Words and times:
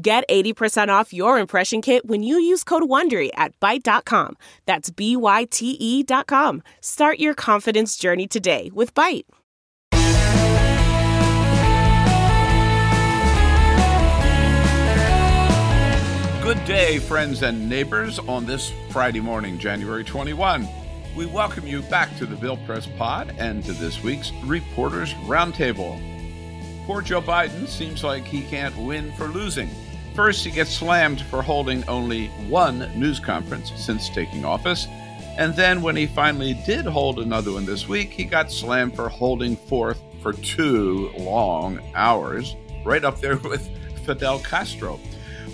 Get 0.00 0.22
80% 0.28 0.90
off 0.90 1.12
your 1.12 1.40
impression 1.40 1.82
kit 1.82 2.06
when 2.06 2.22
you 2.22 2.38
use 2.38 2.62
code 2.62 2.84
WONDERY 2.84 3.30
at 3.34 3.58
Byte.com. 3.58 4.36
That's 4.64 4.90
B-Y-T-E 4.90 6.04
dot 6.04 6.28
com. 6.28 6.62
Start 6.80 7.18
your 7.18 7.34
confidence 7.34 7.96
journey 7.96 8.28
today 8.28 8.70
with 8.72 8.94
Byte. 8.94 9.24
Good 16.44 16.64
day, 16.64 17.00
friends 17.00 17.42
and 17.42 17.68
neighbors, 17.68 18.20
on 18.20 18.46
this 18.46 18.72
Friday 18.92 19.20
morning, 19.20 19.58
January 19.58 20.04
21. 20.04 20.68
We 21.16 21.26
welcome 21.26 21.66
you 21.66 21.82
back 21.82 22.16
to 22.18 22.26
the 22.26 22.36
Bill 22.36 22.56
Press 22.58 22.86
Pod 22.96 23.34
and 23.36 23.64
to 23.64 23.72
this 23.72 24.00
week's 24.04 24.30
Reporters 24.44 25.12
Roundtable. 25.26 26.00
Poor 26.86 27.02
Joe 27.02 27.20
Biden 27.20 27.66
seems 27.66 28.04
like 28.04 28.24
he 28.24 28.42
can't 28.42 28.76
win 28.76 29.10
for 29.14 29.26
losing. 29.26 29.68
First, 30.18 30.44
he 30.44 30.50
gets 30.50 30.72
slammed 30.72 31.20
for 31.20 31.42
holding 31.42 31.88
only 31.88 32.26
one 32.48 32.80
news 32.98 33.20
conference 33.20 33.70
since 33.76 34.08
taking 34.08 34.44
office. 34.44 34.88
And 35.36 35.54
then, 35.54 35.80
when 35.80 35.94
he 35.94 36.08
finally 36.08 36.54
did 36.66 36.86
hold 36.86 37.20
another 37.20 37.52
one 37.52 37.64
this 37.64 37.86
week, 37.86 38.10
he 38.10 38.24
got 38.24 38.50
slammed 38.50 38.96
for 38.96 39.08
holding 39.08 39.54
forth 39.54 40.02
for 40.20 40.32
two 40.32 41.12
long 41.16 41.78
hours, 41.94 42.56
right 42.84 43.04
up 43.04 43.20
there 43.20 43.36
with 43.44 43.70
Fidel 44.04 44.40
Castro. 44.40 44.98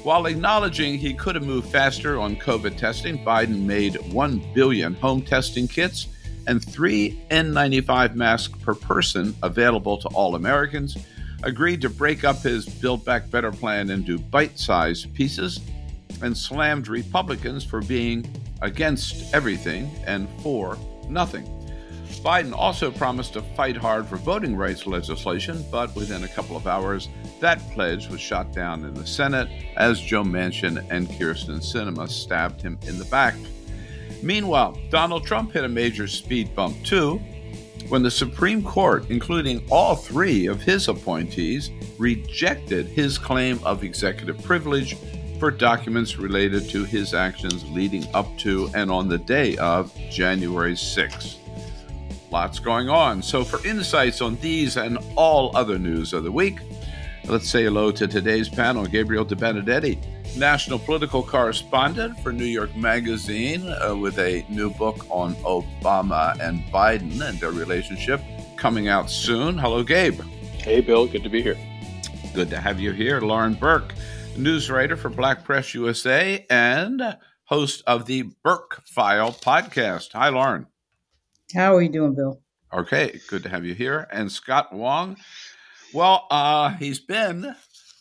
While 0.02 0.24
acknowledging 0.24 0.96
he 0.96 1.12
could 1.12 1.34
have 1.34 1.44
moved 1.44 1.69
faster 1.69 2.19
on 2.19 2.34
COVID 2.34 2.78
testing, 2.78 3.22
Biden 3.22 3.67
made 3.67 3.96
1 4.14 4.55
billion 4.55 4.94
home 4.94 5.20
testing 5.20 5.69
kits 5.69 6.08
and 6.46 6.64
three 6.64 7.22
N95 7.30 8.14
masks 8.14 8.56
per 8.62 8.74
person 8.74 9.36
available 9.42 9.98
to 9.98 10.08
all 10.14 10.36
Americans, 10.36 10.96
agreed 11.45 11.81
to 11.83 11.91
break 11.91 12.25
up 12.25 12.42
his 12.42 12.67
Build 12.67 13.05
Back 13.05 13.31
Better 13.31 13.53
plan 13.53 13.91
into 13.91 14.19
bite 14.19 14.59
sized 14.59 15.14
pieces, 15.14 15.61
and 16.23 16.36
slammed 16.36 16.89
Republicans 16.89 17.64
for 17.64 17.81
being 17.81 18.27
against 18.62 19.33
everything 19.34 19.91
and 20.06 20.28
for 20.42 20.78
nothing. 21.09 21.45
Biden 22.25 22.55
also 22.55 22.91
promised 22.91 23.34
to 23.34 23.42
fight 23.55 23.77
hard 23.77 24.06
for 24.06 24.17
voting 24.17 24.56
rights 24.56 24.86
legislation, 24.86 25.62
but 25.70 25.95
within 25.95 26.25
a 26.25 26.28
couple 26.28 26.56
of 26.56 26.67
hours, 26.67 27.09
that 27.41 27.61
pledge 27.73 28.08
was 28.08 28.20
shot 28.20 28.53
down 28.53 28.84
in 28.84 28.95
the 28.95 29.06
Senate 29.06 29.48
as 29.77 30.01
Joe 30.01 30.23
Manchin 30.23 30.86
and 30.91 31.08
Kyrsten 31.08 31.58
Sinema 31.58 32.08
stabbed 32.08 32.62
him 32.62 32.79
in 32.86 32.98
the 32.98 33.05
back. 33.06 33.34
Meanwhile, 34.23 34.79
Donald 34.91 35.27
Trump 35.27 35.53
hit 35.53 35.64
a 35.64 35.69
major 35.69 36.08
speed 36.08 36.55
bump 36.55 36.83
too 36.84 37.20
when 37.95 38.03
the 38.03 38.11
Supreme 38.11 38.61
Court, 38.61 39.09
including 39.09 39.64
all 39.70 39.95
three 39.95 40.47
of 40.47 40.61
his 40.61 40.89
appointees, 40.89 41.70
rejected 41.97 42.89
his 42.89 43.19
claim 43.19 43.61
of 43.62 43.84
executive 43.84 44.42
privilege 44.42 44.97
for 45.39 45.53
documents 45.53 46.19
related 46.19 46.69
to 46.70 46.83
his 46.83 47.14
actions 47.14 47.64
leading 47.70 48.05
up 48.12 48.27
to 48.36 48.69
and 48.75 48.91
on 48.91 49.09
the 49.09 49.19
day 49.19 49.56
of 49.59 49.95
January 50.11 50.73
6th. 50.73 51.36
Lots 52.33 52.59
going 52.59 52.89
on. 52.89 53.23
So, 53.23 53.45
for 53.45 53.64
insights 53.64 54.20
on 54.20 54.35
these 54.39 54.77
and 54.77 54.98
all 55.14 55.57
other 55.57 55.79
news 55.79 56.13
of 56.13 56.24
the 56.24 56.33
week, 56.33 56.58
let's 57.27 57.48
say 57.48 57.63
hello 57.63 57.92
to 57.92 58.08
today's 58.08 58.48
panel 58.48 58.86
Gabriel 58.86 59.24
Debenedetti, 59.24 60.01
national 60.36 60.78
political 60.78 61.22
correspondent 61.22 62.18
for 62.20 62.33
New 62.33 62.45
York 62.45 62.74
Magazine, 62.77 63.67
uh, 63.68 63.95
with 63.95 64.18
a 64.18 64.45
new 64.48 64.70
book 64.70 65.06
on 65.11 65.34
Obama 65.36 66.39
and 66.40 66.61
Biden 66.72 67.20
and 67.27 67.39
their 67.39 67.52
relationship 67.52 68.20
coming 68.56 68.89
out 68.89 69.11
soon. 69.11 69.56
Hello, 69.56 69.83
Gabe. 69.83 70.20
Hey, 70.58 70.80
Bill. 70.80 71.06
Good 71.06 71.23
to 71.23 71.28
be 71.28 71.42
here. 71.42 71.56
Good 72.33 72.50
to 72.50 72.61
have 72.61 72.80
you 72.80 72.92
here. 72.92 73.20
Lauren 73.20 73.55
Burke, 73.55 73.94
news 74.36 74.70
writer 74.70 74.96
for 74.96 75.08
Black 75.08 75.44
Press 75.44 75.74
USA 75.74 76.44
and 76.50 77.17
host 77.44 77.83
of 77.86 78.06
the 78.06 78.24
BurkeFile 78.44 79.40
podcast. 79.40 80.12
Hi, 80.12 80.30
Lauren. 80.30 80.67
How 81.55 81.77
are 81.77 81.83
you 81.83 81.89
doing, 81.89 82.14
Bill? 82.14 82.40
Okay, 82.73 83.20
good 83.28 83.44
to 83.44 83.48
have 83.48 83.64
you 83.64 83.74
here. 83.74 84.08
And 84.11 84.33
Scott 84.33 84.73
Wong, 84.73 85.17
well, 85.92 86.27
uh, 86.30 86.70
he's 86.70 86.98
been 86.98 87.55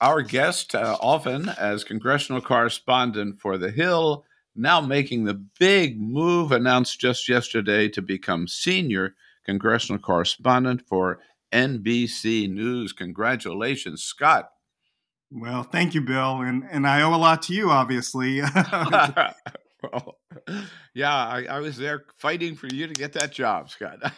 our 0.03 0.21
guest 0.21 0.75
uh, 0.75 0.97
often 0.99 1.47
as 1.47 1.85
congressional 1.85 2.41
correspondent 2.41 3.39
for 3.39 3.57
The 3.57 3.71
Hill, 3.71 4.25
now 4.53 4.81
making 4.81 5.23
the 5.23 5.45
big 5.59 5.99
move 5.99 6.51
announced 6.51 6.99
just 6.99 7.29
yesterday 7.29 7.87
to 7.87 8.01
become 8.01 8.49
senior 8.49 9.15
congressional 9.45 10.01
correspondent 10.01 10.81
for 10.85 11.19
NBC 11.53 12.51
News. 12.51 12.91
Congratulations, 12.91 14.03
Scott. 14.03 14.49
Well, 15.31 15.63
thank 15.63 15.93
you, 15.95 16.01
Bill, 16.01 16.41
and 16.41 16.65
and 16.69 16.85
I 16.85 17.01
owe 17.01 17.15
a 17.15 17.17
lot 17.17 17.41
to 17.43 17.53
you, 17.53 17.71
obviously. 17.71 18.41
well, 19.83 20.17
yeah, 20.93 21.15
I, 21.15 21.45
I, 21.49 21.59
was 21.61 21.77
there 21.77 22.03
fighting 22.17 22.55
for 22.55 22.67
you 22.67 22.87
to 22.87 22.93
get 22.93 23.13
that 23.13 23.31
job, 23.31 23.69
Scott. 23.69 23.99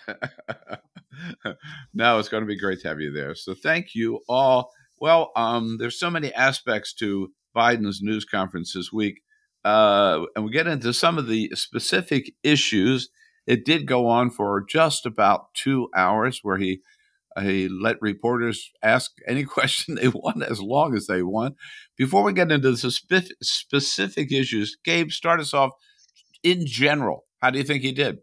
no, 1.93 2.17
it's 2.19 2.29
going 2.29 2.41
to 2.41 2.47
be 2.47 2.59
great 2.59 2.81
to 2.81 2.87
have 2.87 2.99
you 2.99 3.11
there. 3.11 3.35
So 3.35 3.53
thank 3.53 3.93
you 3.93 4.21
all. 4.27 4.71
Well, 4.99 5.31
um, 5.35 5.77
there's 5.77 5.99
so 5.99 6.09
many 6.09 6.33
aspects 6.33 6.93
to 6.95 7.31
Biden's 7.55 8.01
news 8.01 8.25
conference 8.25 8.73
this 8.73 8.91
week, 8.91 9.21
uh, 9.63 10.25
and 10.35 10.45
we 10.45 10.51
get 10.51 10.67
into 10.67 10.93
some 10.93 11.17
of 11.17 11.27
the 11.27 11.51
specific 11.53 12.33
issues. 12.43 13.09
It 13.45 13.65
did 13.65 13.87
go 13.87 14.07
on 14.07 14.29
for 14.29 14.63
just 14.67 15.05
about 15.05 15.53
two 15.53 15.89
hours, 15.95 16.39
where 16.43 16.57
he 16.57 16.81
he 17.41 17.67
let 17.67 18.01
reporters 18.01 18.71
ask 18.83 19.11
any 19.27 19.43
question 19.57 19.95
they 19.95 20.07
want 20.07 20.43
as 20.43 20.61
long 20.61 20.95
as 20.95 21.07
they 21.07 21.21
want. 21.23 21.55
Before 21.97 22.23
we 22.23 22.33
get 22.33 22.51
into 22.51 22.71
the 22.71 23.31
specific 23.41 24.31
issues, 24.31 24.77
Gabe, 24.83 25.11
start 25.11 25.39
us 25.41 25.53
off 25.53 25.71
in 26.43 26.65
general. 26.65 27.25
How 27.41 27.51
do 27.51 27.57
you 27.59 27.65
think 27.65 27.83
he 27.83 27.91
did? 27.91 28.19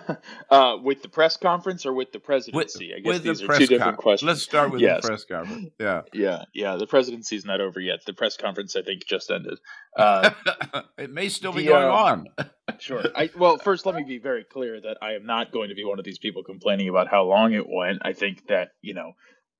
uh, 0.50 0.76
with 0.82 1.02
the 1.02 1.08
press 1.08 1.36
conference 1.36 1.86
or 1.86 1.92
with 1.92 2.12
the 2.12 2.18
presidency? 2.18 2.88
With, 2.88 2.96
I 2.96 3.00
guess 3.00 3.20
these 3.20 3.40
the 3.40 3.52
are 3.52 3.58
two 3.58 3.66
different 3.66 3.98
questions. 3.98 4.26
Let's 4.26 4.42
start 4.42 4.70
with 4.70 4.80
yes. 4.80 5.02
the 5.02 5.08
press 5.08 5.24
conference. 5.24 5.70
Yeah, 5.78 6.02
yeah, 6.12 6.44
yeah. 6.54 6.76
The 6.76 6.86
presidency's 6.86 7.44
not 7.44 7.60
over 7.60 7.80
yet. 7.80 8.04
The 8.06 8.12
press 8.12 8.36
conference, 8.36 8.76
I 8.76 8.82
think, 8.82 9.04
just 9.06 9.30
ended. 9.30 9.58
Uh, 9.96 10.30
it 10.98 11.10
may 11.10 11.28
still 11.28 11.52
be 11.52 11.62
the, 11.62 11.68
going 11.68 11.84
uh, 11.84 11.90
on. 11.90 12.26
sure. 12.78 13.04
I, 13.14 13.30
well, 13.36 13.58
first, 13.58 13.86
let 13.86 13.94
me 13.94 14.04
be 14.04 14.18
very 14.18 14.44
clear 14.44 14.80
that 14.80 14.98
I 15.02 15.12
am 15.12 15.26
not 15.26 15.52
going 15.52 15.68
to 15.68 15.74
be 15.74 15.84
one 15.84 15.98
of 15.98 16.04
these 16.04 16.18
people 16.18 16.42
complaining 16.42 16.88
about 16.88 17.08
how 17.08 17.24
long 17.24 17.52
it 17.52 17.68
went. 17.68 18.00
I 18.02 18.12
think 18.12 18.46
that 18.48 18.70
you 18.80 18.94
know 18.94 19.12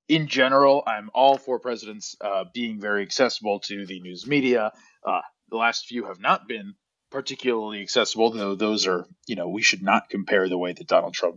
in 0.09 0.26
general, 0.26 0.82
I'm 0.87 1.10
all 1.14 1.38
for 1.38 1.59
presidents 1.59 2.16
uh, 2.20 2.44
being 2.53 2.81
very 2.81 3.03
accessible 3.03 3.60
to 3.60 3.87
the 3.87 4.00
news 4.00 4.26
media. 4.26 4.72
Uh, 5.06 5.20
the 5.49 5.56
last 5.56 5.87
few 5.87 6.06
have 6.06 6.20
not 6.20 6.49
been 6.49 6.75
particularly 7.12 7.83
accessible, 7.83 8.31
though 8.31 8.55
those 8.55 8.87
are, 8.87 9.06
you 9.27 9.37
know, 9.37 9.49
we 9.49 9.62
should 9.62 9.83
not 9.83 10.09
compare 10.09 10.49
the 10.49 10.59
way 10.59 10.73
that 10.73 10.89
Donald 10.89 11.15
Trump 11.15 11.37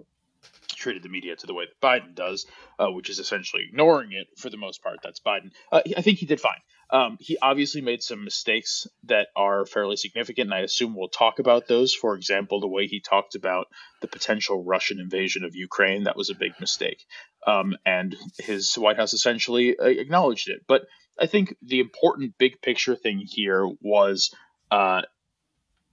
treated 0.75 1.03
the 1.03 1.09
media 1.09 1.35
to 1.35 1.47
the 1.47 1.53
way 1.53 1.65
that 1.65 1.85
Biden 1.85 2.15
does, 2.15 2.45
uh, 2.79 2.87
which 2.87 3.09
is 3.09 3.19
essentially 3.19 3.63
ignoring 3.67 4.11
it 4.11 4.27
for 4.37 4.49
the 4.49 4.57
most 4.57 4.83
part. 4.83 4.99
That's 5.03 5.19
Biden. 5.19 5.51
Uh, 5.71 5.81
I 5.97 6.01
think 6.01 6.19
he 6.19 6.25
did 6.25 6.39
fine. 6.39 6.59
Um, 6.91 7.17
he 7.19 7.37
obviously 7.41 7.81
made 7.81 8.03
some 8.03 8.23
mistakes 8.23 8.87
that 9.05 9.27
are 9.35 9.65
fairly 9.65 9.95
significant, 9.95 10.47
and 10.47 10.53
I 10.53 10.59
assume 10.59 10.95
we'll 10.95 11.09
talk 11.09 11.39
about 11.39 11.67
those. 11.67 11.93
For 11.93 12.15
example, 12.15 12.59
the 12.59 12.67
way 12.67 12.87
he 12.87 12.99
talked 12.99 13.35
about 13.35 13.67
the 14.01 14.07
potential 14.07 14.63
Russian 14.63 14.99
invasion 14.99 15.43
of 15.43 15.55
Ukraine, 15.55 16.03
that 16.03 16.17
was 16.17 16.29
a 16.29 16.35
big 16.35 16.53
mistake. 16.59 17.03
Um, 17.47 17.75
and 17.85 18.15
his 18.37 18.75
White 18.75 18.97
House 18.97 19.13
essentially 19.13 19.77
uh, 19.77 19.85
acknowledged 19.85 20.49
it. 20.49 20.61
But 20.67 20.83
I 21.19 21.25
think 21.25 21.55
the 21.61 21.79
important 21.79 22.37
big 22.37 22.61
picture 22.61 22.95
thing 22.95 23.23
here 23.25 23.67
was 23.81 24.31
uh, 24.69 25.03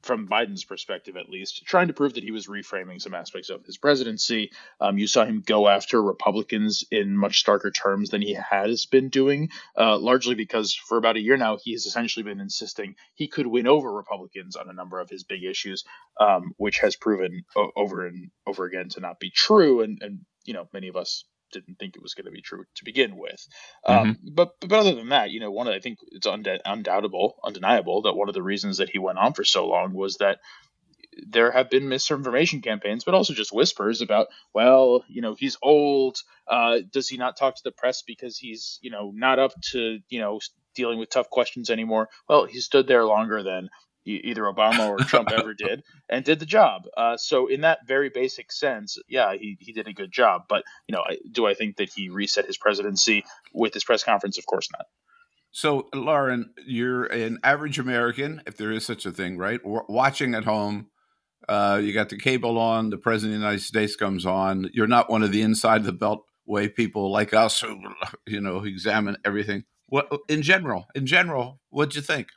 from 0.02 0.28
Biden's 0.28 0.64
perspective 0.64 1.16
at 1.16 1.28
least, 1.28 1.64
trying 1.64 1.88
to 1.88 1.94
prove 1.94 2.14
that 2.14 2.24
he 2.24 2.30
was 2.30 2.46
reframing 2.46 3.00
some 3.00 3.14
aspects 3.14 3.50
of 3.50 3.64
his 3.64 3.78
presidency. 3.78 4.50
Um, 4.80 4.98
you 4.98 5.06
saw 5.06 5.24
him 5.24 5.42
go 5.44 5.68
after 5.68 6.02
Republicans 6.02 6.84
in 6.90 7.16
much 7.16 7.44
starker 7.44 7.72
terms 7.74 8.10
than 8.10 8.22
he 8.22 8.34
has 8.34 8.86
been 8.86 9.08
doing, 9.08 9.50
uh, 9.78 9.98
largely 9.98 10.34
because 10.34 10.74
for 10.74 10.98
about 10.98 11.16
a 11.16 11.20
year 11.20 11.36
now, 11.36 11.58
he 11.62 11.72
has 11.72 11.86
essentially 11.86 12.24
been 12.24 12.40
insisting 12.40 12.96
he 13.14 13.28
could 13.28 13.46
win 13.46 13.66
over 13.66 13.92
Republicans 13.92 14.56
on 14.56 14.68
a 14.68 14.74
number 14.74 15.00
of 15.00 15.08
his 15.08 15.24
big 15.24 15.44
issues, 15.44 15.84
um, 16.20 16.52
which 16.56 16.78
has 16.78 16.96
proven 16.96 17.44
o- 17.56 17.72
over 17.76 18.06
and 18.06 18.30
over 18.46 18.64
again 18.64 18.88
to 18.90 19.00
not 19.00 19.20
be 19.20 19.30
true. 19.30 19.82
And, 19.82 19.98
and, 20.02 20.20
you 20.44 20.54
know, 20.54 20.68
many 20.72 20.88
of 20.88 20.96
us 20.96 21.24
didn't 21.52 21.78
think 21.78 21.96
it 21.96 22.02
was 22.02 22.14
going 22.14 22.26
to 22.26 22.30
be 22.30 22.42
true 22.42 22.64
to 22.76 22.84
begin 22.84 23.16
with. 23.16 23.46
Um, 23.86 23.96
mm-hmm. 23.96 24.08
Um, 24.10 24.18
but 24.34 24.60
but 24.60 24.72
other 24.72 24.94
than 24.94 25.10
that, 25.10 25.30
you 25.30 25.40
know, 25.40 25.50
one 25.50 25.68
of 25.68 25.74
I 25.74 25.80
think 25.80 25.98
it's 26.10 26.26
undoubtable, 26.26 27.36
undeniable 27.44 28.02
that 28.02 28.14
one 28.14 28.28
of 28.28 28.34
the 28.34 28.42
reasons 28.42 28.78
that 28.78 28.90
he 28.90 28.98
went 28.98 29.18
on 29.18 29.32
for 29.32 29.44
so 29.44 29.66
long 29.68 29.92
was 29.92 30.16
that 30.16 30.38
there 31.26 31.50
have 31.50 31.68
been 31.68 31.88
misinformation 31.88 32.62
campaigns, 32.62 33.04
but 33.04 33.14
also 33.14 33.34
just 33.34 33.52
whispers 33.52 34.00
about, 34.00 34.28
well, 34.54 35.04
you 35.08 35.20
know, 35.20 35.34
he's 35.38 35.58
old. 35.62 36.16
Uh, 36.48 36.78
does 36.90 37.08
he 37.08 37.16
not 37.16 37.36
talk 37.36 37.54
to 37.56 37.62
the 37.64 37.70
press 37.70 38.02
because 38.02 38.38
he's, 38.38 38.78
you 38.82 38.90
know, 38.90 39.12
not 39.14 39.38
up 39.38 39.52
to, 39.72 39.98
you 40.08 40.20
know, 40.20 40.40
dealing 40.74 40.98
with 40.98 41.10
tough 41.10 41.28
questions 41.28 41.70
anymore? 41.70 42.08
Well, 42.28 42.46
he 42.46 42.60
stood 42.60 42.86
there 42.86 43.04
longer 43.04 43.42
than 43.42 43.68
either 44.04 44.42
Obama 44.42 44.88
or 44.88 44.98
Trump 44.98 45.30
ever 45.32 45.54
did, 45.54 45.82
and 46.08 46.24
did 46.24 46.40
the 46.40 46.46
job. 46.46 46.82
Uh, 46.96 47.16
so 47.16 47.46
in 47.46 47.62
that 47.62 47.86
very 47.86 48.08
basic 48.08 48.52
sense, 48.52 48.98
yeah, 49.08 49.34
he, 49.34 49.56
he 49.60 49.72
did 49.72 49.88
a 49.88 49.92
good 49.92 50.12
job. 50.12 50.42
But 50.48 50.64
you 50.86 50.94
know, 50.94 51.04
do 51.30 51.46
I 51.46 51.54
think 51.54 51.76
that 51.76 51.90
he 51.90 52.08
reset 52.08 52.46
his 52.46 52.58
presidency 52.58 53.24
with 53.52 53.74
his 53.74 53.84
press 53.84 54.02
conference? 54.02 54.38
Of 54.38 54.46
course 54.46 54.68
not. 54.72 54.86
So, 55.54 55.88
Lauren, 55.94 56.54
you're 56.66 57.04
an 57.04 57.38
average 57.44 57.78
American, 57.78 58.42
if 58.46 58.56
there 58.56 58.72
is 58.72 58.86
such 58.86 59.04
a 59.04 59.12
thing, 59.12 59.36
right? 59.36 59.60
watching 59.64 60.34
at 60.34 60.44
home. 60.44 60.88
Uh, 61.48 61.80
you 61.82 61.92
got 61.92 62.08
the 62.08 62.16
cable 62.16 62.56
on. 62.56 62.88
The 62.88 62.96
president 62.96 63.34
of 63.34 63.40
the 63.40 63.46
United 63.46 63.64
States 63.64 63.94
comes 63.94 64.24
on. 64.24 64.70
You're 64.72 64.86
not 64.86 65.10
one 65.10 65.22
of 65.22 65.32
the 65.32 65.42
inside 65.42 65.84
the 65.84 65.92
beltway 65.92 66.74
people 66.74 67.10
like 67.12 67.34
us 67.34 67.60
who, 67.60 67.78
you 68.26 68.40
know, 68.40 68.64
examine 68.64 69.16
everything. 69.24 69.64
What 69.88 70.10
in 70.28 70.40
general? 70.40 70.86
In 70.94 71.04
general, 71.04 71.60
what'd 71.68 71.96
you 71.96 72.00
think? 72.00 72.28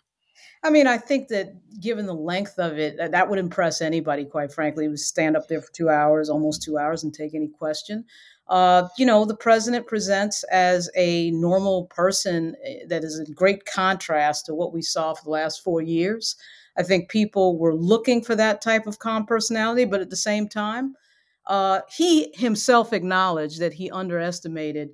I 0.66 0.72
mean, 0.72 0.88
I 0.88 0.98
think 0.98 1.28
that 1.28 1.54
given 1.80 2.08
the 2.08 2.16
length 2.16 2.58
of 2.58 2.80
it, 2.80 2.98
that 2.98 3.30
would 3.30 3.38
impress 3.38 3.84
anybody, 3.84 4.26
quite 4.26 4.52
frankly. 4.52 4.88
would 4.88 5.00
stand 5.00 5.38
up 5.38 5.48
there 5.48 5.62
for 5.62 5.72
two 5.72 5.90
hours, 5.90 6.28
almost 6.28 6.64
two 6.64 6.80
hours, 6.80 7.04
and 7.04 7.14
take 7.14 7.36
any 7.36 7.48
question. 7.48 8.04
Uh, 8.48 8.88
you 8.98 9.06
know, 9.06 9.26
the 9.26 9.36
president 9.36 9.86
presents 9.86 10.44
as 10.46 10.90
a 10.96 11.30
normal 11.32 11.86
person 11.86 12.56
eh, 12.66 12.80
that 12.88 13.04
is 13.04 13.20
a 13.20 13.32
great 13.32 13.66
contrast 13.66 14.48
to 14.48 14.56
what 14.56 14.74
we 14.74 14.82
saw 14.82 15.14
for 15.14 15.24
the 15.26 15.30
last 15.30 15.64
four 15.64 15.84
years. 15.84 16.36
I 16.76 16.82
think 16.82 17.10
people 17.10 17.60
were 17.60 17.76
looking 17.76 18.24
for 18.24 18.36
that 18.36 18.60
type 18.60 18.88
of 18.88 18.98
calm 18.98 19.28
personality, 19.28 19.86
but 19.86 20.02
at 20.02 20.10
the 20.10 20.16
same 20.16 20.50
time, 20.50 20.96
uh, 21.46 21.82
he 21.96 22.34
himself 22.34 22.92
acknowledged 22.92 23.60
that 23.60 23.74
he 23.74 23.92
underestimated 23.92 24.90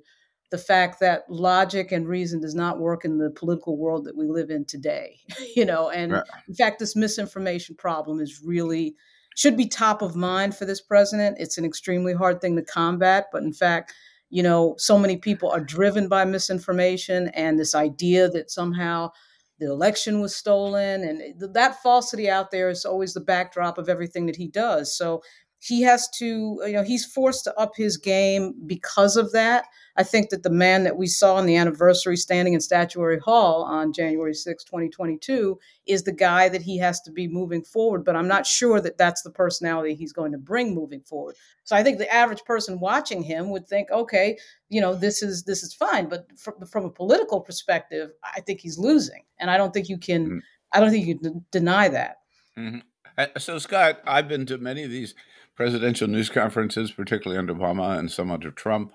the 0.52 0.58
fact 0.58 1.00
that 1.00 1.24
logic 1.30 1.90
and 1.92 2.06
reason 2.06 2.38
does 2.38 2.54
not 2.54 2.78
work 2.78 3.06
in 3.06 3.16
the 3.16 3.30
political 3.30 3.78
world 3.78 4.04
that 4.04 4.16
we 4.16 4.28
live 4.28 4.50
in 4.50 4.64
today 4.66 5.18
you 5.56 5.64
know 5.64 5.88
and 5.88 6.12
right. 6.12 6.22
in 6.46 6.54
fact 6.54 6.78
this 6.78 6.94
misinformation 6.94 7.74
problem 7.74 8.20
is 8.20 8.42
really 8.44 8.94
should 9.34 9.56
be 9.56 9.66
top 9.66 10.02
of 10.02 10.14
mind 10.14 10.54
for 10.54 10.66
this 10.66 10.80
president 10.80 11.36
it's 11.40 11.58
an 11.58 11.64
extremely 11.64 12.12
hard 12.12 12.40
thing 12.40 12.54
to 12.54 12.62
combat 12.62 13.26
but 13.32 13.42
in 13.42 13.52
fact 13.52 13.94
you 14.28 14.42
know 14.42 14.74
so 14.78 14.98
many 14.98 15.16
people 15.16 15.50
are 15.50 15.64
driven 15.64 16.06
by 16.06 16.24
misinformation 16.24 17.28
and 17.28 17.58
this 17.58 17.74
idea 17.74 18.28
that 18.28 18.50
somehow 18.50 19.10
the 19.58 19.70
election 19.70 20.20
was 20.20 20.34
stolen 20.34 21.02
and 21.02 21.54
that 21.54 21.80
falsity 21.82 22.28
out 22.28 22.50
there 22.50 22.68
is 22.68 22.84
always 22.84 23.14
the 23.14 23.20
backdrop 23.20 23.78
of 23.78 23.88
everything 23.88 24.26
that 24.26 24.36
he 24.36 24.48
does 24.48 24.94
so 24.94 25.22
he 25.64 25.82
has 25.82 26.08
to, 26.18 26.60
you 26.66 26.72
know, 26.72 26.82
he's 26.82 27.04
forced 27.04 27.44
to 27.44 27.56
up 27.56 27.76
his 27.76 27.96
game 27.96 28.52
because 28.66 29.16
of 29.16 29.30
that. 29.32 29.66
I 29.96 30.02
think 30.02 30.30
that 30.30 30.42
the 30.42 30.50
man 30.50 30.82
that 30.84 30.96
we 30.96 31.06
saw 31.06 31.38
in 31.38 31.46
the 31.46 31.54
anniversary 31.54 32.16
standing 32.16 32.54
in 32.54 32.60
Statuary 32.60 33.20
Hall 33.20 33.62
on 33.62 33.92
January 33.92 34.34
6, 34.34 34.64
2022, 34.64 35.58
is 35.86 36.02
the 36.02 36.12
guy 36.12 36.48
that 36.48 36.62
he 36.62 36.78
has 36.78 37.00
to 37.02 37.12
be 37.12 37.28
moving 37.28 37.62
forward. 37.62 38.04
But 38.04 38.16
I'm 38.16 38.26
not 38.26 38.44
sure 38.44 38.80
that 38.80 38.98
that's 38.98 39.22
the 39.22 39.30
personality 39.30 39.94
he's 39.94 40.12
going 40.12 40.32
to 40.32 40.38
bring 40.38 40.74
moving 40.74 41.02
forward. 41.02 41.36
So 41.62 41.76
I 41.76 41.84
think 41.84 41.98
the 41.98 42.12
average 42.12 42.42
person 42.44 42.80
watching 42.80 43.22
him 43.22 43.50
would 43.50 43.68
think, 43.68 43.88
okay, 43.92 44.38
you 44.68 44.80
know, 44.80 44.94
this 44.94 45.22
is 45.22 45.44
this 45.44 45.62
is 45.62 45.72
fine. 45.72 46.08
But 46.08 46.26
from, 46.36 46.54
from 46.66 46.86
a 46.86 46.90
political 46.90 47.40
perspective, 47.40 48.10
I 48.24 48.40
think 48.40 48.60
he's 48.60 48.78
losing, 48.78 49.22
and 49.38 49.48
I 49.48 49.58
don't 49.58 49.72
think 49.72 49.88
you 49.88 49.98
can. 49.98 50.26
Mm-hmm. 50.26 50.38
I 50.72 50.80
don't 50.80 50.90
think 50.90 51.06
you 51.06 51.18
can 51.18 51.44
deny 51.52 51.88
that. 51.88 52.16
Mm-hmm. 52.58 52.78
Uh, 53.18 53.26
so, 53.38 53.58
Scott, 53.58 54.00
I've 54.06 54.26
been 54.26 54.46
to 54.46 54.58
many 54.58 54.84
of 54.84 54.90
these 54.90 55.14
presidential 55.56 56.08
news 56.08 56.28
conferences, 56.28 56.90
particularly 56.90 57.38
under 57.38 57.54
Obama 57.54 57.98
and 57.98 58.10
some 58.10 58.30
under 58.30 58.50
Trump. 58.50 58.92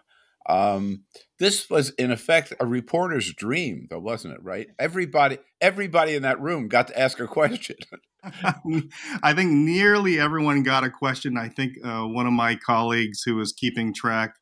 Um, 0.49 1.03
this 1.39 1.69
was 1.69 1.89
in 1.91 2.11
effect 2.11 2.53
a 2.59 2.65
reporter's 2.65 3.33
dream, 3.33 3.87
though, 3.89 3.99
wasn't 3.99 4.35
it? 4.35 4.43
Right? 4.43 4.67
Everybody, 4.79 5.39
everybody 5.59 6.15
in 6.15 6.23
that 6.23 6.39
room 6.39 6.67
got 6.67 6.87
to 6.87 6.99
ask 6.99 7.19
a 7.19 7.27
question. 7.27 7.75
I 8.23 9.33
think 9.33 9.51
nearly 9.51 10.19
everyone 10.19 10.63
got 10.63 10.83
a 10.83 10.89
question. 10.89 11.37
I 11.37 11.49
think 11.49 11.73
uh, 11.83 12.03
one 12.03 12.27
of 12.27 12.33
my 12.33 12.55
colleagues 12.55 13.23
who 13.23 13.35
was 13.35 13.51
keeping 13.51 13.93
track 13.93 14.35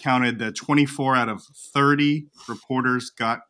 counted 0.00 0.38
that 0.40 0.56
24 0.56 1.16
out 1.16 1.28
of 1.28 1.42
30 1.72 2.26
reporters 2.48 3.10
got 3.10 3.40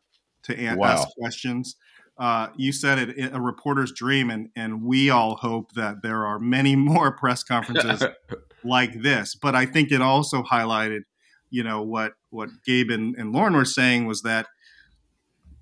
to 0.43 0.55
a- 0.55 0.75
wow. 0.75 0.89
ask 0.89 1.07
questions 1.17 1.75
uh, 2.17 2.47
you 2.55 2.71
said 2.71 2.97
it, 2.97 3.33
a 3.33 3.41
reporter's 3.41 3.91
dream, 3.91 4.29
and 4.29 4.49
and 4.55 4.83
we 4.83 5.09
all 5.09 5.35
hope 5.35 5.73
that 5.73 6.01
there 6.01 6.25
are 6.25 6.39
many 6.39 6.75
more 6.75 7.11
press 7.11 7.43
conferences 7.43 8.03
like 8.63 9.01
this. 9.01 9.35
But 9.35 9.55
I 9.55 9.65
think 9.65 9.91
it 9.91 10.01
also 10.01 10.43
highlighted, 10.43 11.01
you 11.49 11.63
know, 11.63 11.81
what 11.81 12.13
what 12.29 12.49
Gabe 12.65 12.89
and, 12.89 13.15
and 13.15 13.31
Lauren 13.31 13.53
were 13.53 13.65
saying 13.65 14.05
was 14.05 14.21
that 14.21 14.47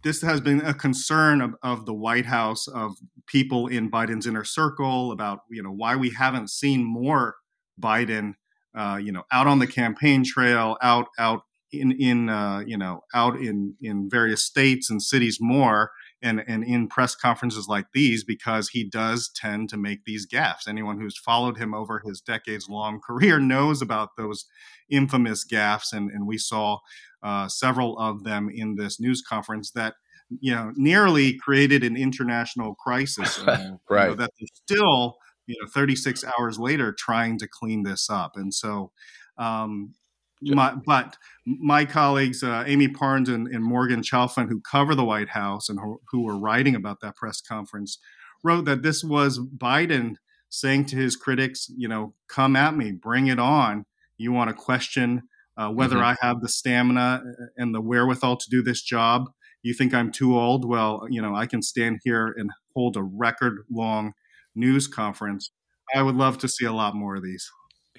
this 0.04 0.22
has 0.22 0.42
been 0.42 0.60
a 0.62 0.74
concern 0.74 1.42
of, 1.42 1.56
of 1.64 1.86
the 1.86 1.94
White 1.94 2.26
House, 2.26 2.68
of 2.68 2.98
people 3.26 3.68
in 3.68 3.90
Biden's 3.90 4.28
inner 4.28 4.44
circle, 4.44 5.12
about 5.12 5.40
you 5.50 5.64
know 5.64 5.72
why 5.72 5.96
we 5.96 6.12
haven't 6.12 6.52
seen 6.52 6.84
more 6.84 7.36
Biden, 7.82 8.34
uh, 8.76 9.00
you 9.02 9.12
know, 9.12 9.24
out 9.32 9.48
on 9.48 9.58
the 9.58 9.68
campaign 9.68 10.24
trail, 10.24 10.78
out 10.84 11.08
out 11.18 11.42
in 11.72 11.94
in 11.94 12.30
uh, 12.30 12.60
you 12.60 12.78
know 12.78 13.02
out 13.16 13.38
in 13.38 13.76
in 13.82 14.08
various 14.08 14.46
states 14.46 14.92
and 14.92 15.02
cities 15.02 15.40
more 15.42 15.90
and, 16.24 16.44
and 16.48 16.64
in 16.64 16.88
press 16.88 17.16
conferences 17.16 17.68
like 17.68 17.88
these 17.94 18.24
because 18.24 18.70
he 18.70 18.84
does 18.84 19.30
tend 19.36 19.70
to 19.70 19.78
make 19.78 20.06
these 20.06 20.26
gaffes. 20.26 20.68
Anyone 20.68 21.00
who's 21.00 21.18
followed 21.18 21.58
him 21.58 21.74
over 21.74 22.00
his 22.00 22.22
decades 22.22 22.70
long 22.70 23.00
career 23.06 23.40
knows 23.40 23.82
about 23.82 24.16
those 24.18 24.46
infamous 24.90 25.46
gaffes, 25.46 25.92
and, 25.92 26.10
and 26.10 26.26
we 26.26 26.38
saw 26.38 26.80
uh, 27.22 27.48
several 27.50 28.00
of 28.00 28.24
them 28.24 28.50
in 28.50 28.76
this 28.76 29.00
news 29.00 29.22
conference 29.22 29.72
that 29.72 29.96
you 30.40 30.56
know 30.56 30.72
nearly 30.76 31.38
created 31.38 31.84
an 31.84 31.98
international 31.98 32.74
crisis. 32.76 33.40
Uh, 33.48 33.78
right. 33.90 34.04
You 34.04 34.10
know, 34.12 34.16
that 34.16 34.32
they're 34.40 34.78
still 34.78 35.18
you 35.46 35.56
know 35.62 35.68
36 35.68 36.24
hours 36.40 36.58
later 36.58 36.96
trying 36.98 37.38
to 37.40 37.48
clean 37.48 37.84
this 37.84 38.10
up, 38.10 38.32
and 38.36 38.54
so. 38.54 38.92
Um, 39.38 39.96
my, 40.46 40.76
but 40.86 41.18
my 41.46 41.86
colleagues, 41.86 42.44
uh, 42.44 42.64
Amy 42.66 42.88
Parnes 42.88 43.30
and, 43.30 43.48
and, 43.48 43.64
Morgan 43.64 44.02
Chalfant, 44.02 44.50
who 44.50 44.62
cover 44.62 44.96
the 44.96 45.06
White 45.06 45.30
House 45.30 45.70
and 45.70 45.80
who, 45.80 46.02
who 46.10 46.24
were 46.24 46.38
writing 46.38 46.76
about 46.76 47.00
that 47.02 47.16
press 47.16 47.42
conference, 47.42 48.00
wrote 48.44 48.66
that 48.66 48.84
this 48.84 49.04
was 49.04 49.40
Biden 49.40 50.16
saying 50.50 50.86
to 50.86 50.96
his 50.96 51.16
critics, 51.16 51.68
you 51.76 51.88
know, 51.88 52.14
come 52.28 52.56
at 52.56 52.76
me, 52.76 52.92
bring 52.92 53.28
it 53.28 53.40
on. 53.40 53.86
You 54.18 54.32
want 54.32 54.50
to 54.50 54.54
question 54.54 55.24
uh, 55.58 55.70
whether 55.70 55.96
mm-hmm. 55.96 56.06
I 56.06 56.16
have 56.22 56.42
the 56.42 56.50
stamina 56.50 57.24
uh, 57.26 57.46
and 57.58 57.74
the 57.74 57.82
wherewithal 57.82 58.38
to 58.38 58.50
do 58.50 58.62
this 58.62 58.82
job. 58.82 59.30
You 59.62 59.74
think 59.74 59.94
I'm 59.94 60.12
too 60.12 60.38
old? 60.38 60.66
Well, 60.66 61.08
you 61.10 61.22
know, 61.22 61.36
I 61.36 61.46
can 61.46 61.62
stand 61.62 62.02
here 62.04 62.34
and 62.38 62.52
hold 62.76 62.98
a 62.98 63.04
record 63.04 63.66
long 63.72 64.14
news 64.56 64.88
conference. 64.88 65.52
I 65.96 66.02
would 66.02 66.16
love 66.16 66.38
to 66.40 66.48
see 66.48 66.66
a 66.66 66.74
lot 66.74 66.96
more 66.96 67.16
of 67.16 67.24
these. 67.24 67.50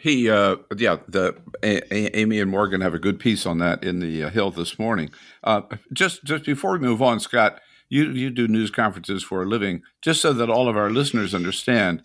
He, 0.04 0.28
uh, 0.28 0.56
yeah, 0.76 0.98
the 1.08 1.34
a, 1.62 1.80
a, 1.90 2.14
Amy 2.14 2.38
and 2.38 2.50
Morgan 2.50 2.82
have 2.82 2.92
a 2.92 2.98
good 2.98 3.18
piece 3.18 3.46
on 3.46 3.56
that 3.60 3.82
in 3.82 4.00
the 4.00 4.24
uh, 4.24 4.28
Hill 4.28 4.50
this 4.50 4.78
morning. 4.78 5.08
Uh, 5.42 5.62
just 5.94 6.24
just 6.24 6.44
before 6.44 6.72
we 6.72 6.80
move 6.80 7.00
on, 7.00 7.20
Scott, 7.20 7.58
you 7.88 8.10
you 8.10 8.28
do 8.28 8.46
news 8.46 8.70
conferences 8.70 9.22
for 9.22 9.42
a 9.42 9.46
living. 9.46 9.80
Just 10.02 10.20
so 10.20 10.34
that 10.34 10.50
all 10.50 10.68
of 10.68 10.76
our 10.76 10.90
listeners 10.90 11.34
understand, 11.34 12.04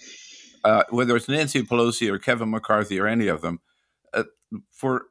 uh, 0.63 0.83
whether 0.91 1.13
it's 1.17 1.27
Nancy 1.27 1.61
Pelosi 1.61 2.09
or 2.09 2.17
Kevin 2.17 2.51
McCarthy 2.51 3.01
or 3.01 3.05
any 3.05 3.27
of 3.27 3.41
them, 3.41 3.59
uh, 4.13 4.23
for 4.71 5.07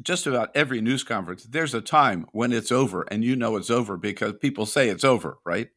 just 0.00 0.26
about 0.26 0.48
every 0.54 0.80
news 0.80 1.04
conference, 1.04 1.44
there's 1.44 1.74
a 1.74 1.82
time 1.82 2.24
when 2.32 2.54
it's 2.54 2.72
over, 2.72 3.02
and 3.10 3.22
you 3.22 3.36
know 3.36 3.56
it's 3.56 3.68
over 3.68 3.98
because 3.98 4.32
people 4.40 4.64
say 4.64 4.88
it's 4.88 5.04
over, 5.04 5.36
right? 5.44 5.68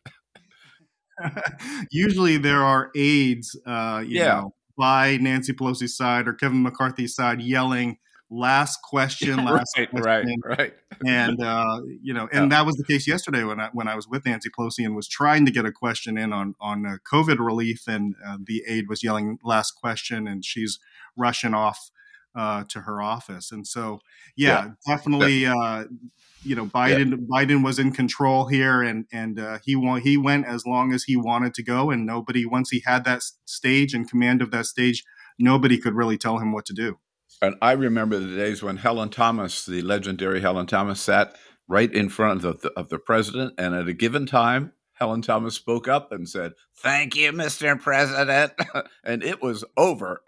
Usually, 1.92 2.38
there 2.38 2.63
are 2.63 2.89
aides, 2.96 3.54
uh, 3.66 4.01
yeah. 4.08 4.27
Know, 4.39 4.54
by 4.77 5.17
Nancy 5.17 5.53
Pelosi's 5.53 5.96
side 5.96 6.27
or 6.27 6.34
Kevin 6.34 6.63
McCarthy's 6.63 7.15
side 7.15 7.41
yelling 7.41 7.98
last 8.29 8.81
question 8.81 9.38
last 9.46 9.77
right, 9.77 9.89
question. 9.89 10.41
right 10.43 10.57
right 10.60 10.74
and 11.05 11.41
uh, 11.41 11.79
you 12.01 12.13
know 12.13 12.27
and 12.31 12.51
yeah. 12.51 12.57
that 12.57 12.65
was 12.65 12.75
the 12.75 12.84
case 12.84 13.07
yesterday 13.07 13.43
when 13.43 13.60
I 13.60 13.69
when 13.74 13.88
I 13.88 13.96
was 13.96 14.07
with 14.07 14.25
Nancy 14.25 14.50
Pelosi 14.50 14.86
and 14.86 14.96
was 14.96 15.07
trying 15.07 15.46
to 15.46 15.51
get 15.51 15.65
a 15.65 15.72
question 15.72 16.17
in 16.17 16.34
on 16.34 16.55
on 16.60 16.86
uh, 16.86 16.98
COVID 17.10 17.39
relief 17.39 17.88
and 17.88 18.15
uh, 18.25 18.38
the 18.43 18.63
aide 18.67 18.89
was 18.89 19.03
yelling 19.03 19.39
last 19.43 19.72
question 19.72 20.27
and 20.27 20.43
she's 20.43 20.79
rushing 21.15 21.53
off 21.53 21.89
uh, 22.38 22.63
to 22.70 22.82
her 22.82 23.01
office 23.01 23.51
and 23.51 23.67
so 23.67 24.00
yeah, 24.36 24.65
yeah. 24.65 24.96
definitely 24.96 25.46
uh, 25.46 25.86
you 26.44 26.56
know 26.56 26.65
Biden 26.65 27.12
yeah. 27.12 27.17
Biden 27.29 27.63
was 27.63 27.79
in 27.79 27.91
control 27.91 28.46
here 28.46 28.82
and 28.82 29.06
and 29.12 29.39
uh, 29.39 29.58
he 29.65 29.75
won, 29.75 30.01
he 30.01 30.15
went 30.17 30.46
as 30.46 30.65
long 30.65 30.94
as 30.94 31.03
he 31.03 31.17
wanted 31.17 31.53
to 31.56 31.63
go 31.63 31.89
and 31.91 32.06
nobody 32.06 32.46
once 32.46 32.70
he 32.70 32.82
had 32.86 33.03
that 33.06 33.24
stage 33.46 33.94
and 33.94 34.10
command 34.10 34.41
of 34.41 34.51
that 34.51 34.67
stage 34.67 35.03
nobody 35.39 35.77
could 35.77 35.94
really 35.94 36.17
tell 36.17 36.39
him 36.39 36.51
what 36.51 36.65
to 36.65 36.74
do. 36.74 36.98
And 37.41 37.56
I 37.62 37.74
remember 37.74 38.17
the 38.17 38.36
days 38.36 38.63
when 38.63 38.77
Helen 38.77 39.10
Thomas, 39.10 39.65
the 39.65 39.82
legendary 39.82 40.41
Helen 40.41 40.65
Thomas, 40.65 41.00
sat 41.00 41.36
right 41.67 41.91
in 41.91 42.10
front 42.10 42.44
of 42.44 42.62
the, 42.62 42.72
of 42.72 42.89
the 42.89 42.98
president, 42.98 43.53
and 43.58 43.75
at 43.75 43.88
a 43.88 43.94
given 43.94 44.25
time, 44.25 44.72
Helen 45.00 45.22
Thomas 45.22 45.56
spoke 45.56 45.88
up 45.88 46.12
and 46.12 46.27
said, 46.27 46.54
Thank 46.75 47.16
you, 47.16 47.32
Mr. 47.32 47.80
President. 47.80 48.54
and 49.04 49.24
it 49.24 49.42
was 49.42 49.63
over. 49.75 50.24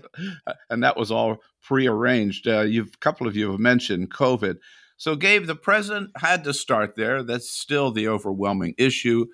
and 0.70 0.82
that 0.82 0.96
was 0.96 1.10
all 1.10 1.38
prearranged. 1.62 2.46
Uh, 2.48 2.62
you've, 2.62 2.88
a 2.94 2.98
couple 2.98 3.26
of 3.26 3.36
you 3.36 3.50
have 3.52 3.60
mentioned 3.60 4.12
COVID. 4.12 4.56
So, 4.96 5.16
Gabe, 5.16 5.46
the 5.46 5.54
president 5.54 6.10
had 6.16 6.44
to 6.44 6.52
start 6.52 6.94
there. 6.96 7.22
That's 7.22 7.50
still 7.50 7.90
the 7.90 8.08
overwhelming 8.08 8.74
issue. 8.76 9.26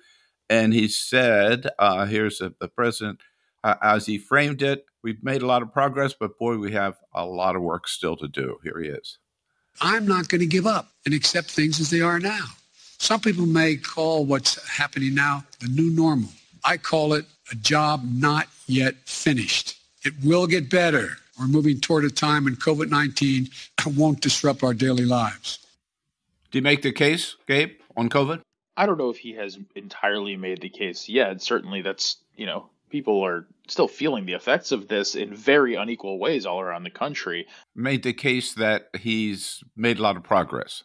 And 0.49 0.73
he 0.73 0.87
said, 0.87 1.67
uh, 1.77 2.05
here's 2.05 2.39
a, 2.39 2.53
the 2.59 2.69
president, 2.69 3.19
uh, 3.63 3.75
as 3.81 4.05
he 4.05 4.17
framed 4.17 4.61
it, 4.61 4.85
we've 5.03 5.23
made 5.23 5.41
a 5.41 5.47
lot 5.47 5.61
of 5.61 5.73
progress, 5.73 6.13
but 6.17 6.37
boy, 6.37 6.57
we 6.57 6.71
have 6.71 6.97
a 7.13 7.25
lot 7.25 7.55
of 7.55 7.63
work 7.63 7.87
still 7.87 8.15
to 8.15 8.27
do. 8.27 8.57
Here 8.63 8.79
he 8.79 8.87
is. 8.87 9.17
I'm 9.81 10.07
not 10.07 10.29
going 10.29 10.39
to 10.39 10.47
give 10.47 10.65
up 10.65 10.89
and 11.05 11.13
accept 11.13 11.51
things 11.51 11.79
as 11.79 11.89
they 11.89 12.01
are 12.01 12.19
now. 12.19 12.45
Some 12.99 13.19
people 13.19 13.45
may 13.45 13.77
call 13.77 14.25
what's 14.25 14.67
happening 14.67 15.13
now 15.13 15.43
the 15.59 15.67
new 15.67 15.89
normal. 15.89 16.29
I 16.63 16.77
call 16.77 17.13
it 17.13 17.25
a 17.51 17.55
job 17.55 18.01
not 18.03 18.47
yet 18.65 18.95
finished. 19.05 19.77
It 20.03 20.13
will 20.23 20.47
get 20.47 20.69
better. 20.69 21.17
We're 21.39 21.47
moving 21.47 21.79
toward 21.79 22.05
a 22.05 22.09
time 22.09 22.45
when 22.45 22.55
COVID 22.55 22.89
19 22.89 23.49
won't 23.95 24.21
disrupt 24.21 24.63
our 24.63 24.73
daily 24.73 25.05
lives. 25.05 25.59
Do 26.51 26.57
you 26.57 26.63
make 26.63 26.81
the 26.81 26.91
case, 26.91 27.35
Gabe, 27.47 27.73
on 27.95 28.09
COVID? 28.09 28.41
I 28.75 28.85
don't 28.85 28.97
know 28.97 29.09
if 29.09 29.17
he 29.17 29.33
has 29.33 29.57
entirely 29.75 30.35
made 30.35 30.61
the 30.61 30.69
case 30.69 31.09
yet. 31.09 31.41
Certainly, 31.41 31.81
that's, 31.81 32.17
you 32.35 32.45
know, 32.45 32.69
people 32.89 33.23
are 33.25 33.47
still 33.67 33.87
feeling 33.87 34.25
the 34.25 34.33
effects 34.33 34.71
of 34.71 34.87
this 34.87 35.15
in 35.15 35.33
very 35.33 35.75
unequal 35.75 36.19
ways 36.19 36.45
all 36.45 36.59
around 36.59 36.83
the 36.83 36.89
country. 36.89 37.47
Made 37.75 38.03
the 38.03 38.13
case 38.13 38.53
that 38.53 38.89
he's 38.97 39.63
made 39.75 39.99
a 39.99 40.01
lot 40.01 40.15
of 40.15 40.23
progress. 40.23 40.83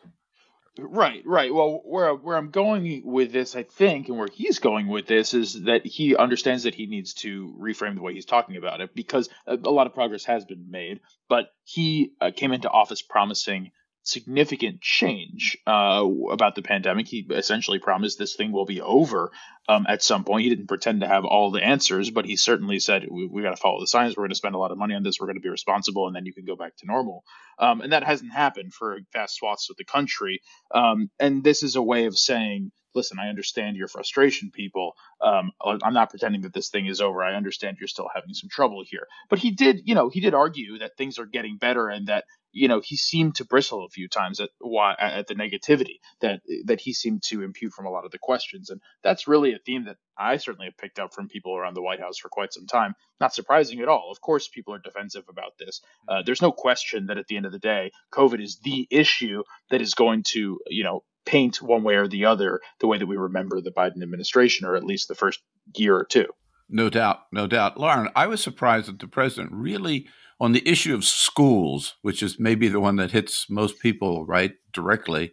Right, 0.79 1.23
right. 1.27 1.53
Well, 1.53 1.83
where 1.85 2.15
where 2.15 2.37
I'm 2.37 2.51
going 2.51 3.03
with 3.05 3.31
this, 3.31 3.55
I 3.55 3.63
think, 3.63 4.09
and 4.09 4.17
where 4.17 4.29
he's 4.33 4.59
going 4.59 4.89
with 4.89 5.07
this 5.07 5.35
is 5.35 5.65
that 5.65 5.85
he 5.85 6.17
understands 6.17 6.63
that 6.63 6.75
he 6.75 6.87
needs 6.87 7.13
to 7.15 7.55
reframe 7.61 7.95
the 7.95 8.01
way 8.01 8.15
he's 8.15 8.25
talking 8.25 8.57
about 8.57 8.81
it 8.81 8.95
because 8.95 9.29
a, 9.47 9.55
a 9.55 9.71
lot 9.71 9.87
of 9.87 9.93
progress 9.93 10.25
has 10.25 10.47
been 10.47 10.71
made. 10.71 11.01
But 11.29 11.49
he 11.65 12.13
uh, 12.23 12.31
came 12.35 12.53
into 12.53 12.71
office 12.71 13.03
promising 13.03 13.73
significant 14.03 14.81
change 14.81 15.59
uh, 15.67 16.05
about 16.31 16.55
the 16.55 16.63
pandemic. 16.63 17.07
He 17.07 17.27
essentially 17.31 17.79
promised 17.79 18.19
this 18.19 18.35
thing 18.35 18.53
will 18.53 18.65
be 18.65 18.81
over 18.81 19.31
um, 19.69 19.87
at 19.89 20.03
some 20.03 20.25
point. 20.25 20.45
He 20.45 20.51
didn't 20.51 20.67
pretend 20.67 21.01
to 21.01 21.09
have 21.09 21.25
all 21.25 21.51
the 21.51 21.63
answers, 21.63 22.11
but 22.11 22.25
he 22.25 22.37
certainly 22.37 22.81
said, 22.81 23.07
we, 23.11 23.27
we 23.27 23.43
got 23.43 23.51
to 23.51 23.61
follow 23.61 23.81
the 23.81 23.87
science. 23.87 24.17
We're 24.17 24.25
going 24.25 24.31
to 24.31 24.37
spend 24.37 24.55
a 24.55 24.59
lot 24.59 24.73
of 24.73 24.79
money 24.79 24.95
on 24.95 25.03
this. 25.03 25.19
We're 25.21 25.29
going 25.29 25.37
to 25.37 25.43
be 25.43 25.49
responsible, 25.49 26.07
and 26.07 26.17
then 26.17 26.27
you 26.27 26.35
can 26.35 26.45
go 26.45 26.57
back 26.57 26.77
to 26.79 26.87
normal. 26.87 27.23
Um, 27.59 27.81
and 27.81 27.93
that 27.93 28.05
hasn't 28.05 28.33
happened 28.33 28.75
for 28.75 28.99
vast 29.13 29.37
swaths 29.37 29.71
of 29.71 29.77
the 29.77 29.85
country. 29.85 30.41
Um, 30.75 31.11
and 31.21 31.45
this 31.45 31.63
is 31.63 31.77
a 31.77 31.83
way 31.83 32.07
of 32.07 32.19
saying, 32.19 32.73
listen, 32.95 33.19
I 33.19 33.29
understand 33.29 33.77
your 33.77 33.89
frustration, 33.89 34.51
people. 34.51 34.95
Um, 35.21 35.53
I'm 35.65 35.95
not 35.95 36.11
pretending 36.11 36.43
that 36.43 36.55
this 36.55 36.69
thing 36.69 36.87
is 36.87 37.01
over. 37.01 37.23
I 37.23 37.35
understand 37.35 37.79
you're 37.81 37.89
still 37.89 38.11
having 38.13 38.35
some 38.35 38.51
trouble 38.51 38.83
here. 38.87 39.07
But 39.31 39.39
he 39.39 39.51
did, 39.51 39.83
you 39.85 39.95
know, 39.95 40.09
he 40.09 40.21
did 40.21 40.35
argue 40.35 40.79
that 40.79 40.97
things 40.97 41.19
are 41.19 41.27
getting 41.27 41.57
better 41.59 41.89
and 41.89 42.09
that 42.09 42.25
you 42.53 42.69
know 42.69 42.81
he 42.85 42.97
seemed 42.97 43.35
to 43.35 43.45
bristle 43.45 43.85
a 43.85 43.89
few 43.89 44.09
times 44.09 44.39
at 44.39 44.51
why 44.61 44.95
at 44.99 45.27
the 45.27 45.35
negativity 45.35 46.01
that 46.21 46.41
that 46.67 46.81
he 46.81 46.93
seemed 46.93 47.23
to 47.23 47.43
impute 47.43 47.73
from 47.73 47.87
a 47.87 47.91
lot 47.91 48.05
of 48.05 48.11
the 48.11 48.19
questions 48.19 48.71
and 48.71 48.81
that's 49.03 49.27
really 49.27 49.55
a 49.55 49.59
theme 49.59 49.87
that 49.87 49.97
I 50.17 50.37
certainly 50.37 50.67
have 50.67 50.77
picked 50.77 50.99
up 50.99 51.15
from 51.15 51.29
people 51.29 51.57
around 51.57 51.75
the 51.75 51.83
White 51.83 52.01
House 52.01 52.19
for 52.19 52.29
quite 52.29 52.53
some 52.53 52.67
time 52.67 52.95
not 53.21 53.35
surprising 53.35 53.81
at 53.81 53.89
all 53.89 54.11
of 54.13 54.21
course 54.21 54.49
people 54.49 54.75
are 54.75 54.79
defensive 54.79 55.25
about 55.29 55.53
this 55.59 55.81
uh, 56.09 56.23
there's 56.25 56.43
no 56.43 56.53
question 56.53 57.07
that 57.07 57.19
at 57.19 57.27
the 57.27 57.37
end 57.37 57.47
of 57.47 57.53
the 57.53 57.59
day 57.59 57.91
covid 58.13 58.43
is 58.43 58.59
the 58.63 58.87
issue 58.91 59.43
that 59.71 59.81
is 59.81 59.95
going 59.95 60.23
to 60.23 60.61
you 60.69 60.85
know 60.85 61.03
paint 61.25 61.63
one 61.63 61.83
way 61.83 61.95
or 61.95 62.09
the 62.09 62.25
other 62.25 62.61
the 62.81 62.87
way 62.87 62.99
that 62.99 63.07
we 63.07 63.17
remember 63.17 63.61
the 63.61 63.71
Biden 63.71 64.03
administration 64.03 64.67
or 64.67 64.75
at 64.75 64.85
least 64.85 65.09
the 65.09 65.15
first 65.15 65.41
year 65.77 65.97
or 65.97 66.05
two 66.05 66.27
no 66.69 66.89
doubt 66.91 67.21
no 67.33 67.47
doubt 67.47 67.79
Lauren 67.79 68.09
I 68.17 68.27
was 68.27 68.43
surprised 68.43 68.89
that 68.89 68.99
the 68.99 69.07
president 69.07 69.53
really 69.53 70.07
on 70.43 70.51
the 70.51 70.69
issue 70.69 70.93
of 70.93 71.05
schools, 71.05 71.95
which 72.03 72.21
is 72.21 72.41
maybe 72.41 72.67
the 72.67 72.81
one 72.81 72.97
that 72.97 73.13
hits 73.13 73.47
most 73.49 73.79
people 73.79 74.27
right 74.27 74.55
directly, 74.73 75.33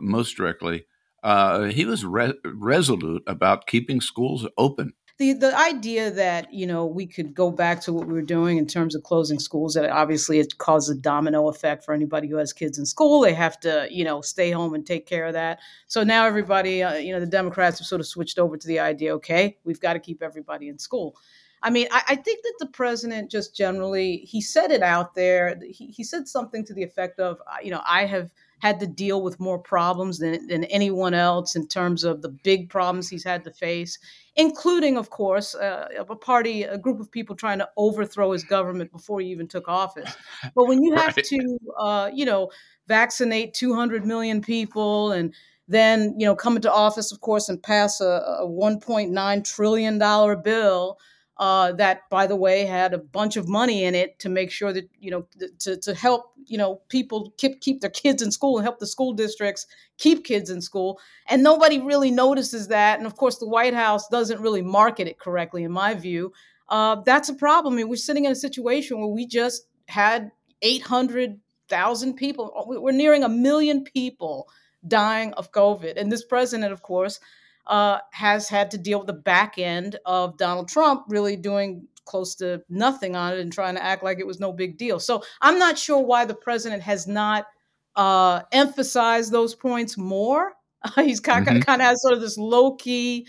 most 0.00 0.36
directly, 0.36 0.84
uh, 1.22 1.66
he 1.66 1.84
was 1.84 2.04
re- 2.04 2.34
resolute 2.44 3.22
about 3.28 3.68
keeping 3.68 4.00
schools 4.00 4.44
open. 4.58 4.94
The, 5.18 5.34
the 5.34 5.56
idea 5.56 6.10
that 6.10 6.52
you 6.52 6.66
know 6.66 6.86
we 6.86 7.06
could 7.06 7.34
go 7.34 7.50
back 7.50 7.80
to 7.82 7.92
what 7.92 8.06
we 8.06 8.14
were 8.14 8.22
doing 8.22 8.58
in 8.58 8.66
terms 8.66 8.94
of 8.94 9.02
closing 9.02 9.38
schools 9.38 9.74
that 9.74 9.88
obviously 9.90 10.40
it 10.40 10.58
causes 10.58 10.96
a 10.96 11.00
domino 11.00 11.48
effect 11.48 11.84
for 11.84 11.94
anybody 11.94 12.28
who 12.28 12.36
has 12.36 12.52
kids 12.52 12.78
in 12.78 12.86
school 12.86 13.20
they 13.20 13.34
have 13.34 13.60
to 13.60 13.86
you 13.90 14.04
know 14.04 14.20
stay 14.20 14.50
home 14.50 14.74
and 14.74 14.86
take 14.86 15.06
care 15.06 15.26
of 15.26 15.34
that 15.34 15.60
so 15.86 16.02
now 16.02 16.26
everybody 16.26 16.82
uh, 16.82 16.94
you 16.94 17.12
know 17.12 17.20
the 17.20 17.26
democrats 17.26 17.78
have 17.78 17.86
sort 17.86 18.00
of 18.00 18.06
switched 18.06 18.38
over 18.38 18.56
to 18.56 18.66
the 18.66 18.80
idea 18.80 19.14
okay 19.14 19.56
we've 19.64 19.80
got 19.80 19.92
to 19.92 20.00
keep 20.00 20.22
everybody 20.22 20.68
in 20.68 20.78
school 20.78 21.14
I 21.62 21.70
mean, 21.70 21.86
I, 21.92 22.02
I, 22.08 22.16
think 22.16 22.42
that 22.42 22.54
the 22.58 22.66
president 22.66 23.30
just 23.30 23.54
generally 23.54 24.16
he 24.18 24.40
said 24.40 24.72
it 24.72 24.82
out 24.82 25.14
there. 25.14 25.56
He, 25.62 25.86
he 25.86 26.02
said 26.02 26.26
something 26.26 26.64
to 26.64 26.74
the 26.74 26.82
effect 26.82 27.20
of, 27.20 27.38
you 27.62 27.70
know, 27.70 27.82
I 27.86 28.04
have 28.06 28.32
had 28.62 28.78
to 28.78 28.86
deal 28.86 29.20
with 29.22 29.40
more 29.40 29.58
problems 29.58 30.20
than, 30.20 30.46
than 30.46 30.62
anyone 30.66 31.14
else 31.14 31.56
in 31.56 31.66
terms 31.66 32.04
of 32.04 32.22
the 32.22 32.28
big 32.28 32.70
problems 32.70 33.08
he's 33.08 33.24
had 33.24 33.42
to 33.42 33.50
face, 33.50 33.98
including, 34.36 34.96
of 34.96 35.10
course, 35.10 35.56
uh, 35.56 35.88
a 35.98 36.14
party, 36.14 36.62
a 36.62 36.78
group 36.78 37.00
of 37.00 37.10
people 37.10 37.34
trying 37.34 37.58
to 37.58 37.68
overthrow 37.76 38.30
his 38.30 38.44
government 38.44 38.92
before 38.92 39.18
he 39.18 39.26
even 39.26 39.48
took 39.48 39.66
office. 39.66 40.14
But 40.54 40.68
when 40.68 40.80
you 40.80 40.94
have 40.96 41.16
right. 41.16 41.24
to, 41.24 41.58
uh, 41.76 42.10
you 42.14 42.24
know, 42.24 42.52
vaccinate 42.86 43.52
200 43.52 44.06
million 44.06 44.40
people 44.40 45.10
and 45.10 45.34
then, 45.66 46.14
you 46.16 46.24
know, 46.24 46.36
come 46.36 46.54
into 46.54 46.72
office, 46.72 47.10
of 47.10 47.20
course, 47.20 47.48
and 47.48 47.60
pass 47.60 48.00
a, 48.00 48.22
a 48.42 48.46
1.9 48.46 49.44
trillion 49.44 49.98
dollar 49.98 50.36
bill 50.36 50.98
uh, 51.42 51.72
that, 51.72 52.08
by 52.08 52.28
the 52.28 52.36
way, 52.36 52.64
had 52.64 52.94
a 52.94 52.98
bunch 52.98 53.36
of 53.36 53.48
money 53.48 53.82
in 53.82 53.96
it 53.96 54.16
to 54.20 54.28
make 54.28 54.48
sure 54.48 54.72
that 54.72 54.88
you 55.00 55.10
know 55.10 55.26
to, 55.58 55.76
to 55.76 55.92
help 55.92 56.26
you 56.46 56.56
know 56.56 56.80
people 56.88 57.34
keep 57.36 57.60
keep 57.60 57.80
their 57.80 57.90
kids 57.90 58.22
in 58.22 58.30
school 58.30 58.58
and 58.58 58.64
help 58.64 58.78
the 58.78 58.86
school 58.86 59.12
districts 59.12 59.66
keep 59.98 60.24
kids 60.24 60.50
in 60.50 60.60
school. 60.60 61.00
And 61.26 61.42
nobody 61.42 61.80
really 61.80 62.12
notices 62.12 62.68
that. 62.68 62.98
And 62.98 63.08
of 63.08 63.16
course, 63.16 63.38
the 63.38 63.48
White 63.48 63.74
House 63.74 64.06
doesn't 64.06 64.40
really 64.40 64.62
market 64.62 65.08
it 65.08 65.18
correctly, 65.18 65.64
in 65.64 65.72
my 65.72 65.94
view. 65.94 66.32
Uh, 66.68 67.02
that's 67.04 67.28
a 67.28 67.34
problem. 67.34 67.74
I 67.74 67.78
mean, 67.78 67.88
we're 67.88 67.96
sitting 67.96 68.24
in 68.24 68.30
a 68.30 68.36
situation 68.36 69.00
where 69.00 69.08
we 69.08 69.26
just 69.26 69.66
had 69.88 70.30
800,000 70.62 72.14
people. 72.14 72.52
We're 72.68 72.92
nearing 72.92 73.24
a 73.24 73.28
million 73.28 73.82
people 73.82 74.48
dying 74.86 75.32
of 75.32 75.50
COVID. 75.50 75.94
And 75.96 76.12
this 76.12 76.24
president, 76.24 76.72
of 76.72 76.82
course, 76.82 77.18
uh, 77.66 77.98
has 78.12 78.48
had 78.48 78.70
to 78.72 78.78
deal 78.78 78.98
with 78.98 79.06
the 79.06 79.12
back 79.12 79.58
end 79.58 79.96
of 80.04 80.36
Donald 80.36 80.68
Trump 80.68 81.04
really 81.08 81.36
doing 81.36 81.86
close 82.04 82.34
to 82.36 82.62
nothing 82.68 83.14
on 83.14 83.32
it 83.32 83.40
and 83.40 83.52
trying 83.52 83.74
to 83.74 83.82
act 83.82 84.02
like 84.02 84.18
it 84.18 84.26
was 84.26 84.40
no 84.40 84.52
big 84.52 84.76
deal. 84.76 84.98
So 84.98 85.22
I'm 85.40 85.58
not 85.58 85.78
sure 85.78 86.00
why 86.00 86.24
the 86.24 86.34
president 86.34 86.82
has 86.82 87.06
not 87.06 87.46
uh, 87.96 88.42
emphasized 88.52 89.32
those 89.32 89.54
points 89.54 89.96
more. 89.96 90.52
He's 90.96 91.20
kind, 91.20 91.46
mm-hmm. 91.46 91.60
kind 91.60 91.80
of 91.80 91.86
has 91.86 92.02
sort 92.02 92.14
of 92.14 92.20
this 92.20 92.36
low 92.36 92.74
key 92.74 93.26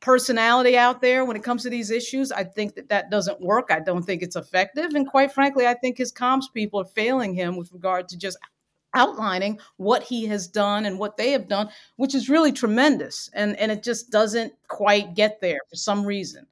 personality 0.00 0.76
out 0.76 1.00
there 1.00 1.24
when 1.24 1.36
it 1.36 1.42
comes 1.42 1.62
to 1.62 1.70
these 1.70 1.90
issues. 1.90 2.32
I 2.32 2.44
think 2.44 2.74
that 2.74 2.88
that 2.88 3.10
doesn't 3.10 3.40
work. 3.40 3.68
I 3.70 3.80
don't 3.80 4.02
think 4.02 4.22
it's 4.22 4.36
effective. 4.36 4.94
And 4.94 5.06
quite 5.06 5.32
frankly, 5.32 5.66
I 5.66 5.74
think 5.74 5.98
his 5.98 6.12
comms 6.12 6.44
people 6.52 6.80
are 6.80 6.86
failing 6.86 7.34
him 7.34 7.56
with 7.56 7.72
regard 7.72 8.08
to 8.08 8.18
just 8.18 8.38
outlining 8.94 9.58
what 9.76 10.02
he 10.02 10.26
has 10.26 10.46
done 10.46 10.86
and 10.86 10.98
what 10.98 11.16
they 11.16 11.30
have 11.32 11.48
done, 11.48 11.68
which 11.96 12.14
is 12.14 12.28
really 12.28 12.52
tremendous. 12.52 13.30
And 13.34 13.56
and 13.58 13.70
it 13.70 13.82
just 13.82 14.10
doesn't 14.10 14.52
quite 14.68 15.14
get 15.14 15.40
there 15.40 15.60
for 15.68 15.76
some 15.76 16.04
reason. 16.04 16.46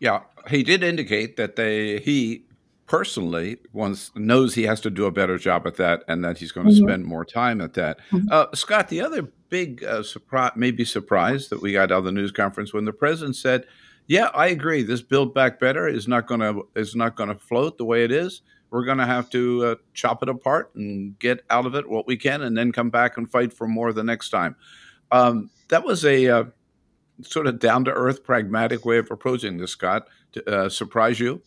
Yeah, 0.00 0.20
he 0.48 0.62
did 0.62 0.82
indicate 0.82 1.36
that 1.36 1.56
they 1.56 1.98
he 2.00 2.44
personally 2.86 3.56
wants 3.72 4.12
knows 4.14 4.54
he 4.54 4.62
has 4.64 4.80
to 4.80 4.90
do 4.90 5.06
a 5.06 5.10
better 5.10 5.38
job 5.38 5.66
at 5.66 5.76
that, 5.76 6.04
and 6.08 6.24
that 6.24 6.38
he's 6.38 6.52
going 6.52 6.66
to 6.66 6.72
mm-hmm. 6.72 6.86
spend 6.86 7.04
more 7.04 7.24
time 7.24 7.60
at 7.60 7.74
that. 7.74 7.98
Mm-hmm. 8.10 8.28
Uh, 8.30 8.46
Scott, 8.54 8.88
the 8.88 9.00
other 9.00 9.22
big 9.48 9.84
uh, 9.84 10.02
surprise, 10.02 10.52
maybe 10.56 10.84
surprise 10.84 11.48
that 11.48 11.62
we 11.62 11.72
got 11.72 11.92
out 11.92 11.98
of 11.98 12.04
the 12.04 12.12
news 12.12 12.32
conference 12.32 12.72
when 12.72 12.84
the 12.84 12.92
president 12.92 13.36
said, 13.36 13.64
"Yeah, 14.06 14.30
I 14.34 14.48
agree. 14.48 14.82
This 14.82 15.02
Build 15.02 15.34
Back 15.34 15.58
Better 15.58 15.88
is 15.88 16.06
not 16.06 16.26
going 16.26 16.40
to 16.40 16.68
is 16.74 16.94
not 16.94 17.16
going 17.16 17.30
to 17.30 17.36
float 17.36 17.78
the 17.78 17.84
way 17.84 18.04
it 18.04 18.12
is." 18.12 18.42
We're 18.70 18.84
going 18.84 18.98
to 18.98 19.06
have 19.06 19.30
to 19.30 19.64
uh, 19.64 19.74
chop 19.94 20.22
it 20.22 20.28
apart 20.28 20.74
and 20.74 21.18
get 21.18 21.44
out 21.50 21.66
of 21.66 21.74
it 21.74 21.88
what 21.88 22.06
we 22.06 22.16
can 22.16 22.42
and 22.42 22.56
then 22.56 22.72
come 22.72 22.90
back 22.90 23.16
and 23.16 23.30
fight 23.30 23.52
for 23.52 23.66
more 23.66 23.92
the 23.92 24.04
next 24.04 24.30
time. 24.30 24.56
Um, 25.10 25.50
that 25.68 25.84
was 25.84 26.04
a 26.04 26.28
uh, 26.28 26.44
sort 27.22 27.46
of 27.46 27.58
down 27.58 27.84
to 27.84 27.92
earth, 27.92 28.24
pragmatic 28.24 28.84
way 28.84 28.98
of 28.98 29.10
approaching 29.10 29.58
this, 29.58 29.72
Scott. 29.72 30.08
To, 30.32 30.50
uh, 30.50 30.68
surprise 30.68 31.20
you? 31.20 31.42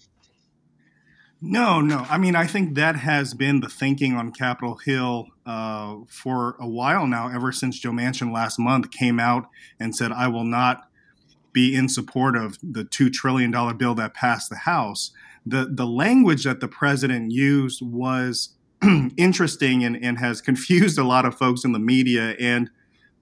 No, 1.41 1.79
no. 1.79 2.05
I 2.09 2.17
mean, 2.17 2.35
I 2.35 2.45
think 2.47 2.75
that 2.75 2.97
has 2.97 3.33
been 3.33 3.61
the 3.61 3.69
thinking 3.69 4.13
on 4.13 4.33
Capitol 4.33 4.75
Hill 4.83 5.27
uh, 5.45 5.97
for 6.09 6.57
a 6.59 6.67
while 6.67 7.07
now, 7.07 7.29
ever 7.29 7.51
since 7.51 7.79
Joe 7.79 7.91
Manchin 7.91 8.33
last 8.33 8.59
month 8.59 8.91
came 8.91 9.19
out 9.19 9.47
and 9.79 9.95
said, 9.95 10.11
I 10.11 10.27
will 10.27 10.43
not 10.43 10.89
be 11.53 11.75
in 11.75 11.87
support 11.87 12.35
of 12.35 12.57
the 12.61 12.83
$2 12.83 13.11
trillion 13.11 13.51
bill 13.77 13.95
that 13.95 14.13
passed 14.13 14.49
the 14.49 14.57
House 14.57 15.11
the 15.45 15.69
the 15.71 15.85
language 15.85 16.43
that 16.43 16.59
the 16.59 16.67
president 16.67 17.31
used 17.31 17.81
was 17.81 18.55
interesting 19.17 19.83
and, 19.83 19.95
and 20.03 20.19
has 20.19 20.41
confused 20.41 20.97
a 20.97 21.03
lot 21.03 21.25
of 21.25 21.35
folks 21.35 21.65
in 21.65 21.71
the 21.71 21.79
media 21.79 22.35
and 22.39 22.69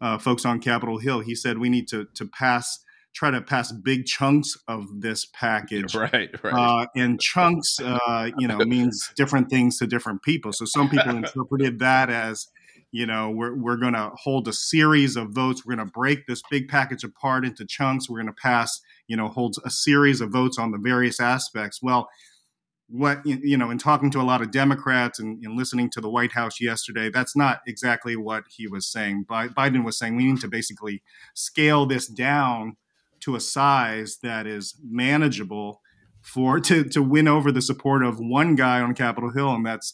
uh, 0.01 0.17
folks 0.17 0.45
on 0.45 0.59
Capitol 0.59 0.99
Hill. 0.99 1.21
He 1.21 1.35
said 1.35 1.57
we 1.57 1.69
need 1.69 1.87
to 1.89 2.05
to 2.13 2.25
pass 2.25 2.79
try 3.17 3.31
to 3.31 3.41
pass 3.41 3.71
big 3.71 4.05
chunks 4.05 4.55
of 4.67 5.01
this 5.01 5.25
package. 5.25 5.95
Right, 5.97 6.29
right. 6.43 6.53
Uh, 6.53 6.85
and 6.95 7.19
chunks, 7.19 7.79
uh, 7.79 8.29
you 8.37 8.47
know, 8.47 8.57
means 8.59 9.11
different 9.15 9.49
things 9.49 9.79
to 9.79 9.87
different 9.87 10.21
people. 10.21 10.53
So 10.53 10.65
some 10.65 10.87
people 10.87 11.09
interpreted 11.17 11.79
that 11.79 12.11
as, 12.11 12.47
you 12.91 13.05
know, 13.05 13.29
we're, 13.29 13.55
we're 13.55 13.77
going 13.77 13.93
to 13.93 14.11
hold 14.15 14.47
a 14.47 14.53
series 14.53 15.15
of 15.15 15.29
votes. 15.31 15.65
We're 15.65 15.75
going 15.75 15.87
to 15.87 15.91
break 15.91 16.25
this 16.25 16.41
big 16.49 16.67
package 16.67 17.03
apart 17.03 17.45
into 17.45 17.65
chunks. 17.65 18.09
We're 18.09 18.21
going 18.21 18.33
to 18.33 18.41
pass, 18.41 18.79
you 19.07 19.17
know, 19.17 19.27
hold 19.27 19.57
a 19.65 19.69
series 19.69 20.21
of 20.21 20.31
votes 20.31 20.57
on 20.57 20.71
the 20.71 20.77
various 20.77 21.19
aspects. 21.19 21.81
Well, 21.81 22.09
what 22.89 23.25
you 23.25 23.57
know 23.57 23.69
in 23.69 23.77
talking 23.77 24.09
to 24.09 24.21
a 24.21 24.23
lot 24.23 24.41
of 24.41 24.49
democrats 24.49 25.19
and, 25.19 25.43
and, 25.43 25.57
listening 25.57 25.89
to 25.89 25.99
the 25.99 26.09
white 26.09 26.31
house 26.31 26.61
yesterday 26.61 27.09
that's 27.09 27.35
not 27.35 27.59
exactly 27.67 28.15
what 28.15 28.45
he 28.49 28.65
was 28.65 28.87
saying 28.87 29.25
biden 29.27 29.83
was 29.83 29.97
saying 29.99 30.15
we 30.15 30.23
need 30.23 30.39
to 30.39 30.47
basically 30.47 31.03
scale 31.33 31.85
this 31.85 32.07
down 32.07 32.77
to 33.19 33.35
a 33.35 33.41
size 33.41 34.19
that 34.23 34.47
is 34.47 34.75
manageable 34.81 35.81
for 36.21 36.61
to, 36.61 36.85
to 36.85 37.03
win 37.03 37.27
over 37.27 37.51
the 37.51 37.61
support 37.61 38.03
of 38.03 38.19
one 38.19 38.55
guy 38.55 38.79
on 38.79 38.93
capitol 38.93 39.31
hill 39.31 39.53
and 39.53 39.65
that's 39.65 39.93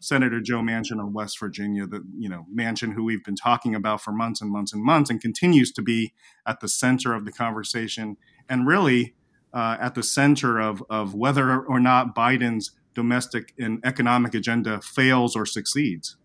senator 0.00 0.40
joe 0.40 0.60
manchin 0.60 1.00
of 1.00 1.12
west 1.12 1.38
virginia 1.38 1.86
the 1.86 2.02
you 2.18 2.28
know 2.28 2.46
manchin 2.54 2.94
who 2.94 3.04
we've 3.04 3.24
been 3.24 3.36
talking 3.36 3.74
about 3.74 4.00
for 4.00 4.12
months 4.12 4.40
and 4.40 4.50
months 4.50 4.72
and 4.72 4.82
months 4.82 5.10
and 5.10 5.20
continues 5.20 5.70
to 5.70 5.82
be 5.82 6.12
at 6.46 6.60
the 6.60 6.68
center 6.68 7.14
of 7.14 7.24
the 7.24 7.32
conversation 7.32 8.16
and 8.48 8.66
really 8.66 9.14
uh, 9.52 9.76
at 9.80 9.94
the 9.94 10.02
center 10.02 10.60
of, 10.60 10.82
of 10.90 11.14
whether 11.14 11.60
or 11.64 11.80
not 11.80 12.14
Biden's 12.14 12.72
domestic 12.94 13.54
and 13.58 13.80
economic 13.84 14.34
agenda 14.34 14.80
fails 14.80 15.36
or 15.36 15.46
succeeds. 15.46 16.16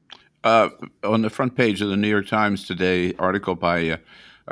Uh, 0.43 0.69
on 1.03 1.21
the 1.21 1.29
front 1.29 1.55
page 1.55 1.81
of 1.81 1.89
the 1.89 1.97
New 1.97 2.07
York 2.07 2.27
Times 2.27 2.67
today, 2.67 3.13
article 3.17 3.55
by 3.55 3.89
uh, 3.89 3.97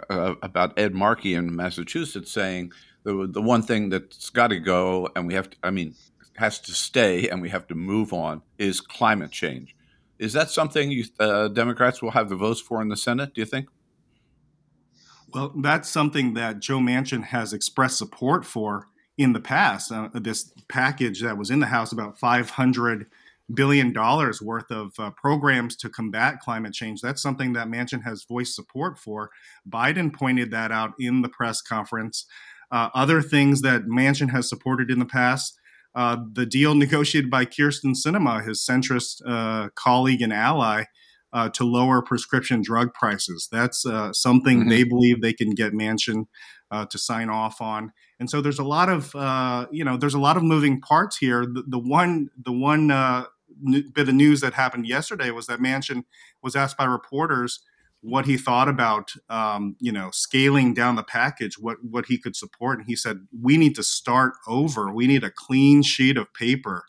uh 0.09 0.35
about 0.41 0.77
Ed 0.77 0.95
Markey 0.95 1.35
in 1.35 1.55
Massachusetts 1.55 2.31
saying 2.31 2.71
the 3.03 3.27
the 3.29 3.41
one 3.41 3.61
thing 3.61 3.89
that's 3.89 4.31
got 4.31 4.47
to 4.47 4.59
go 4.59 5.07
and 5.15 5.27
we 5.27 5.35
have 5.35 5.51
to, 5.51 5.57
I 5.61 5.69
mean, 5.69 5.93
has 6.37 6.59
to 6.59 6.71
stay 6.71 7.29
and 7.29 7.41
we 7.41 7.49
have 7.49 7.67
to 7.67 7.75
move 7.75 8.13
on 8.13 8.41
is 8.57 8.81
climate 8.81 9.31
change. 9.31 9.75
Is 10.19 10.33
that 10.33 10.49
something 10.49 10.91
you, 10.91 11.05
uh, 11.19 11.47
Democrats 11.49 12.01
will 12.01 12.11
have 12.11 12.29
the 12.29 12.35
votes 12.35 12.61
for 12.61 12.81
in 12.81 12.87
the 12.87 12.97
Senate? 12.97 13.33
Do 13.33 13.41
you 13.41 13.45
think? 13.45 13.67
Well, 15.33 15.51
that's 15.57 15.89
something 15.89 16.35
that 16.35 16.59
Joe 16.59 16.77
Manchin 16.77 17.23
has 17.25 17.53
expressed 17.53 17.97
support 17.97 18.45
for 18.45 18.87
in 19.17 19.33
the 19.33 19.39
past. 19.39 19.91
Uh, 19.91 20.09
this 20.13 20.53
package 20.67 21.21
that 21.21 21.37
was 21.37 21.49
in 21.49 21.59
the 21.59 21.67
House, 21.67 21.91
about 21.91 22.19
500 22.19 23.07
billion 23.53 23.91
dollars 23.91 24.41
worth 24.41 24.71
of 24.71 24.93
uh, 24.97 25.11
programs 25.11 25.75
to 25.75 25.89
combat 25.89 26.39
climate 26.39 26.73
change. 26.73 27.01
That's 27.01 27.21
something 27.21 27.53
that 27.53 27.67
Manchin 27.67 28.03
has 28.03 28.23
voiced 28.23 28.55
support 28.55 28.97
for. 28.97 29.29
Biden 29.69 30.13
pointed 30.13 30.51
that 30.51 30.71
out 30.71 30.93
in 30.99 31.21
the 31.21 31.29
press 31.29 31.61
conference. 31.61 32.25
Uh, 32.71 32.89
other 32.95 33.21
things 33.21 33.61
that 33.61 33.83
Manchin 33.83 34.31
has 34.31 34.49
supported 34.49 34.89
in 34.89 34.99
the 34.99 35.05
past. 35.05 35.59
Uh, 35.95 36.17
the 36.31 36.45
deal 36.45 36.75
negotiated 36.75 37.29
by 37.29 37.45
Kyrsten 37.45 37.95
Sinema, 37.95 38.45
his 38.45 38.65
centrist 38.67 39.21
uh, 39.25 39.69
colleague 39.75 40.21
and 40.21 40.33
ally, 40.33 40.85
uh, 41.33 41.49
to 41.49 41.63
lower 41.63 42.01
prescription 42.01 42.61
drug 42.61 42.93
prices. 42.93 43.47
That's 43.51 43.85
uh, 43.85 44.13
something 44.13 44.61
mm-hmm. 44.61 44.69
they 44.69 44.83
believe 44.83 45.21
they 45.21 45.33
can 45.33 45.51
get 45.51 45.73
Manchin 45.73 46.25
uh, 46.71 46.85
to 46.85 46.97
sign 46.97 47.29
off 47.29 47.59
on. 47.59 47.91
And 48.19 48.29
so 48.29 48.41
there's 48.41 48.59
a 48.59 48.63
lot 48.63 48.89
of 48.89 49.13
uh, 49.15 49.67
you 49.71 49.83
know 49.83 49.97
there's 49.97 50.13
a 50.13 50.19
lot 50.19 50.37
of 50.37 50.43
moving 50.43 50.79
parts 50.79 51.17
here. 51.17 51.45
The, 51.45 51.63
the 51.67 51.79
one 51.79 52.29
the 52.37 52.51
one 52.51 52.91
uh, 52.91 53.25
bit 53.93 54.09
of 54.09 54.15
news 54.15 54.41
that 54.41 54.53
happened 54.53 54.87
yesterday 54.87 55.31
was 55.31 55.47
that 55.47 55.59
Manchin 55.59 56.03
was 56.41 56.55
asked 56.55 56.77
by 56.77 56.85
reporters 56.85 57.61
what 58.03 58.25
he 58.25 58.37
thought 58.37 58.67
about 58.67 59.13
um, 59.29 59.75
you 59.79 59.91
know 59.91 60.09
scaling 60.11 60.73
down 60.73 60.95
the 60.95 61.03
package, 61.03 61.57
what 61.57 61.77
what 61.83 62.05
he 62.07 62.17
could 62.17 62.35
support, 62.35 62.79
and 62.79 62.87
he 62.87 62.95
said 62.95 63.27
we 63.41 63.57
need 63.57 63.75
to 63.75 63.83
start 63.83 64.33
over. 64.47 64.91
We 64.93 65.07
need 65.07 65.23
a 65.23 65.31
clean 65.31 65.81
sheet 65.81 66.17
of 66.17 66.33
paper. 66.33 66.83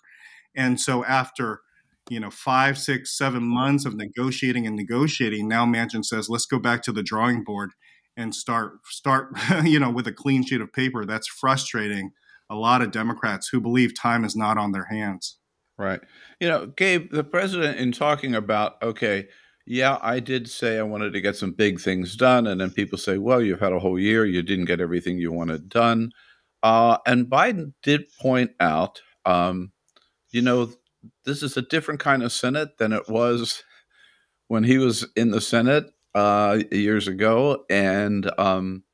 And 0.57 0.81
so 0.81 1.05
after 1.05 1.61
you 2.11 2.21
know 2.21 2.31
five 2.31 2.77
six 2.77 3.17
seven 3.17 3.43
months 3.43 3.85
of 3.85 3.95
negotiating 3.95 4.67
and 4.67 4.77
negotiating 4.77 5.49
now 5.49 5.65
manchin 5.65 6.05
says 6.05 6.29
let's 6.29 6.47
go 6.47 6.59
back 6.59 6.83
to 6.83 6.93
the 6.93 7.03
drawing 7.03 7.43
board 7.43 7.71
and 8.17 8.35
start 8.35 8.79
start 8.85 9.29
you 9.65 9.79
know 9.79 9.91
with 9.91 10.07
a 10.07 10.13
clean 10.13 10.45
sheet 10.45 10.61
of 10.61 10.73
paper 10.73 11.05
that's 11.05 11.27
frustrating 11.27 12.13
a 12.51 12.55
lot 12.55 12.83
of 12.83 12.91
democrats 12.91 13.49
who 13.49 13.61
believe 13.61 13.99
time 13.99 14.25
is 14.25 14.37
not 14.37 14.59
on 14.59 14.73
their 14.73 14.85
hands 14.85 15.39
right 15.79 16.01
you 16.41 16.49
know 16.49 16.67
gabe 16.67 17.11
the 17.11 17.25
president 17.25 17.79
in 17.79 17.91
talking 17.91 18.35
about 18.35 18.75
okay 18.83 19.27
yeah 19.67 19.99
i 20.03 20.21
did 20.21 20.49
say 20.49 20.79
i 20.79 20.83
wanted 20.83 21.13
to 21.13 21.21
get 21.21 21.37
some 21.37 21.53
big 21.53 21.81
things 21.81 22.17
done 22.17 22.47
and 22.47 22.61
then 22.61 22.71
people 22.71 22.99
say 22.99 23.19
well 23.19 23.41
you've 23.41 23.61
had 23.61 23.73
a 23.73 23.79
whole 23.79 23.99
year 23.99 24.25
you 24.27 24.43
didn't 24.43 24.67
get 24.67 24.81
everything 24.81 25.19
you 25.19 25.33
wanted 25.33 25.69
done 25.69 26.11
uh, 26.63 26.99
and 27.07 27.27
biden 27.27 27.73
did 27.83 28.05
point 28.21 28.51
out 28.61 29.01
um, 29.27 29.73
you 30.31 30.43
know 30.43 30.71
this 31.25 31.43
is 31.43 31.57
a 31.57 31.63
different 31.63 32.01
kind 32.01 32.23
of 32.23 32.33
Senate 32.33 32.79
than 32.79 32.93
it 32.93 33.09
was 33.09 33.63
when 34.49 34.65
he 34.65 34.79
was 34.79 35.07
in 35.17 35.31
the 35.31 35.41
Senate 35.41 35.91
uh, 36.15 36.61
years 36.71 37.09
ago, 37.09 37.65
and 37.71 38.31
um, 38.39 38.85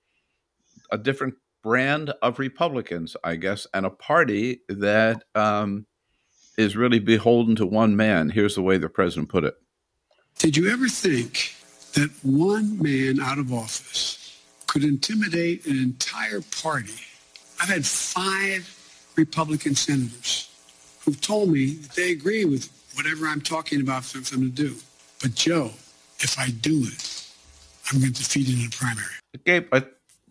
a 0.91 0.99
different 0.99 1.35
brand 1.63 2.13
of 2.23 2.39
Republicans, 2.39 3.17
I 3.23 3.37
guess, 3.37 3.67
and 3.75 3.85
a 3.85 3.91
party 3.91 4.63
that 4.69 5.23
um, 5.35 5.87
is 6.57 6.77
really 6.77 6.99
beholden 6.99 7.57
to 7.57 7.67
one 7.67 7.97
man. 7.97 8.31
Here's 8.31 8.55
the 8.55 8.63
way 8.63 8.79
the 8.79 8.89
president 8.89 9.29
put 9.29 9.45
it. 9.45 9.55
Did 10.41 10.57
you 10.57 10.71
ever 10.71 10.89
think 10.89 11.55
that 11.93 12.09
one 12.23 12.83
man 12.83 13.21
out 13.21 13.37
of 13.37 13.53
office 13.53 14.41
could 14.67 14.83
intimidate 14.85 15.67
an 15.67 15.77
entire 15.77 16.41
party? 16.63 16.95
I've 17.61 17.69
had 17.69 17.85
five 17.85 18.67
Republican 19.19 19.75
senators 19.75 20.49
who've 21.05 21.21
told 21.21 21.51
me 21.51 21.75
that 21.75 21.91
they 21.93 22.13
agree 22.13 22.47
with 22.47 22.71
whatever 22.95 23.27
I'm 23.27 23.43
talking 23.43 23.83
about 23.83 24.03
for 24.03 24.17
them 24.35 24.41
to 24.41 24.49
do. 24.49 24.77
But 25.21 25.35
Joe, 25.35 25.73
if 26.21 26.39
I 26.39 26.49
do 26.49 26.85
it, 26.85 27.27
I'm 27.93 28.01
going 28.01 28.15
to 28.15 28.19
defeat 28.19 28.49
it 28.49 28.55
in 28.55 28.61
the 28.61 28.75
primary. 28.75 29.13
Gabe, 29.45 29.69
uh, 29.73 29.83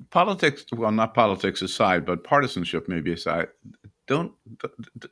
politics, 0.10 0.65
well, 0.72 0.91
not 0.91 1.13
politics 1.13 1.62
aside, 1.62 2.04
but 2.08 2.24
partisanship 2.24 2.89
maybe 2.89 3.13
aside, 3.13 3.50
don't, 4.08 4.32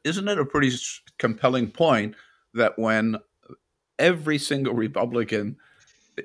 isn't 0.04 0.28
it 0.28 0.40
a 0.40 0.46
pretty 0.46 0.76
compelling 1.20 1.70
point 1.70 2.16
that 2.56 2.80
when 2.80 3.18
every 4.00 4.38
single 4.38 4.74
Republican 4.74 5.58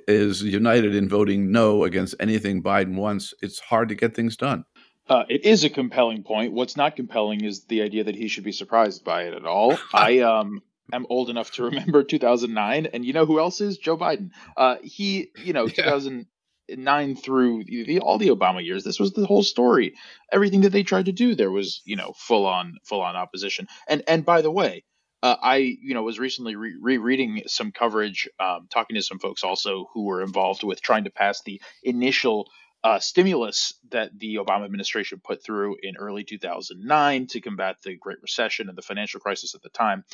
is 0.08 0.42
united 0.42 0.94
in 0.94 1.08
voting 1.08 1.52
no 1.52 1.84
against 1.84 2.14
anything 2.18 2.62
Biden 2.62 2.96
wants, 2.96 3.34
it's 3.42 3.60
hard 3.60 3.88
to 3.90 3.94
get 3.94 4.14
things 4.14 4.36
done. 4.36 4.64
Uh, 5.08 5.24
it 5.28 5.44
is 5.44 5.64
a 5.64 5.70
compelling 5.70 6.22
point. 6.22 6.52
What's 6.52 6.76
not 6.76 6.96
compelling 6.96 7.44
is 7.44 7.64
the 7.64 7.82
idea 7.82 8.04
that 8.04 8.14
he 8.14 8.28
should 8.28 8.44
be 8.44 8.52
surprised 8.52 9.04
by 9.04 9.24
it 9.24 9.34
at 9.34 9.44
all. 9.44 9.76
I 9.92 10.20
um 10.20 10.62
am 10.92 11.06
old 11.10 11.28
enough 11.28 11.50
to 11.52 11.64
remember 11.64 12.02
2009, 12.04 12.86
and 12.86 13.04
you 13.04 13.12
know 13.12 13.26
who 13.26 13.38
else 13.38 13.60
is 13.60 13.78
Joe 13.78 13.96
Biden. 13.96 14.30
Uh, 14.56 14.76
he, 14.82 15.30
you 15.36 15.52
know, 15.52 15.66
2009 16.68 17.16
through 17.16 17.64
the, 17.64 18.00
all 18.00 18.18
the 18.18 18.28
Obama 18.28 18.64
years, 18.64 18.84
this 18.84 19.00
was 19.00 19.12
the 19.12 19.26
whole 19.26 19.42
story. 19.42 19.94
Everything 20.30 20.62
that 20.62 20.70
they 20.70 20.82
tried 20.82 21.06
to 21.06 21.12
do, 21.12 21.34
there 21.34 21.50
was, 21.50 21.82
you 21.84 21.96
know, 21.96 22.12
full 22.16 22.46
on, 22.46 22.78
full 22.84 23.00
on 23.00 23.16
opposition. 23.16 23.66
And 23.88 24.02
and 24.06 24.24
by 24.24 24.42
the 24.42 24.50
way, 24.50 24.84
uh, 25.22 25.36
I, 25.40 25.56
you 25.56 25.94
know, 25.94 26.02
was 26.02 26.18
recently 26.18 26.56
re- 26.56 26.76
rereading 26.80 27.42
some 27.46 27.70
coverage, 27.72 28.28
um, 28.40 28.66
talking 28.70 28.96
to 28.96 29.02
some 29.02 29.18
folks 29.18 29.44
also 29.44 29.88
who 29.94 30.04
were 30.04 30.22
involved 30.22 30.64
with 30.64 30.82
trying 30.82 31.04
to 31.04 31.10
pass 31.10 31.42
the 31.42 31.60
initial 31.82 32.48
uh, 32.84 32.98
stimulus 32.98 33.74
that 33.90 34.18
the 34.18 34.36
Obama 34.36 34.64
administration 34.64 35.20
put 35.22 35.44
through 35.44 35.76
in 35.82 35.96
early 35.96 36.24
2009 36.24 37.26
to 37.28 37.40
combat 37.40 37.76
the 37.84 37.96
Great 37.96 38.20
Recession 38.20 38.68
and 38.68 38.76
the 38.76 38.82
financial 38.82 39.20
crisis 39.20 39.54
at 39.54 39.62
the 39.62 39.68
time. 39.68 40.04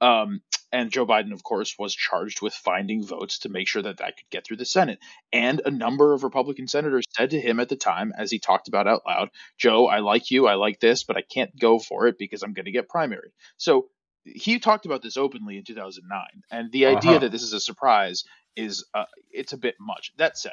Um, 0.00 0.40
and 0.72 0.90
Joe 0.90 1.06
Biden, 1.06 1.32
of 1.32 1.42
course, 1.42 1.76
was 1.78 1.94
charged 1.94 2.40
with 2.40 2.54
finding 2.54 3.04
votes 3.04 3.40
to 3.40 3.48
make 3.48 3.68
sure 3.68 3.82
that 3.82 3.98
that 3.98 4.16
could 4.16 4.30
get 4.30 4.44
through 4.44 4.56
the 4.56 4.64
Senate. 4.64 4.98
And 5.32 5.60
a 5.64 5.70
number 5.70 6.12
of 6.12 6.24
Republican 6.24 6.66
senators 6.66 7.04
said 7.16 7.30
to 7.30 7.40
him 7.40 7.60
at 7.60 7.68
the 7.68 7.76
time, 7.76 8.12
as 8.16 8.30
he 8.30 8.38
talked 8.38 8.68
about 8.68 8.88
out 8.88 9.02
loud, 9.06 9.30
Joe, 9.58 9.86
I 9.86 9.98
like 9.98 10.30
you, 10.30 10.46
I 10.46 10.54
like 10.54 10.80
this, 10.80 11.04
but 11.04 11.16
I 11.16 11.22
can't 11.22 11.56
go 11.58 11.78
for 11.78 12.06
it 12.06 12.18
because 12.18 12.42
I'm 12.42 12.52
going 12.52 12.64
to 12.64 12.72
get 12.72 12.88
primary. 12.88 13.32
So 13.58 13.88
he 14.24 14.58
talked 14.58 14.86
about 14.86 15.02
this 15.02 15.16
openly 15.16 15.56
in 15.56 15.64
2009. 15.64 16.20
And 16.50 16.70
the 16.72 16.86
idea 16.86 17.12
uh-huh. 17.12 17.18
that 17.20 17.32
this 17.32 17.42
is 17.42 17.52
a 17.52 17.60
surprise 17.60 18.24
is 18.56 18.84
uh, 18.94 19.04
it's 19.30 19.52
a 19.52 19.58
bit 19.58 19.76
much. 19.80 20.12
That 20.18 20.38
said, 20.38 20.52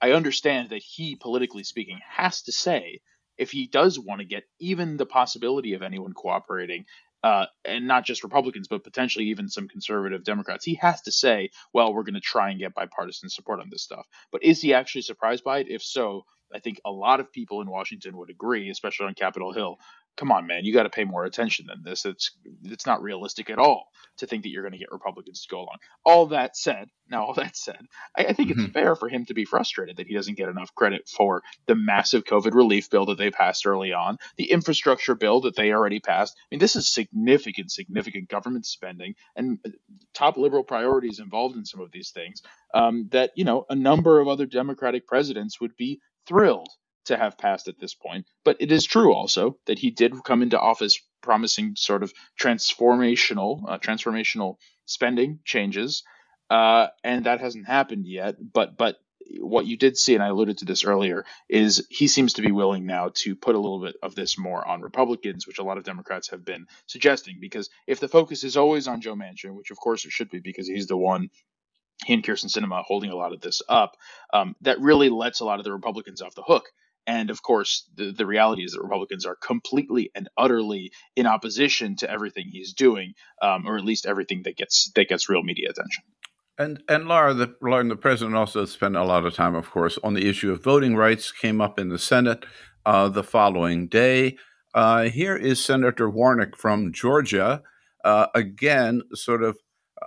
I 0.00 0.12
understand 0.12 0.70
that 0.70 0.82
he, 0.82 1.16
politically 1.16 1.64
speaking, 1.64 2.00
has 2.08 2.42
to 2.42 2.52
say 2.52 3.00
if 3.36 3.50
he 3.50 3.66
does 3.66 3.98
want 3.98 4.20
to 4.20 4.26
get 4.26 4.44
even 4.58 4.96
the 4.96 5.06
possibility 5.06 5.74
of 5.74 5.82
anyone 5.82 6.12
cooperating, 6.12 6.84
uh, 7.22 7.46
and 7.64 7.86
not 7.86 8.04
just 8.04 8.24
Republicans, 8.24 8.68
but 8.68 8.84
potentially 8.84 9.26
even 9.26 9.48
some 9.48 9.68
conservative 9.68 10.24
Democrats, 10.24 10.64
he 10.64 10.74
has 10.76 11.02
to 11.02 11.12
say, 11.12 11.50
well, 11.72 11.92
we're 11.92 12.02
going 12.02 12.14
to 12.14 12.20
try 12.20 12.50
and 12.50 12.58
get 12.58 12.74
bipartisan 12.74 13.28
support 13.28 13.60
on 13.60 13.68
this 13.70 13.82
stuff. 13.82 14.06
But 14.32 14.42
is 14.42 14.62
he 14.62 14.72
actually 14.72 15.02
surprised 15.02 15.44
by 15.44 15.58
it? 15.58 15.68
If 15.68 15.82
so, 15.82 16.24
I 16.54 16.58
think 16.58 16.80
a 16.84 16.90
lot 16.90 17.20
of 17.20 17.32
people 17.32 17.60
in 17.60 17.70
Washington 17.70 18.16
would 18.16 18.30
agree, 18.30 18.70
especially 18.70 19.06
on 19.06 19.14
Capitol 19.14 19.52
Hill, 19.52 19.78
come 20.16 20.32
on, 20.32 20.46
man, 20.46 20.64
you 20.64 20.72
got 20.72 20.82
to 20.82 20.90
pay 20.90 21.04
more 21.04 21.24
attention 21.24 21.66
than 21.66 21.82
this. 21.82 22.04
It's 22.04 22.32
it's 22.64 22.86
not 22.86 23.02
realistic 23.02 23.48
at 23.50 23.58
all 23.58 23.88
to 24.18 24.26
think 24.26 24.42
that 24.42 24.50
you're 24.50 24.62
going 24.62 24.72
to 24.72 24.78
get 24.78 24.92
Republicans 24.92 25.42
to 25.42 25.48
go 25.48 25.58
along. 25.58 25.78
All 26.04 26.26
that 26.26 26.56
said, 26.56 26.88
now 27.08 27.24
all 27.24 27.34
that 27.34 27.56
said, 27.56 27.80
I, 28.16 28.26
I 28.26 28.32
think 28.34 28.50
mm-hmm. 28.50 28.64
it's 28.64 28.72
fair 28.72 28.94
for 28.94 29.08
him 29.08 29.24
to 29.26 29.34
be 29.34 29.44
frustrated 29.44 29.96
that 29.96 30.06
he 30.06 30.14
doesn't 30.14 30.36
get 30.36 30.48
enough 30.48 30.74
credit 30.74 31.08
for 31.08 31.42
the 31.66 31.74
massive 31.74 32.24
COVID 32.24 32.54
relief 32.54 32.90
bill 32.90 33.06
that 33.06 33.18
they 33.18 33.30
passed 33.30 33.66
early 33.66 33.92
on, 33.92 34.18
the 34.36 34.50
infrastructure 34.50 35.14
bill 35.14 35.40
that 35.42 35.56
they 35.56 35.72
already 35.72 36.00
passed. 36.00 36.36
I 36.38 36.46
mean, 36.50 36.60
this 36.60 36.76
is 36.76 36.92
significant, 36.92 37.70
significant 37.70 38.28
government 38.28 38.66
spending 38.66 39.14
and 39.36 39.58
uh, 39.64 39.70
top 40.12 40.36
liberal 40.36 40.64
priorities 40.64 41.18
involved 41.18 41.56
in 41.56 41.64
some 41.64 41.80
of 41.80 41.92
these 41.92 42.10
things. 42.10 42.42
Um, 42.74 43.08
that 43.12 43.30
you 43.36 43.44
know, 43.44 43.64
a 43.68 43.74
number 43.74 44.20
of 44.20 44.28
other 44.28 44.46
Democratic 44.46 45.06
presidents 45.06 45.60
would 45.60 45.76
be 45.76 46.00
thrilled 46.30 46.68
to 47.06 47.16
have 47.16 47.36
passed 47.36 47.66
at 47.68 47.78
this 47.78 47.94
point. 47.94 48.24
But 48.44 48.56
it 48.60 48.70
is 48.70 48.84
true 48.86 49.12
also 49.12 49.58
that 49.66 49.80
he 49.80 49.90
did 49.90 50.14
come 50.24 50.42
into 50.42 50.58
office 50.58 51.00
promising 51.22 51.74
sort 51.76 52.02
of 52.02 52.12
transformational, 52.40 53.62
uh, 53.68 53.78
transformational 53.78 54.56
spending 54.86 55.40
changes, 55.44 56.04
uh, 56.48 56.86
and 57.04 57.26
that 57.26 57.40
hasn't 57.40 57.66
happened 57.66 58.06
yet. 58.06 58.36
But 58.40 58.78
but 58.78 58.96
what 59.38 59.66
you 59.66 59.76
did 59.76 59.98
see, 59.98 60.14
and 60.14 60.22
I 60.22 60.28
alluded 60.28 60.58
to 60.58 60.64
this 60.64 60.84
earlier, 60.84 61.24
is 61.48 61.86
he 61.90 62.08
seems 62.08 62.34
to 62.34 62.42
be 62.42 62.52
willing 62.52 62.86
now 62.86 63.10
to 63.16 63.36
put 63.36 63.54
a 63.54 63.60
little 63.60 63.80
bit 63.80 63.96
of 64.02 64.14
this 64.14 64.38
more 64.38 64.66
on 64.66 64.80
Republicans, 64.80 65.46
which 65.46 65.58
a 65.58 65.64
lot 65.64 65.78
of 65.78 65.84
Democrats 65.84 66.30
have 66.30 66.44
been 66.44 66.66
suggesting. 66.86 67.38
Because 67.40 67.70
if 67.86 68.00
the 68.00 68.08
focus 68.08 68.44
is 68.44 68.56
always 68.56 68.88
on 68.88 69.00
Joe 69.00 69.14
Manchin, 69.14 69.54
which 69.54 69.70
of 69.70 69.78
course 69.78 70.04
it 70.04 70.12
should 70.12 70.30
be 70.30 70.40
because 70.40 70.68
he's 70.68 70.86
the 70.86 70.96
one 70.96 71.30
he 72.04 72.14
and 72.14 72.24
Kyrsten 72.24 72.50
Sinema 72.50 72.82
holding 72.84 73.10
a 73.10 73.16
lot 73.16 73.32
of 73.32 73.40
this 73.40 73.62
up, 73.68 73.96
um, 74.32 74.54
that 74.62 74.80
really 74.80 75.08
lets 75.08 75.40
a 75.40 75.44
lot 75.44 75.58
of 75.58 75.64
the 75.64 75.72
Republicans 75.72 76.22
off 76.22 76.34
the 76.34 76.42
hook 76.42 76.70
and 77.06 77.30
of 77.30 77.42
course, 77.42 77.88
the, 77.96 78.12
the 78.12 78.26
reality 78.26 78.62
is 78.62 78.72
that 78.72 78.82
Republicans 78.82 79.26
are 79.26 79.36
completely 79.36 80.10
and 80.14 80.28
utterly 80.36 80.92
in 81.16 81.26
opposition 81.26 81.96
to 81.96 82.10
everything 82.10 82.48
he's 82.50 82.72
doing, 82.72 83.14
um, 83.42 83.66
or 83.66 83.76
at 83.76 83.84
least 83.84 84.06
everything 84.06 84.42
that 84.44 84.56
gets 84.56 84.90
that 84.94 85.08
gets 85.08 85.28
real 85.28 85.42
media 85.42 85.70
attention. 85.70 86.04
And 86.58 86.82
and 86.88 87.08
Laura, 87.08 87.32
the 87.34 87.54
Laura, 87.62 87.82
the 87.84 87.96
president 87.96 88.36
also 88.36 88.64
spent 88.66 88.96
a 88.96 89.04
lot 89.04 89.24
of 89.24 89.34
time, 89.34 89.54
of 89.54 89.70
course, 89.70 89.98
on 90.04 90.14
the 90.14 90.28
issue 90.28 90.52
of 90.52 90.62
voting 90.62 90.94
rights. 90.94 91.32
Came 91.32 91.60
up 91.60 91.78
in 91.78 91.88
the 91.88 91.98
Senate 91.98 92.44
uh, 92.84 93.08
the 93.08 93.24
following 93.24 93.88
day. 93.88 94.36
Uh, 94.74 95.04
here 95.04 95.36
is 95.36 95.64
Senator 95.64 96.08
Warnock 96.08 96.56
from 96.56 96.92
Georgia, 96.92 97.62
uh, 98.04 98.26
again, 98.36 99.02
sort 99.14 99.42
of 99.42 99.58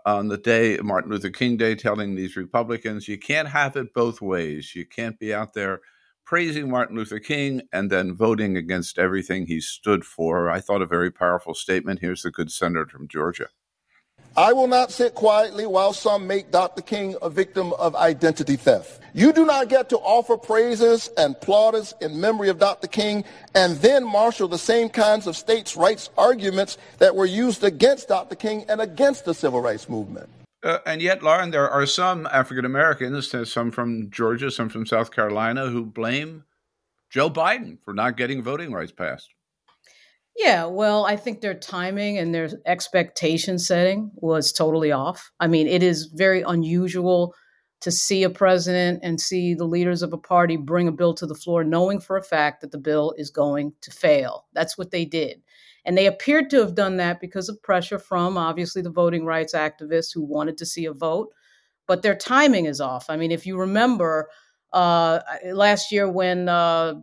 on 0.06 0.28
the 0.28 0.38
day 0.38 0.78
Martin 0.84 1.12
Luther 1.12 1.30
King 1.30 1.58
Day, 1.58 1.76
telling 1.76 2.16
these 2.16 2.36
Republicans, 2.36 3.08
you 3.08 3.18
can't 3.18 3.48
have 3.48 3.76
it 3.76 3.94
both 3.94 4.22
ways. 4.22 4.76
You 4.76 4.86
can't 4.86 5.20
be 5.20 5.34
out 5.34 5.54
there 5.54 5.82
praising 6.26 6.70
Martin 6.70 6.96
Luther 6.98 7.20
King 7.20 7.62
and 7.72 7.90
then 7.92 8.16
voting 8.16 8.58
against 8.58 8.98
everything 9.00 9.46
he 9.46 9.60
stood 9.62 10.06
for. 10.06 10.50
I 10.50 10.62
thought 10.62 10.82
a 10.82 10.88
very 10.88 11.12
powerful 11.12 11.54
statement. 11.54 12.00
Here's 12.00 12.24
the 12.24 12.32
good 12.32 12.52
senator 12.52 12.88
from 12.88 13.08
Georgia. 13.08 13.48
I 14.36 14.52
will 14.52 14.68
not 14.68 14.92
sit 14.92 15.14
quietly 15.14 15.68
while 15.68 15.94
some 15.94 16.26
make 16.26 16.50
Dr. 16.50 16.82
King 16.82 17.16
a 17.22 17.30
victim 17.30 17.72
of 17.74 17.96
identity 17.96 18.56
theft. 18.56 19.00
You 19.14 19.32
do 19.32 19.46
not 19.46 19.70
get 19.70 19.90
to 19.90 19.98
offer 19.98 20.38
praises 20.38 21.08
and 21.18 21.40
plaudits 21.40 21.94
in 22.02 22.20
memory 22.20 22.50
of 22.50 22.58
Dr. 22.58 22.88
King 22.88 23.26
and 23.54 23.78
then 23.78 24.04
marshal 24.04 24.48
the 24.48 24.58
same 24.58 24.90
kinds 24.90 25.28
of 25.28 25.38
states' 25.38 25.78
rights 25.78 26.10
arguments 26.18 26.80
that 26.98 27.16
were 27.16 27.28
used 27.28 27.64
against 27.64 28.08
Dr. 28.08 28.36
King 28.36 28.66
and 28.70 28.82
against 28.82 29.26
the 29.26 29.36
civil 29.36 29.62
rights 29.62 29.88
movement. 29.88 30.28
Uh, 30.64 30.80
and 30.88 31.00
yet, 31.00 31.22
Lauren, 31.22 31.52
there 31.52 31.70
are 31.70 31.86
some 31.86 32.26
African 32.26 32.66
Americans, 32.66 33.32
some 33.52 33.70
from 33.70 34.10
Georgia, 34.10 34.50
some 34.50 34.70
from 34.70 34.88
South 34.88 35.12
Carolina, 35.12 35.68
who 35.68 35.86
blame 35.86 36.46
Joe 37.12 37.30
Biden 37.30 37.78
for 37.86 37.94
not 37.94 38.18
getting 38.18 38.42
voting 38.42 38.72
rights 38.72 38.92
passed. 38.92 39.30
Yeah, 40.36 40.66
well, 40.66 41.06
I 41.06 41.16
think 41.16 41.42
their 41.42 41.54
timing 41.54 42.18
and 42.18 42.34
their 42.34 42.50
expectation 42.66 43.60
setting 43.60 44.12
was 44.16 44.52
totally 44.52 44.92
off. 44.92 45.32
I 45.40 45.48
mean, 45.48 45.68
it 45.68 45.84
is 45.84 46.06
very 46.06 46.42
unusual 46.42 47.36
to 47.82 47.92
see 47.92 48.24
a 48.24 48.30
president 48.30 49.00
and 49.04 49.20
see 49.22 49.54
the 49.54 49.66
leaders 49.66 50.02
of 50.02 50.12
a 50.14 50.18
party 50.18 50.56
bring 50.56 50.88
a 50.88 50.92
bill 50.92 51.14
to 51.14 51.28
the 51.28 51.36
floor 51.36 51.64
knowing 51.64 52.00
for 52.00 52.18
a 52.18 52.24
fact 52.24 52.62
that 52.62 52.72
the 52.72 52.78
bill 52.78 53.14
is 53.18 53.30
going 53.30 53.74
to 53.82 53.92
fail. 53.92 54.48
That's 54.54 54.78
what 54.78 54.90
they 54.90 55.06
did. 55.06 55.42
And 55.86 55.98
they 55.98 56.08
appeared 56.08 56.50
to 56.52 56.60
have 56.60 56.76
done 56.76 56.98
that 56.98 57.20
because 57.20 57.50
of 57.50 57.62
pressure 57.62 58.00
from 58.00 58.38
obviously 58.38 58.82
the 58.82 58.90
voting 58.90 59.26
rights 59.26 59.54
activists 59.54 60.14
who 60.14 60.24
wanted 60.24 60.58
to 60.60 60.66
see 60.66 60.86
a 60.86 60.94
vote. 60.94 61.30
But 61.86 62.02
their 62.02 62.16
timing 62.16 62.66
is 62.66 62.80
off. 62.80 63.10
I 63.10 63.18
mean, 63.18 63.32
if 63.32 63.46
you 63.46 63.58
remember 63.58 64.30
uh, 64.72 65.20
last 65.52 65.92
year 65.92 66.10
when 66.10 66.48
uh, 66.48 66.96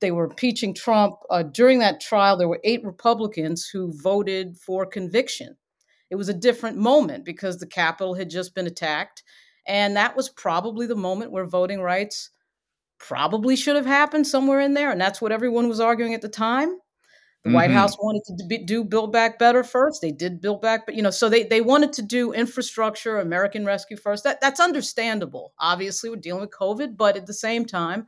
they 0.00 0.10
were 0.10 0.24
impeaching 0.24 0.74
Trump, 0.74 1.14
uh, 1.30 1.42
during 1.42 1.78
that 1.80 2.00
trial, 2.00 2.36
there 2.36 2.48
were 2.48 2.60
eight 2.64 2.84
Republicans 2.84 3.66
who 3.66 3.92
voted 4.00 4.56
for 4.58 4.86
conviction. 4.86 5.56
It 6.10 6.16
was 6.16 6.28
a 6.28 6.34
different 6.34 6.76
moment 6.76 7.24
because 7.24 7.58
the 7.58 7.66
Capitol 7.66 8.14
had 8.14 8.30
just 8.30 8.54
been 8.54 8.66
attacked. 8.66 9.22
And 9.66 9.96
that 9.96 10.16
was 10.16 10.28
probably 10.28 10.86
the 10.86 10.94
moment 10.94 11.32
where 11.32 11.44
voting 11.44 11.80
rights 11.80 12.30
probably 12.98 13.56
should 13.56 13.76
have 13.76 13.86
happened 13.86 14.26
somewhere 14.26 14.60
in 14.60 14.74
there. 14.74 14.90
And 14.90 15.00
that's 15.00 15.20
what 15.20 15.32
everyone 15.32 15.68
was 15.68 15.80
arguing 15.80 16.14
at 16.14 16.22
the 16.22 16.28
time. 16.28 16.78
The 17.46 17.50
mm-hmm. 17.50 17.54
White 17.54 17.70
House 17.70 17.96
wanted 17.98 18.22
to 18.26 18.64
do 18.64 18.82
Build 18.82 19.12
Back 19.12 19.38
Better 19.38 19.62
first. 19.62 20.00
They 20.02 20.10
did 20.10 20.40
Build 20.40 20.62
Back, 20.62 20.84
but 20.84 20.96
you 20.96 21.02
know, 21.02 21.10
so 21.10 21.28
they 21.28 21.44
they 21.44 21.60
wanted 21.60 21.92
to 21.92 22.02
do 22.02 22.32
infrastructure, 22.32 23.18
American 23.18 23.64
Rescue 23.64 23.96
first. 23.96 24.24
That 24.24 24.40
that's 24.40 24.58
understandable. 24.58 25.52
Obviously, 25.60 26.10
we're 26.10 26.16
dealing 26.16 26.40
with 26.40 26.50
COVID, 26.50 26.96
but 26.96 27.16
at 27.16 27.26
the 27.26 27.34
same 27.34 27.64
time, 27.64 28.06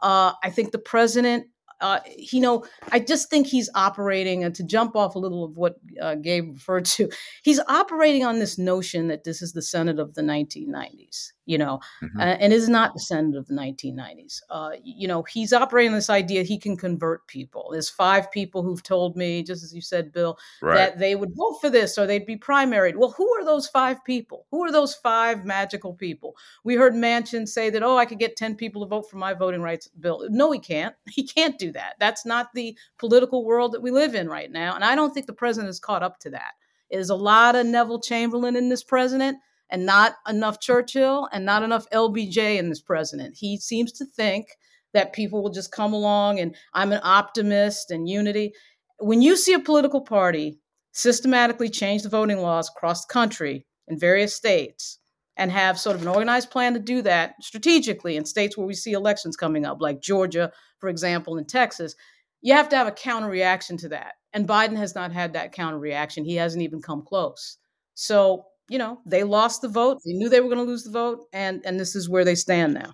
uh, 0.00 0.32
I 0.42 0.50
think 0.50 0.72
the 0.72 0.78
president 0.78 1.46
uh, 1.80 2.00
you 2.16 2.40
know, 2.40 2.64
I 2.90 2.98
just 2.98 3.30
think 3.30 3.46
he's 3.46 3.70
operating, 3.74 4.42
and 4.44 4.54
to 4.56 4.64
jump 4.64 4.96
off 4.96 5.14
a 5.14 5.18
little 5.18 5.44
of 5.44 5.56
what 5.56 5.76
uh, 6.00 6.16
Gabe 6.16 6.54
referred 6.54 6.84
to, 6.86 7.08
he's 7.42 7.60
operating 7.68 8.24
on 8.24 8.38
this 8.38 8.58
notion 8.58 9.08
that 9.08 9.24
this 9.24 9.42
is 9.42 9.52
the 9.52 9.62
Senate 9.62 10.00
of 10.00 10.14
the 10.14 10.22
1990s, 10.22 11.32
you 11.46 11.56
know, 11.56 11.78
mm-hmm. 12.02 12.18
uh, 12.18 12.24
and 12.24 12.52
is 12.52 12.68
not 12.68 12.94
the 12.94 13.00
Senate 13.00 13.36
of 13.36 13.46
the 13.46 13.54
1990s. 13.54 14.40
Uh, 14.50 14.70
you 14.82 15.06
know, 15.06 15.22
he's 15.22 15.52
operating 15.52 15.92
this 15.92 16.10
idea 16.10 16.42
he 16.42 16.58
can 16.58 16.76
convert 16.76 17.26
people. 17.28 17.68
There's 17.70 17.88
five 17.88 18.30
people 18.32 18.62
who've 18.62 18.82
told 18.82 19.16
me, 19.16 19.44
just 19.44 19.62
as 19.62 19.72
you 19.72 19.80
said, 19.80 20.12
Bill, 20.12 20.36
right. 20.60 20.76
that 20.76 20.98
they 20.98 21.14
would 21.14 21.36
vote 21.36 21.58
for 21.60 21.70
this 21.70 21.96
or 21.96 22.06
they'd 22.06 22.26
be 22.26 22.36
primaried. 22.36 22.96
Well, 22.96 23.14
who 23.16 23.28
are 23.34 23.44
those 23.44 23.68
five 23.68 24.04
people? 24.04 24.46
Who 24.50 24.64
are 24.64 24.72
those 24.72 24.94
five 24.94 25.44
magical 25.44 25.94
people? 25.94 26.34
We 26.64 26.74
heard 26.74 26.94
Manchin 26.94 27.46
say 27.46 27.70
that, 27.70 27.82
oh, 27.84 27.96
I 27.96 28.04
could 28.04 28.18
get 28.18 28.36
10 28.36 28.56
people 28.56 28.82
to 28.82 28.88
vote 28.88 29.08
for 29.08 29.16
my 29.16 29.32
voting 29.32 29.62
rights 29.62 29.88
bill. 29.88 30.26
No, 30.28 30.50
he 30.50 30.58
can't. 30.58 30.94
He 31.18 31.26
can't 31.26 31.58
that. 31.72 31.94
That's 31.98 32.26
not 32.26 32.48
the 32.54 32.76
political 32.98 33.44
world 33.44 33.72
that 33.72 33.82
we 33.82 33.90
live 33.90 34.14
in 34.14 34.28
right 34.28 34.50
now. 34.50 34.74
And 34.74 34.84
I 34.84 34.94
don't 34.94 35.12
think 35.12 35.26
the 35.26 35.32
president 35.32 35.70
is 35.70 35.80
caught 35.80 36.02
up 36.02 36.18
to 36.20 36.30
that. 36.30 36.52
There's 36.90 37.10
a 37.10 37.14
lot 37.14 37.54
of 37.54 37.66
Neville 37.66 38.00
Chamberlain 38.00 38.56
in 38.56 38.68
this 38.68 38.82
president 38.82 39.38
and 39.70 39.84
not 39.84 40.14
enough 40.26 40.60
Churchill 40.60 41.28
and 41.32 41.44
not 41.44 41.62
enough 41.62 41.88
LBJ 41.90 42.58
in 42.58 42.68
this 42.68 42.80
president. 42.80 43.36
He 43.36 43.58
seems 43.58 43.92
to 43.92 44.06
think 44.06 44.48
that 44.94 45.12
people 45.12 45.42
will 45.42 45.50
just 45.50 45.72
come 45.72 45.92
along 45.92 46.40
and 46.40 46.56
I'm 46.72 46.92
an 46.92 47.00
optimist 47.02 47.90
and 47.90 48.08
unity. 48.08 48.52
When 48.98 49.20
you 49.20 49.36
see 49.36 49.52
a 49.52 49.60
political 49.60 50.00
party 50.00 50.58
systematically 50.92 51.68
change 51.68 52.02
the 52.02 52.08
voting 52.08 52.38
laws 52.38 52.68
across 52.68 53.04
the 53.04 53.12
country 53.12 53.66
in 53.86 53.98
various 53.98 54.34
states 54.34 54.97
and 55.38 55.52
have 55.52 55.78
sort 55.78 55.96
of 55.96 56.02
an 56.02 56.08
organized 56.08 56.50
plan 56.50 56.74
to 56.74 56.80
do 56.80 57.00
that 57.02 57.36
strategically 57.40 58.16
in 58.16 58.24
states 58.24 58.58
where 58.58 58.66
we 58.66 58.74
see 58.74 58.92
elections 58.92 59.36
coming 59.36 59.64
up, 59.64 59.80
like 59.80 60.02
Georgia, 60.02 60.52
for 60.80 60.88
example, 60.88 61.38
in 61.38 61.46
Texas, 61.46 61.94
you 62.42 62.52
have 62.52 62.68
to 62.68 62.76
have 62.76 62.88
a 62.88 62.92
counter 62.92 63.28
reaction 63.28 63.76
to 63.78 63.88
that. 63.88 64.14
And 64.32 64.48
Biden 64.48 64.76
has 64.76 64.94
not 64.94 65.12
had 65.12 65.32
that 65.32 65.52
counter 65.52 65.78
reaction. 65.78 66.24
He 66.24 66.34
hasn't 66.34 66.62
even 66.62 66.82
come 66.82 67.02
close. 67.06 67.56
So, 67.94 68.44
you 68.68 68.78
know, 68.78 68.98
they 69.06 69.22
lost 69.24 69.62
the 69.62 69.68
vote. 69.68 69.98
They 70.04 70.12
knew 70.12 70.28
they 70.28 70.40
were 70.40 70.48
going 70.48 70.64
to 70.64 70.70
lose 70.70 70.84
the 70.84 70.90
vote. 70.90 71.26
And, 71.32 71.62
and 71.64 71.80
this 71.80 71.94
is 71.94 72.08
where 72.08 72.24
they 72.24 72.34
stand 72.34 72.74
now. 72.74 72.92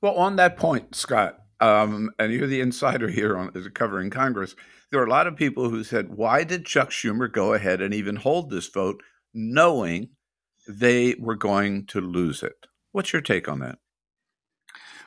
Well, 0.00 0.14
on 0.14 0.36
that 0.36 0.56
point, 0.56 0.94
Scott, 0.94 1.36
um, 1.60 2.10
and 2.18 2.32
you're 2.32 2.46
the 2.46 2.60
insider 2.60 3.08
here 3.08 3.36
on 3.36 3.50
as 3.54 3.68
covering 3.68 4.10
Congress, 4.10 4.56
there 4.90 5.00
are 5.00 5.06
a 5.06 5.10
lot 5.10 5.26
of 5.26 5.36
people 5.36 5.70
who 5.70 5.84
said, 5.84 6.14
why 6.14 6.44
did 6.44 6.66
Chuck 6.66 6.90
Schumer 6.90 7.30
go 7.30 7.52
ahead 7.52 7.80
and 7.80 7.94
even 7.94 8.16
hold 8.16 8.50
this 8.50 8.68
vote 8.68 9.02
knowing 9.32 10.08
they 10.66 11.14
were 11.18 11.36
going 11.36 11.86
to 11.86 12.00
lose 12.00 12.42
it? 12.42 12.66
What's 12.92 13.12
your 13.12 13.22
take 13.22 13.48
on 13.48 13.60
that? 13.60 13.78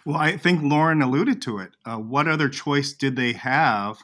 Well, 0.05 0.17
I 0.17 0.37
think 0.37 0.61
Lauren 0.63 1.01
alluded 1.01 1.41
to 1.43 1.59
it. 1.59 1.71
Uh, 1.85 1.97
what 1.97 2.27
other 2.27 2.49
choice 2.49 2.93
did 2.93 3.15
they 3.15 3.33
have, 3.33 3.97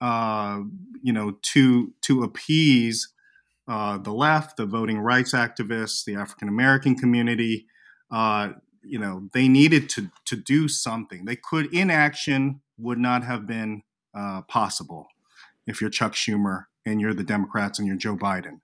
uh, 0.00 0.60
you 1.02 1.12
know, 1.12 1.38
to 1.54 1.94
to 2.02 2.22
appease 2.22 3.08
uh, 3.66 3.98
the 3.98 4.12
left, 4.12 4.56
the 4.56 4.66
voting 4.66 4.98
rights 4.98 5.32
activists, 5.32 6.04
the 6.04 6.16
African 6.16 6.48
American 6.48 6.96
community? 6.96 7.66
Uh, 8.10 8.50
you 8.82 8.98
know, 8.98 9.28
they 9.32 9.48
needed 9.48 9.88
to 9.90 10.10
to 10.26 10.36
do 10.36 10.68
something. 10.68 11.24
They 11.24 11.36
could 11.36 11.72
inaction 11.72 12.60
would 12.78 12.98
not 12.98 13.24
have 13.24 13.46
been 13.46 13.82
uh, 14.14 14.42
possible 14.42 15.08
if 15.66 15.80
you're 15.80 15.90
Chuck 15.90 16.12
Schumer 16.12 16.64
and 16.84 17.00
you're 17.00 17.14
the 17.14 17.24
Democrats 17.24 17.78
and 17.78 17.88
you're 17.88 17.96
Joe 17.96 18.16
Biden 18.16 18.60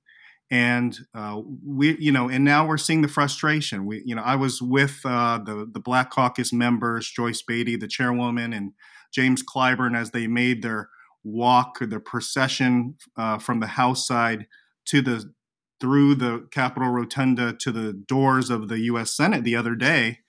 and 0.55 0.99
uh, 1.15 1.41
we 1.65 1.97
you 1.99 2.13
know 2.13 2.29
and 2.29 2.45
now 2.45 2.67
we're 2.67 2.77
seeing 2.77 3.03
the 3.03 3.09
frustration 3.09 3.87
we 3.87 4.03
you 4.05 4.15
know 4.15 4.23
i 4.23 4.37
was 4.37 4.61
with 4.61 5.01
uh, 5.05 5.39
the 5.39 5.69
the 5.73 5.81
black 5.81 6.11
caucus 6.11 6.53
members 6.53 7.11
joyce 7.11 7.43
beatty 7.43 7.77
the 7.77 7.89
chairwoman 7.89 8.53
and 8.53 8.73
james 9.13 9.43
clyburn 9.43 9.97
as 9.97 10.11
they 10.11 10.27
made 10.27 10.63
their 10.63 10.89
walk, 11.25 11.79
the 11.81 11.99
procession 11.99 12.97
uh, 13.17 13.39
from 13.39 13.61
the 13.61 13.67
House 13.67 14.07
side 14.07 14.47
to 14.87 15.01
the 15.01 15.33
through 15.81 16.15
the 16.15 16.47
Capitol 16.51 16.91
Rotunda 16.91 17.53
to 17.53 17.73
the 17.73 17.93
doors 17.93 18.49
of 18.49 18.69
the 18.69 18.79
U.S. 18.81 19.11
Senate 19.11 19.43
the 19.43 19.57
other 19.57 19.75
day, 19.75 20.21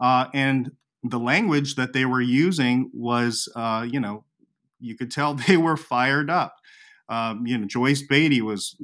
uh, 0.00 0.26
and 0.32 0.72
the 1.02 1.18
language 1.18 1.74
that 1.74 1.92
they 1.92 2.04
were 2.04 2.20
using 2.20 2.90
was, 2.94 3.48
uh, 3.56 3.84
you 3.90 3.98
know, 3.98 4.24
you 4.78 4.96
could 4.96 5.10
tell 5.10 5.34
they 5.48 5.56
were 5.56 5.76
fired 5.76 6.30
up. 6.30 6.56
Um, 7.08 7.46
you 7.46 7.58
know, 7.58 7.66
Joyce 7.66 8.02
Beatty 8.02 8.40
was 8.40 8.76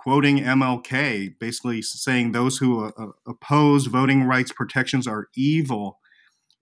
quoting 0.00 0.38
MLK, 0.38 1.38
basically 1.38 1.82
saying 1.82 2.32
those 2.32 2.56
who 2.56 2.86
uh, 2.86 3.08
oppose 3.26 3.84
voting 3.84 4.24
rights 4.24 4.50
protections 4.50 5.06
are 5.06 5.28
evil, 5.36 5.98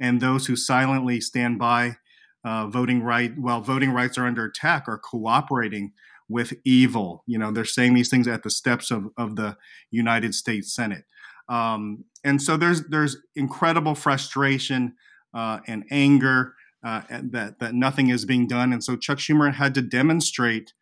and 0.01 0.20
those 0.20 0.46
who 0.46 0.57
silently 0.57 1.20
stand 1.20 1.57
by 1.57 1.98
uh, 2.44 2.66
voting 2.66 3.01
right 3.01 3.38
while 3.38 3.61
voting 3.61 3.92
rights 3.92 4.18
are 4.18 4.27
under 4.27 4.44
attack 4.44 4.88
are 4.88 4.98
cooperating 4.98 5.92
with 6.29 6.53
evil. 6.64 7.22
You 7.27 7.38
know, 7.38 7.53
they're 7.53 7.64
saying 7.64 7.94
these 7.94 8.11
things 8.11 8.27
at 8.27 8.42
the 8.42 8.51
steps 8.51 8.90
of, 8.90 9.07
of 9.16 9.37
the 9.37 9.57
United 9.92 10.35
States 10.35 10.74
Senate. 10.74 11.05
Um, 11.48 12.05
and 12.24 12.42
so 12.42 12.57
there's 12.57 12.88
there's 12.88 13.18
incredible 13.37 13.94
frustration 13.94 14.94
uh, 15.33 15.61
and 15.68 15.85
anger 15.92 16.55
uh, 16.85 17.03
that 17.11 17.61
that 17.61 17.72
nothing 17.72 18.09
is 18.09 18.24
being 18.24 18.48
done. 18.48 18.72
And 18.72 18.83
so 18.83 18.96
Chuck 18.96 19.18
Schumer 19.18 19.55
had 19.55 19.74
to 19.74 19.83
demonstrate 19.83 20.72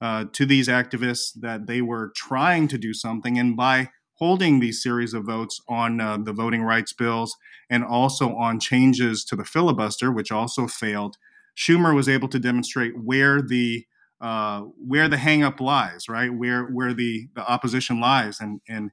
uh, 0.00 0.26
to 0.32 0.46
these 0.46 0.68
activists 0.68 1.32
that 1.40 1.66
they 1.66 1.80
were 1.80 2.12
trying 2.14 2.68
to 2.68 2.78
do 2.78 2.92
something, 2.92 3.38
and 3.38 3.56
by 3.56 3.90
holding 4.14 4.60
these 4.60 4.82
series 4.82 5.14
of 5.14 5.24
votes 5.24 5.60
on 5.68 6.00
uh, 6.00 6.16
the 6.16 6.32
voting 6.32 6.62
rights 6.62 6.92
bills 6.92 7.36
and 7.68 7.84
also 7.84 8.34
on 8.34 8.58
changes 8.58 9.24
to 9.24 9.36
the 9.36 9.44
filibuster, 9.44 10.10
which 10.10 10.32
also 10.32 10.66
failed, 10.66 11.16
Schumer 11.56 11.94
was 11.94 12.08
able 12.08 12.28
to 12.28 12.38
demonstrate 12.38 12.92
where 13.02 13.40
the 13.40 13.86
uh, 14.20 14.62
where 14.78 15.08
the 15.08 15.16
hangup 15.16 15.60
lies, 15.60 16.08
right? 16.08 16.32
Where 16.32 16.64
where 16.64 16.94
the 16.94 17.28
the 17.34 17.46
opposition 17.46 18.00
lies, 18.00 18.40
and 18.40 18.60
and 18.68 18.90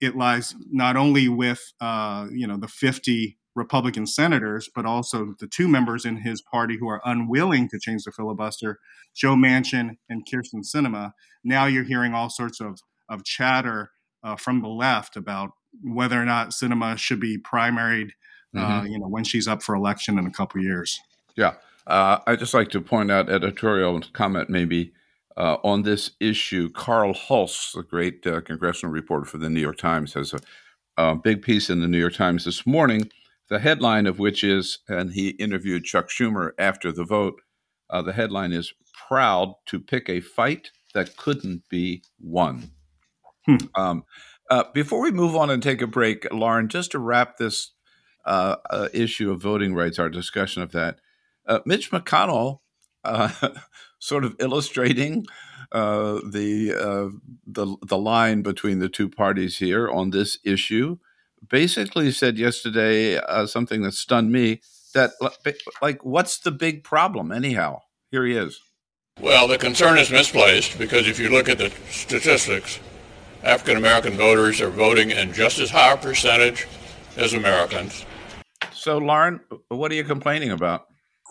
it 0.00 0.16
lies 0.16 0.54
not 0.70 0.96
only 0.96 1.28
with 1.28 1.72
uh, 1.80 2.28
you 2.30 2.46
know 2.46 2.56
the 2.56 2.68
50 2.68 3.38
Republican 3.54 4.06
senators, 4.06 4.68
but 4.74 4.84
also 4.84 5.34
the 5.38 5.46
two 5.46 5.68
members 5.68 6.04
in 6.04 6.16
his 6.16 6.42
party 6.42 6.76
who 6.78 6.88
are 6.88 7.00
unwilling 7.04 7.68
to 7.68 7.78
change 7.78 8.04
the 8.04 8.12
filibuster, 8.12 8.78
Joe 9.14 9.34
Manchin 9.34 9.96
and 10.08 10.26
Kyrsten 10.26 10.64
Sinema. 10.64 11.12
Now 11.44 11.66
you're 11.66 11.84
hearing 11.84 12.14
all 12.14 12.30
sorts 12.30 12.60
of 12.60 12.80
of 13.08 13.24
chatter 13.24 13.90
uh, 14.22 14.36
from 14.36 14.62
the 14.62 14.68
left 14.68 15.16
about 15.16 15.50
whether 15.82 16.20
or 16.20 16.24
not 16.24 16.50
Sinema 16.50 16.96
should 16.96 17.20
be 17.20 17.38
primaried, 17.38 18.10
uh, 18.56 18.60
mm-hmm. 18.60 18.86
you 18.86 18.98
know, 18.98 19.08
when 19.08 19.24
she's 19.24 19.46
up 19.46 19.62
for 19.62 19.74
election 19.74 20.18
in 20.18 20.26
a 20.26 20.30
couple 20.30 20.60
years. 20.62 20.98
Yeah, 21.36 21.54
uh, 21.86 22.18
I'd 22.26 22.38
just 22.38 22.54
like 22.54 22.70
to 22.70 22.80
point 22.80 23.10
out 23.10 23.28
editorial 23.28 24.00
comment 24.12 24.48
maybe 24.48 24.92
uh, 25.36 25.56
on 25.64 25.82
this 25.82 26.12
issue. 26.20 26.70
Carl 26.70 27.12
Hulse, 27.12 27.72
the 27.72 27.82
great 27.82 28.26
uh, 28.26 28.40
congressional 28.40 28.92
reporter 28.92 29.26
for 29.26 29.38
the 29.38 29.50
New 29.50 29.60
York 29.60 29.78
Times, 29.78 30.14
has 30.14 30.32
a, 30.32 30.38
a, 30.96 31.16
big 31.16 31.42
piece 31.42 31.68
in 31.68 31.80
the 31.80 31.88
New 31.88 31.98
York 31.98 32.14
Times 32.14 32.44
this 32.44 32.66
morning. 32.66 33.10
The 33.54 33.60
headline 33.60 34.08
of 34.08 34.18
which 34.18 34.42
is, 34.42 34.80
and 34.88 35.12
he 35.12 35.28
interviewed 35.28 35.84
Chuck 35.84 36.08
Schumer 36.08 36.54
after 36.58 36.90
the 36.90 37.04
vote. 37.04 37.40
Uh, 37.88 38.02
the 38.02 38.12
headline 38.12 38.50
is 38.50 38.74
"Proud 39.06 39.54
to 39.66 39.78
pick 39.78 40.08
a 40.08 40.20
fight 40.20 40.72
that 40.92 41.16
couldn't 41.16 41.68
be 41.68 42.02
won." 42.18 42.72
Hmm. 43.46 43.56
Um, 43.76 44.04
uh, 44.50 44.64
before 44.74 45.00
we 45.00 45.12
move 45.12 45.36
on 45.36 45.50
and 45.50 45.62
take 45.62 45.80
a 45.80 45.86
break, 45.86 46.26
Lauren, 46.32 46.68
just 46.68 46.90
to 46.90 46.98
wrap 46.98 47.36
this 47.36 47.70
uh, 48.24 48.56
uh, 48.70 48.88
issue 48.92 49.30
of 49.30 49.40
voting 49.40 49.72
rights, 49.72 50.00
our 50.00 50.10
discussion 50.10 50.60
of 50.60 50.72
that, 50.72 50.98
uh, 51.46 51.60
Mitch 51.64 51.92
McConnell, 51.92 52.58
uh, 53.04 53.50
sort 54.00 54.24
of 54.24 54.34
illustrating 54.40 55.26
uh, 55.70 56.18
the 56.28 56.72
the 57.46 57.76
the 57.86 57.98
line 57.98 58.42
between 58.42 58.80
the 58.80 58.88
two 58.88 59.08
parties 59.08 59.58
here 59.58 59.88
on 59.88 60.10
this 60.10 60.38
issue, 60.42 60.98
basically 61.48 62.10
said 62.12 62.38
yesterday 62.38 63.20
something 63.46 63.82
that 63.82 63.94
stunned 63.94 64.32
me. 64.32 64.60
That 64.94 65.10
like, 65.82 66.04
what's 66.04 66.38
the 66.38 66.52
big 66.52 66.84
problem 66.84 67.32
anyhow? 67.32 67.80
Here 68.10 68.24
he 68.24 68.36
is. 68.36 68.60
Well, 69.20 69.48
the 69.48 69.58
concern 69.58 69.98
is 69.98 70.10
misplaced 70.10 70.78
because 70.78 71.08
if 71.08 71.18
you 71.18 71.30
look 71.30 71.48
at 71.48 71.58
the 71.58 71.72
statistics, 71.90 72.78
African 73.42 73.76
American 73.76 74.14
voters 74.14 74.60
are 74.60 74.70
voting 74.70 75.10
in 75.10 75.32
just 75.32 75.58
as 75.58 75.70
high 75.70 75.92
a 75.92 75.96
percentage 75.96 76.66
as 77.16 77.32
Americans. 77.32 78.06
So, 78.72 78.98
Lauren, 78.98 79.40
what 79.68 79.92
are 79.92 79.94
you 79.94 80.04
complaining 80.04 80.50
about? 80.50 80.86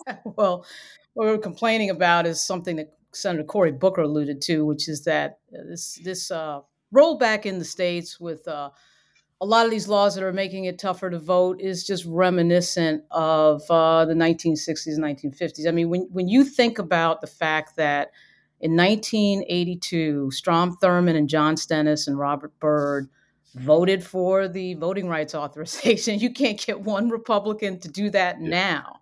well, 0.24 0.66
what 1.14 1.26
we're 1.26 1.38
complaining 1.38 1.90
about 1.90 2.26
is 2.26 2.44
something 2.44 2.76
that 2.76 2.94
Senator 3.12 3.44
Cory 3.44 3.72
Booker 3.72 4.02
alluded 4.02 4.40
to, 4.42 4.64
which 4.64 4.88
is 4.88 5.04
that 5.04 5.38
this 5.50 5.98
this 6.02 6.30
uh, 6.30 6.60
rollback 6.94 7.46
in 7.46 7.58
the 7.58 7.64
states 7.64 8.18
with 8.18 8.46
uh, 8.48 8.70
a 9.40 9.46
lot 9.46 9.64
of 9.64 9.70
these 9.70 9.88
laws 9.88 10.14
that 10.14 10.24
are 10.24 10.32
making 10.32 10.64
it 10.64 10.78
tougher 10.78 11.10
to 11.10 11.18
vote 11.18 11.60
is 11.60 11.86
just 11.86 12.04
reminiscent 12.06 13.02
of 13.10 13.62
uh, 13.70 14.04
the 14.04 14.14
1960s 14.14 14.94
and 14.94 15.04
1950s. 15.04 15.68
I 15.68 15.70
mean, 15.70 15.88
when 15.88 16.08
when 16.12 16.28
you 16.28 16.44
think 16.44 16.78
about 16.78 17.20
the 17.20 17.26
fact 17.26 17.76
that 17.76 18.12
in 18.60 18.76
1982, 18.76 20.30
Strom 20.30 20.76
Thurmond 20.82 21.16
and 21.16 21.28
John 21.28 21.56
Stennis 21.56 22.06
and 22.06 22.18
Robert 22.18 22.58
Byrd 22.60 23.08
voted 23.56 24.04
for 24.04 24.48
the 24.48 24.74
voting 24.74 25.08
rights 25.08 25.34
authorization. 25.34 26.18
You 26.18 26.30
can't 26.30 26.58
get 26.64 26.80
one 26.80 27.10
Republican 27.10 27.78
to 27.80 27.88
do 27.88 28.10
that 28.10 28.40
yeah. 28.40 28.48
now. 28.48 29.00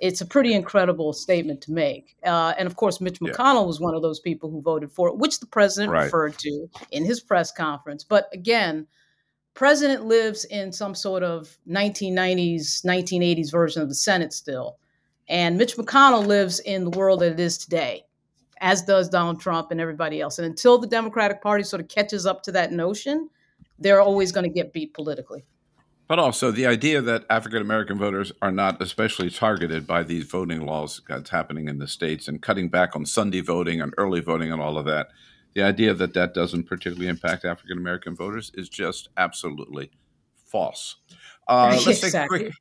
It's 0.00 0.20
a 0.20 0.26
pretty 0.26 0.52
incredible 0.52 1.12
statement 1.12 1.62
to 1.62 1.72
make. 1.72 2.16
Uh, 2.24 2.52
and 2.58 2.66
of 2.66 2.76
course, 2.76 3.00
Mitch 3.00 3.20
McConnell 3.20 3.62
yeah. 3.62 3.66
was 3.66 3.80
one 3.80 3.94
of 3.94 4.02
those 4.02 4.20
people 4.20 4.50
who 4.50 4.60
voted 4.60 4.90
for 4.90 5.08
it, 5.08 5.16
which 5.16 5.40
the 5.40 5.46
president 5.46 5.92
right. 5.92 6.04
referred 6.04 6.36
to 6.38 6.68
in 6.90 7.04
his 7.04 7.20
press 7.20 7.50
conference. 7.52 8.04
But 8.04 8.28
again, 8.32 8.86
president 9.54 10.04
lives 10.04 10.44
in 10.46 10.72
some 10.72 10.94
sort 10.94 11.22
of 11.22 11.56
1990s, 11.68 12.84
1980s 12.84 13.50
version 13.50 13.82
of 13.82 13.88
the 13.88 13.94
Senate 13.94 14.32
still. 14.32 14.78
And 15.28 15.56
Mitch 15.56 15.76
McConnell 15.76 16.26
lives 16.26 16.60
in 16.60 16.84
the 16.84 16.90
world 16.90 17.20
that 17.20 17.32
it 17.32 17.40
is 17.40 17.56
today 17.56 18.04
as 18.64 18.82
does 18.82 19.08
Donald 19.08 19.40
Trump 19.40 19.70
and 19.70 19.80
everybody 19.80 20.20
else. 20.20 20.38
And 20.38 20.46
until 20.46 20.78
the 20.78 20.86
Democratic 20.86 21.42
Party 21.42 21.62
sort 21.62 21.82
of 21.82 21.88
catches 21.88 22.26
up 22.26 22.42
to 22.44 22.52
that 22.52 22.72
notion, 22.72 23.28
they're 23.78 24.00
always 24.00 24.32
going 24.32 24.44
to 24.44 24.52
get 24.52 24.72
beat 24.72 24.94
politically. 24.94 25.44
But 26.06 26.18
also 26.18 26.50
the 26.50 26.66
idea 26.66 27.00
that 27.00 27.24
African 27.30 27.62
American 27.62 27.98
voters 27.98 28.32
are 28.42 28.50
not 28.50 28.80
especially 28.82 29.30
targeted 29.30 29.86
by 29.86 30.02
these 30.02 30.24
voting 30.24 30.66
laws 30.66 31.00
that's 31.08 31.30
happening 31.30 31.68
in 31.68 31.78
the 31.78 31.88
states 31.88 32.28
and 32.28 32.42
cutting 32.42 32.68
back 32.68 32.94
on 32.94 33.06
Sunday 33.06 33.40
voting 33.40 33.80
and 33.80 33.94
early 33.96 34.20
voting 34.20 34.52
and 34.52 34.60
all 34.60 34.78
of 34.78 34.84
that. 34.86 35.08
The 35.54 35.62
idea 35.62 35.94
that 35.94 36.14
that 36.14 36.34
doesn't 36.34 36.64
particularly 36.64 37.08
impact 37.08 37.44
African 37.44 37.78
American 37.78 38.16
voters 38.16 38.50
is 38.54 38.68
just 38.68 39.08
absolutely 39.16 39.90
false. 40.46 40.96
Uh, 41.46 41.78
let's 41.86 42.02
exactly. 42.02 42.38
take 42.38 42.48
a 42.48 42.50
quick 42.50 42.54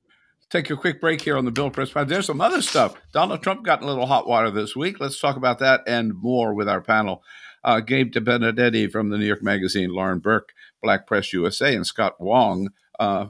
take 0.50 0.70
a 0.70 0.76
quick 0.76 1.02
break 1.02 1.22
here 1.22 1.36
on 1.36 1.46
the 1.46 1.52
Bill 1.52 1.72
Press 1.72 1.90
Pod. 1.90 2.08
There's 2.08 2.28
some 2.28 2.42
other 2.42 2.62
stuff. 2.62 2.96
Donald 3.12 3.42
Trump 3.42 3.64
got 3.64 3.82
in 3.82 3.86
a 3.86 3.90
little 3.90 4.06
hot 4.06 4.28
water 4.28 4.52
this 4.52 4.76
week. 4.76 5.00
Let's 5.00 5.20
talk 5.20 5.36
about 5.36 5.60
that 5.60 5.82
and 5.88 6.14
more 6.14 6.54
with 6.54 6.70
our 6.70 6.82
panel. 6.82 7.24
Uh, 7.64 7.80
Gabe 7.80 8.12
Debenedetti 8.12 8.88
from 8.88 9.10
the 9.10 9.18
New 9.18 9.26
York 9.26 9.42
Magazine, 9.42 9.90
Lauren 9.90 10.20
Burke, 10.20 10.54
Black 10.82 11.08
Press 11.08 11.34
USA, 11.34 11.74
and 11.76 11.88
Scott 11.88 12.20
Wong. 12.20 12.70
Uh, 13.00 13.28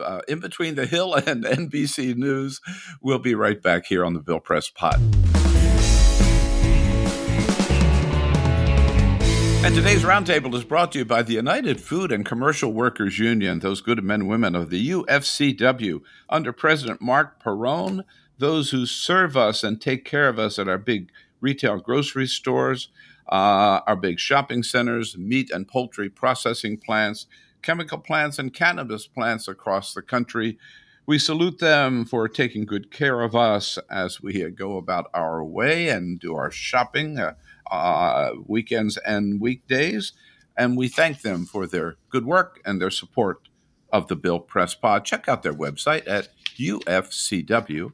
uh, 0.00 0.20
in 0.28 0.40
between 0.40 0.76
the 0.76 0.86
Hill 0.86 1.14
and 1.14 1.44
NBC 1.44 2.16
News. 2.16 2.60
We'll 3.02 3.18
be 3.18 3.34
right 3.34 3.60
back 3.60 3.86
here 3.86 4.04
on 4.04 4.14
the 4.14 4.20
Bill 4.20 4.40
Press 4.40 4.70
Pod. 4.70 5.00
And 9.64 9.74
today's 9.74 10.04
roundtable 10.04 10.54
is 10.54 10.62
brought 10.62 10.92
to 10.92 11.00
you 11.00 11.04
by 11.04 11.22
the 11.22 11.34
United 11.34 11.80
Food 11.80 12.12
and 12.12 12.24
Commercial 12.24 12.72
Workers 12.72 13.18
Union, 13.18 13.58
those 13.58 13.80
good 13.80 14.02
men 14.04 14.20
and 14.20 14.28
women 14.28 14.54
of 14.54 14.70
the 14.70 14.90
UFCW, 14.90 16.00
under 16.30 16.52
President 16.52 17.02
Marc 17.02 17.42
Perrone, 17.42 18.04
those 18.38 18.70
who 18.70 18.86
serve 18.86 19.36
us 19.36 19.64
and 19.64 19.80
take 19.80 20.04
care 20.04 20.28
of 20.28 20.38
us 20.38 20.60
at 20.60 20.68
our 20.68 20.78
big 20.78 21.10
retail 21.40 21.78
grocery 21.78 22.28
stores, 22.28 22.88
uh, 23.30 23.80
our 23.86 23.96
big 23.96 24.20
shopping 24.20 24.62
centers, 24.62 25.18
meat 25.18 25.50
and 25.50 25.66
poultry 25.66 26.08
processing 26.08 26.78
plants, 26.78 27.26
chemical 27.60 27.98
plants, 27.98 28.38
and 28.38 28.54
cannabis 28.54 29.08
plants 29.08 29.48
across 29.48 29.92
the 29.92 30.02
country. 30.02 30.56
We 31.04 31.18
salute 31.18 31.58
them 31.58 32.04
for 32.04 32.28
taking 32.28 32.64
good 32.64 32.90
care 32.90 33.22
of 33.22 33.34
us 33.34 33.78
as 33.90 34.22
we 34.22 34.48
go 34.50 34.76
about 34.76 35.10
our 35.12 35.42
way 35.42 35.88
and 35.88 36.20
do 36.20 36.36
our 36.36 36.50
shopping. 36.50 37.18
Uh, 37.18 37.34
uh, 37.70 38.32
weekends 38.46 38.96
and 38.98 39.40
weekdays. 39.40 40.12
And 40.56 40.76
we 40.76 40.88
thank 40.88 41.22
them 41.22 41.46
for 41.46 41.66
their 41.66 41.96
good 42.10 42.24
work 42.24 42.60
and 42.64 42.80
their 42.80 42.90
support 42.90 43.48
of 43.92 44.08
the 44.08 44.16
Bill 44.16 44.40
Press 44.40 44.74
Pod. 44.74 45.04
Check 45.04 45.28
out 45.28 45.42
their 45.42 45.54
website 45.54 46.02
at 46.06 46.28
ufcw.org. 46.58 47.92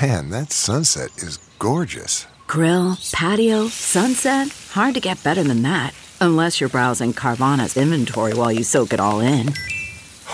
Man, 0.00 0.30
that 0.30 0.50
sunset 0.50 1.10
is 1.18 1.36
gorgeous. 1.58 2.26
Grill, 2.46 2.96
patio, 3.12 3.68
sunset. 3.68 4.48
Hard 4.70 4.94
to 4.94 5.00
get 5.00 5.22
better 5.22 5.42
than 5.42 5.62
that. 5.62 5.94
Unless 6.20 6.60
you're 6.60 6.70
browsing 6.70 7.12
Carvana's 7.12 7.76
inventory 7.76 8.34
while 8.34 8.52
you 8.52 8.64
soak 8.64 8.92
it 8.92 9.00
all 9.00 9.20
in. 9.20 9.52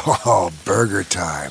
Oh, 0.07 0.51
burger 0.65 1.03
time. 1.03 1.51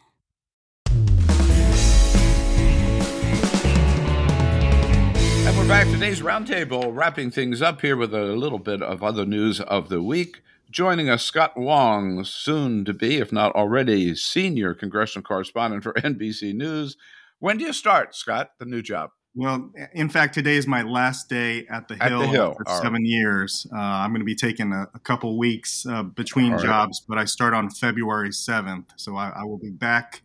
Back. 5.71 5.87
Today's 5.87 6.19
roundtable, 6.19 6.93
wrapping 6.93 7.31
things 7.31 7.61
up 7.61 7.79
here 7.79 7.95
with 7.95 8.13
a 8.13 8.35
little 8.35 8.59
bit 8.59 8.81
of 8.81 9.01
other 9.01 9.25
news 9.25 9.61
of 9.61 9.87
the 9.87 10.03
week. 10.03 10.41
Joining 10.69 11.09
us, 11.09 11.23
Scott 11.23 11.55
Wong, 11.55 12.25
soon 12.25 12.83
to 12.83 12.93
be, 12.93 13.19
if 13.19 13.31
not 13.31 13.55
already, 13.55 14.13
senior 14.15 14.73
congressional 14.73 15.23
correspondent 15.23 15.83
for 15.83 15.93
NBC 15.97 16.53
News. 16.53 16.97
When 17.39 17.57
do 17.57 17.63
you 17.63 17.71
start, 17.71 18.13
Scott, 18.17 18.51
the 18.59 18.65
new 18.65 18.81
job? 18.81 19.11
Well, 19.33 19.71
in 19.93 20.09
fact, 20.09 20.33
today 20.33 20.57
is 20.57 20.67
my 20.67 20.81
last 20.81 21.29
day 21.29 21.65
at 21.67 21.87
the 21.87 21.95
Hill, 21.95 22.03
At 22.03 22.19
the 22.19 22.27
Hill. 22.27 22.53
for 22.55 22.67
All 22.67 22.81
seven 22.81 22.95
right. 22.95 23.05
years. 23.05 23.65
Uh, 23.73 23.79
I'm 23.79 24.09
going 24.09 24.19
to 24.19 24.25
be 24.25 24.35
taking 24.35 24.73
a, 24.73 24.87
a 24.93 24.99
couple 24.99 25.37
weeks 25.37 25.85
uh, 25.85 26.03
between 26.03 26.51
All 26.51 26.57
right. 26.57 26.65
jobs, 26.65 27.01
but 27.07 27.17
I 27.17 27.23
start 27.23 27.53
on 27.53 27.69
February 27.69 28.31
7th. 28.31 28.87
So 28.97 29.15
I, 29.15 29.29
I 29.29 29.43
will 29.45 29.57
be 29.57 29.69
back 29.71 30.21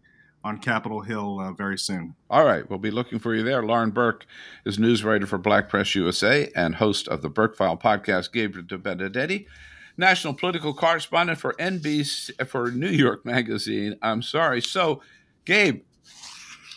on 0.47 0.59
Capitol 0.59 1.01
Hill 1.01 1.41
uh, 1.41 1.53
very 1.53 1.77
soon. 1.77 2.15
All 2.31 2.45
right, 2.45 2.69
we'll 2.71 2.79
be 2.79 2.93
looking 2.93 3.19
for 3.19 3.35
you 3.35 3.43
there. 3.43 3.65
Lauren 3.65 3.91
Burke 3.91 4.25
is 4.65 4.79
news 4.79 5.03
writer 5.03 5.27
for 5.27 5.39
Black 5.39 5.69
Press 5.69 5.97
USA 5.97 6.51
and 6.55 6.77
host 6.77 7.09
of 7.09 7.21
the 7.21 7.29
BurkeFile 7.29 7.81
podcast. 7.81 8.33
Gabriel 8.33 8.65
Debenedetti, 8.65 9.47
national 9.97 10.35
political 10.35 10.73
correspondent 10.73 11.41
for 11.41 11.55
NBC 11.55 12.47
for 12.47 12.71
New 12.71 12.91
York 12.91 13.27
Magazine. 13.27 13.99
I'm 14.01 14.23
sorry. 14.23 14.63
So, 14.63 15.03
Gabe, 15.45 15.83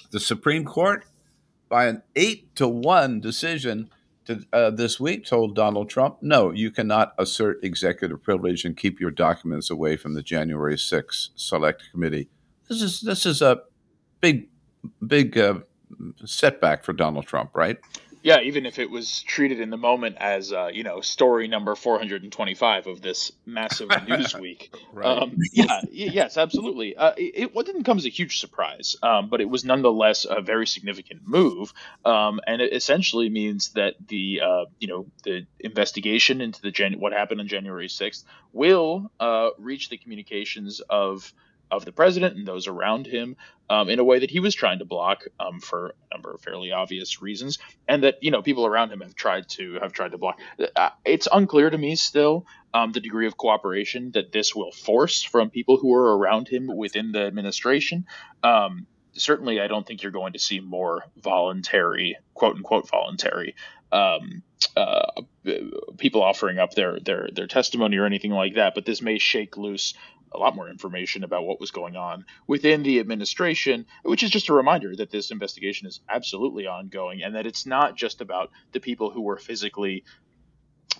the 0.09 0.19
Supreme 0.19 0.65
Court, 0.65 1.05
by 1.69 1.85
an 1.85 2.01
eight 2.15 2.55
to 2.55 2.67
one 2.67 3.21
decision 3.21 3.91
uh, 4.51 4.71
this 4.71 4.99
week, 4.99 5.25
told 5.25 5.55
Donald 5.55 5.91
Trump, 5.91 6.17
"No, 6.23 6.49
you 6.49 6.71
cannot 6.71 7.13
assert 7.19 7.63
executive 7.63 8.23
privilege 8.23 8.65
and 8.65 8.75
keep 8.75 8.99
your 8.99 9.11
documents 9.11 9.69
away 9.69 9.95
from 9.95 10.15
the 10.15 10.23
January 10.23 10.75
6th 10.75 11.29
Select 11.35 11.83
Committee." 11.91 12.29
This 12.69 12.81
is 12.81 13.01
this 13.01 13.25
is 13.25 13.41
a 13.41 13.61
big 14.21 14.47
big 15.05 15.37
uh, 15.37 15.59
setback 16.25 16.83
for 16.83 16.93
Donald 16.93 17.25
Trump, 17.25 17.51
right? 17.55 17.77
Yeah, 18.21 18.41
even 18.41 18.65
if 18.65 18.79
it 18.79 18.89
was 18.89 19.21
treated 19.21 19.61
in 19.61 19.69
the 19.69 19.77
moment 19.77 20.17
as 20.19 20.51
uh, 20.51 20.69
you 20.71 20.83
know 20.83 20.99
story 21.01 21.47
number 21.47 21.73
425 21.73 22.87
of 22.87 23.01
this 23.01 23.31
massive 23.45 23.89
news 24.07 24.35
week. 24.35 24.75
Right. 24.93 25.07
Um, 25.07 25.37
yeah, 25.53 25.81
yes, 25.89 26.37
absolutely. 26.37 26.95
Uh, 26.97 27.13
it, 27.17 27.51
it 27.55 27.65
didn't 27.65 27.85
come 27.85 27.97
as 27.97 28.05
a 28.05 28.09
huge 28.09 28.39
surprise, 28.39 28.97
um, 29.01 29.29
but 29.29 29.41
it 29.41 29.49
was 29.49 29.63
nonetheless 29.63 30.25
a 30.29 30.41
very 30.41 30.67
significant 30.67 31.21
move, 31.25 31.73
um, 32.03 32.41
and 32.45 32.61
it 32.61 32.73
essentially 32.73 33.29
means 33.29 33.69
that 33.69 33.95
the 34.07 34.41
uh, 34.43 34.65
you 34.79 34.89
know 34.89 35.05
the 35.23 35.47
investigation 35.59 36.41
into 36.41 36.61
the 36.61 36.71
Jan- 36.71 36.99
what 36.99 37.13
happened 37.13 37.39
on 37.39 37.47
January 37.47 37.87
6th 37.87 38.25
will 38.51 39.09
uh, 39.19 39.49
reach 39.57 39.89
the 39.89 39.97
communications 39.97 40.81
of 40.81 41.33
of 41.71 41.85
the 41.85 41.91
president 41.91 42.35
and 42.35 42.47
those 42.47 42.67
around 42.67 43.05
him 43.05 43.35
um, 43.69 43.89
in 43.89 43.99
a 43.99 44.03
way 44.03 44.19
that 44.19 44.31
he 44.31 44.39
was 44.39 44.55
trying 44.55 44.79
to 44.79 44.85
block 44.85 45.25
um, 45.39 45.59
for 45.59 45.89
a 45.89 46.15
number 46.15 46.33
of 46.33 46.41
fairly 46.41 46.71
obvious 46.71 47.21
reasons, 47.21 47.59
and 47.87 48.03
that 48.03 48.15
you 48.21 48.31
know 48.31 48.41
people 48.41 48.65
around 48.65 48.91
him 48.91 49.01
have 49.01 49.15
tried 49.15 49.47
to 49.49 49.79
have 49.81 49.93
tried 49.93 50.11
to 50.11 50.17
block. 50.17 50.39
Uh, 50.75 50.89
it's 51.05 51.27
unclear 51.31 51.69
to 51.69 51.77
me 51.77 51.95
still 51.95 52.45
um, 52.73 52.91
the 52.91 52.99
degree 52.99 53.27
of 53.27 53.37
cooperation 53.37 54.11
that 54.11 54.31
this 54.31 54.55
will 54.55 54.71
force 54.71 55.23
from 55.23 55.49
people 55.49 55.77
who 55.77 55.93
are 55.93 56.17
around 56.17 56.47
him 56.47 56.67
within 56.75 57.11
the 57.11 57.21
administration. 57.21 58.05
Um, 58.43 58.87
certainly, 59.13 59.61
I 59.61 59.67
don't 59.67 59.85
think 59.85 60.01
you're 60.01 60.11
going 60.11 60.33
to 60.33 60.39
see 60.39 60.59
more 60.59 61.03
voluntary, 61.17 62.17
quote 62.33 62.55
unquote, 62.55 62.89
voluntary. 62.89 63.55
Um, 63.91 64.43
uh, 64.75 65.21
people 65.97 66.21
offering 66.21 66.59
up 66.59 66.73
their, 66.73 66.99
their 66.99 67.29
their 67.33 67.47
testimony 67.47 67.97
or 67.97 68.05
anything 68.05 68.31
like 68.31 68.55
that, 68.55 68.75
but 68.75 68.85
this 68.85 69.01
may 69.01 69.17
shake 69.17 69.57
loose 69.57 69.93
a 70.31 70.37
lot 70.37 70.55
more 70.55 70.69
information 70.69 71.23
about 71.23 71.45
what 71.45 71.59
was 71.59 71.71
going 71.71 71.95
on 71.95 72.25
within 72.47 72.83
the 72.83 72.99
administration, 72.99 73.85
which 74.03 74.23
is 74.23 74.29
just 74.29 74.49
a 74.49 74.53
reminder 74.53 74.95
that 74.95 75.11
this 75.11 75.31
investigation 75.31 75.87
is 75.87 76.01
absolutely 76.09 76.67
ongoing 76.67 77.23
and 77.23 77.35
that 77.35 77.45
it's 77.45 77.65
not 77.65 77.95
just 77.95 78.21
about 78.21 78.51
the 78.71 78.79
people 78.79 79.09
who 79.09 79.21
were 79.21 79.37
physically 79.37 80.03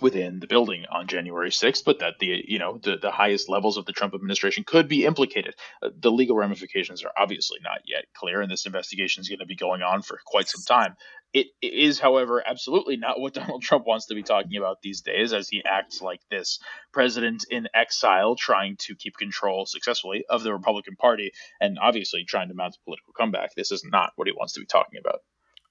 within 0.00 0.40
the 0.40 0.46
building 0.46 0.84
on 0.90 1.06
January 1.06 1.50
6th, 1.50 1.84
but 1.84 1.98
that 1.98 2.18
the 2.18 2.44
you 2.46 2.58
know 2.58 2.78
the, 2.82 2.96
the 2.96 3.10
highest 3.10 3.48
levels 3.48 3.76
of 3.76 3.86
the 3.86 3.92
Trump 3.92 4.14
administration 4.14 4.64
could 4.64 4.88
be 4.88 5.04
implicated. 5.04 5.54
Uh, 5.82 5.90
the 5.98 6.10
legal 6.10 6.36
ramifications 6.36 7.04
are 7.04 7.12
obviously 7.16 7.58
not 7.62 7.80
yet 7.86 8.04
clear, 8.14 8.40
and 8.40 8.50
this 8.50 8.66
investigation 8.66 9.20
is 9.20 9.28
going 9.28 9.40
to 9.40 9.46
be 9.46 9.56
going 9.56 9.82
on 9.82 10.02
for 10.02 10.18
quite 10.24 10.48
some 10.48 10.62
time. 10.62 10.96
It, 11.32 11.46
is, 11.62 12.00
however, 12.00 12.42
absolutely 12.44 12.96
not 12.96 13.20
what 13.20 13.34
Donald 13.34 13.62
Trump 13.62 13.86
wants 13.86 14.06
to 14.06 14.14
be 14.14 14.22
talking 14.22 14.56
about 14.56 14.82
these 14.82 15.00
days, 15.00 15.32
as 15.32 15.48
he 15.48 15.62
acts 15.64 16.02
like 16.02 16.20
this 16.30 16.58
president 16.92 17.44
in 17.50 17.68
exile, 17.74 18.34
trying 18.36 18.76
to 18.80 18.96
keep 18.96 19.16
control 19.16 19.66
successfully 19.66 20.24
of 20.28 20.42
the 20.42 20.52
Republican 20.52 20.96
Party, 20.96 21.32
and 21.60 21.78
obviously 21.80 22.24
trying 22.24 22.48
to 22.48 22.54
mount 22.54 22.76
a 22.76 22.84
political 22.84 23.12
comeback. 23.16 23.54
This 23.54 23.70
is 23.70 23.84
not 23.84 24.12
what 24.16 24.26
he 24.26 24.32
wants 24.32 24.54
to 24.54 24.60
be 24.60 24.66
talking 24.66 24.98
about. 24.98 25.20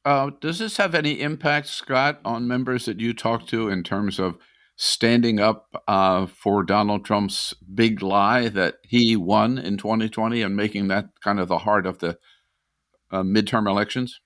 Uh, 0.06 0.32
does 0.40 0.60
this 0.60 0.78
have 0.78 0.96
any 0.96 1.20
impact, 1.20 1.68
Scott, 1.68 2.20
on 2.24 2.48
members 2.48 2.86
that 2.86 3.00
you 3.00 3.14
talk 3.14 3.46
to 3.48 3.68
in 3.68 3.84
terms 3.84 4.18
of 4.18 4.38
standing 4.78 5.42
up 5.42 5.68
uh, 5.90 6.26
for 6.26 6.64
Donald 6.64 7.04
Trump's 7.04 7.54
big 7.74 8.02
lie 8.02 8.48
that 8.48 8.76
he 8.84 9.18
won 9.18 9.58
in 9.58 9.76
2020 9.76 10.42
and 10.42 10.56
making 10.56 10.88
that 10.88 11.10
kind 11.22 11.38
of 11.38 11.50
the 11.50 11.60
heart 11.60 11.86
of 11.86 12.00
the 12.00 12.18
uh, 13.12 13.24
midterm 13.24 13.68
elections? 13.68 14.22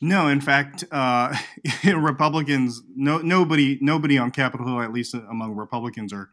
No, 0.00 0.28
in 0.28 0.40
fact, 0.40 0.84
uh, 0.90 1.36
Republicans, 1.84 2.82
no, 2.94 3.18
nobody, 3.18 3.78
nobody 3.82 4.16
on 4.16 4.30
Capitol 4.30 4.66
Hill, 4.66 4.80
at 4.80 4.92
least 4.92 5.14
among 5.14 5.54
Republicans, 5.54 6.12
are 6.12 6.30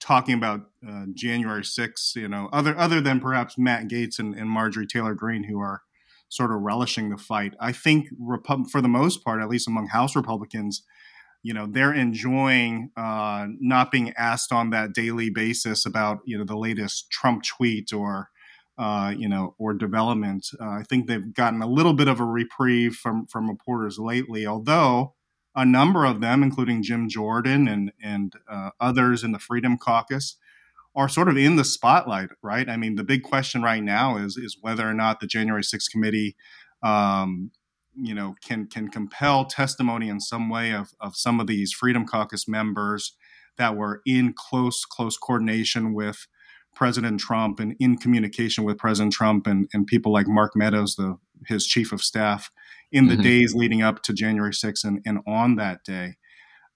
talking 0.00 0.34
about 0.34 0.70
uh, 0.88 1.06
January 1.14 1.62
6th. 1.62 2.14
You 2.14 2.28
know, 2.28 2.48
other 2.52 2.76
other 2.78 3.00
than 3.00 3.20
perhaps 3.20 3.58
Matt 3.58 3.88
Gaetz 3.88 4.18
and, 4.18 4.34
and 4.34 4.48
Marjorie 4.48 4.86
Taylor 4.86 5.14
Greene, 5.14 5.44
who 5.44 5.58
are 5.58 5.82
sort 6.28 6.52
of 6.52 6.60
relishing 6.60 7.10
the 7.10 7.16
fight. 7.16 7.54
I 7.58 7.72
think, 7.72 8.08
Repu- 8.20 8.70
for 8.70 8.80
the 8.80 8.88
most 8.88 9.24
part, 9.24 9.42
at 9.42 9.48
least 9.48 9.66
among 9.66 9.88
House 9.88 10.14
Republicans, 10.14 10.82
you 11.42 11.54
know, 11.54 11.66
they're 11.66 11.94
enjoying 11.94 12.90
uh, 12.96 13.46
not 13.60 13.90
being 13.90 14.12
asked 14.16 14.52
on 14.52 14.70
that 14.70 14.92
daily 14.92 15.30
basis 15.30 15.86
about 15.86 16.20
you 16.24 16.38
know 16.38 16.44
the 16.44 16.56
latest 16.56 17.10
Trump 17.10 17.42
tweet 17.42 17.92
or 17.92 18.30
uh, 18.78 19.12
you 19.16 19.28
know, 19.28 19.54
or 19.58 19.74
development. 19.74 20.46
Uh, 20.60 20.68
I 20.68 20.82
think 20.88 21.06
they've 21.06 21.34
gotten 21.34 21.62
a 21.62 21.66
little 21.66 21.94
bit 21.94 22.08
of 22.08 22.20
a 22.20 22.24
reprieve 22.24 22.94
from 22.94 23.26
from 23.26 23.48
reporters 23.48 23.98
lately, 23.98 24.46
although 24.46 25.14
a 25.54 25.66
number 25.66 26.04
of 26.04 26.20
them, 26.20 26.42
including 26.42 26.82
Jim 26.82 27.08
Jordan 27.08 27.68
and 27.68 27.92
and 28.02 28.32
uh, 28.48 28.70
others 28.80 29.24
in 29.24 29.32
the 29.32 29.38
Freedom 29.38 29.76
Caucus, 29.76 30.36
are 30.94 31.08
sort 31.08 31.28
of 31.28 31.36
in 31.36 31.56
the 31.56 31.64
spotlight. 31.64 32.28
Right? 32.42 32.68
I 32.68 32.76
mean, 32.76 32.94
the 32.94 33.04
big 33.04 33.22
question 33.22 33.62
right 33.62 33.82
now 33.82 34.16
is 34.16 34.36
is 34.36 34.56
whether 34.60 34.88
or 34.88 34.94
not 34.94 35.20
the 35.20 35.26
January 35.26 35.62
6th 35.62 35.90
committee 35.90 36.36
um, 36.82 37.50
you 38.00 38.14
know, 38.14 38.36
can 38.44 38.66
can 38.66 38.88
compel 38.88 39.44
testimony 39.44 40.08
in 40.08 40.20
some 40.20 40.48
way 40.48 40.72
of 40.72 40.90
of 41.00 41.16
some 41.16 41.40
of 41.40 41.46
these 41.46 41.72
Freedom 41.72 42.06
Caucus 42.06 42.46
members 42.46 43.16
that 43.56 43.76
were 43.76 44.02
in 44.06 44.32
close 44.36 44.84
close 44.84 45.16
coordination 45.16 45.92
with 45.92 46.26
President 46.74 47.20
Trump 47.20 47.60
and 47.60 47.74
in 47.80 47.96
communication 47.96 48.64
with 48.64 48.78
President 48.78 49.12
Trump 49.12 49.46
and, 49.46 49.68
and 49.72 49.86
people 49.86 50.12
like 50.12 50.28
Mark 50.28 50.52
Meadows, 50.54 50.96
the 50.96 51.18
his 51.46 51.66
chief 51.66 51.92
of 51.92 52.02
staff, 52.02 52.50
in 52.90 53.06
the 53.06 53.14
mm-hmm. 53.14 53.22
days 53.22 53.54
leading 53.54 53.82
up 53.82 54.02
to 54.02 54.12
January 54.12 54.52
6th 54.52 54.84
and, 54.84 55.00
and 55.04 55.18
on 55.26 55.56
that 55.56 55.84
day. 55.84 56.16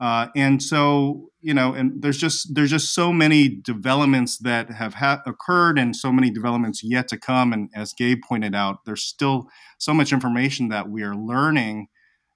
Uh, 0.03 0.26
and 0.34 0.61
so, 0.61 1.30
you 1.40 1.55
know, 1.55 1.74
and 1.74 2.03
there's 2.03 2.18
just 2.18 2.57
there's 2.57 2.72
just 2.72 2.93
so 2.93 3.12
many 3.12 3.49
developments 3.49 4.36
that 4.38 4.68
have 4.68 4.95
ha- 4.95 5.22
occurred, 5.26 5.78
and 5.78 5.95
so 5.95 6.11
many 6.11 6.28
developments 6.28 6.82
yet 6.82 7.07
to 7.07 7.16
come. 7.16 7.53
And 7.53 7.70
as 7.72 7.93
Gabe 7.93 8.20
pointed 8.20 8.53
out, 8.53 8.84
there's 8.84 9.05
still 9.05 9.49
so 9.78 9.95
much 9.95 10.12
information 10.12 10.70
that 10.70 10.88
we 10.88 11.05
are 11.05 11.14
learning 11.14 11.86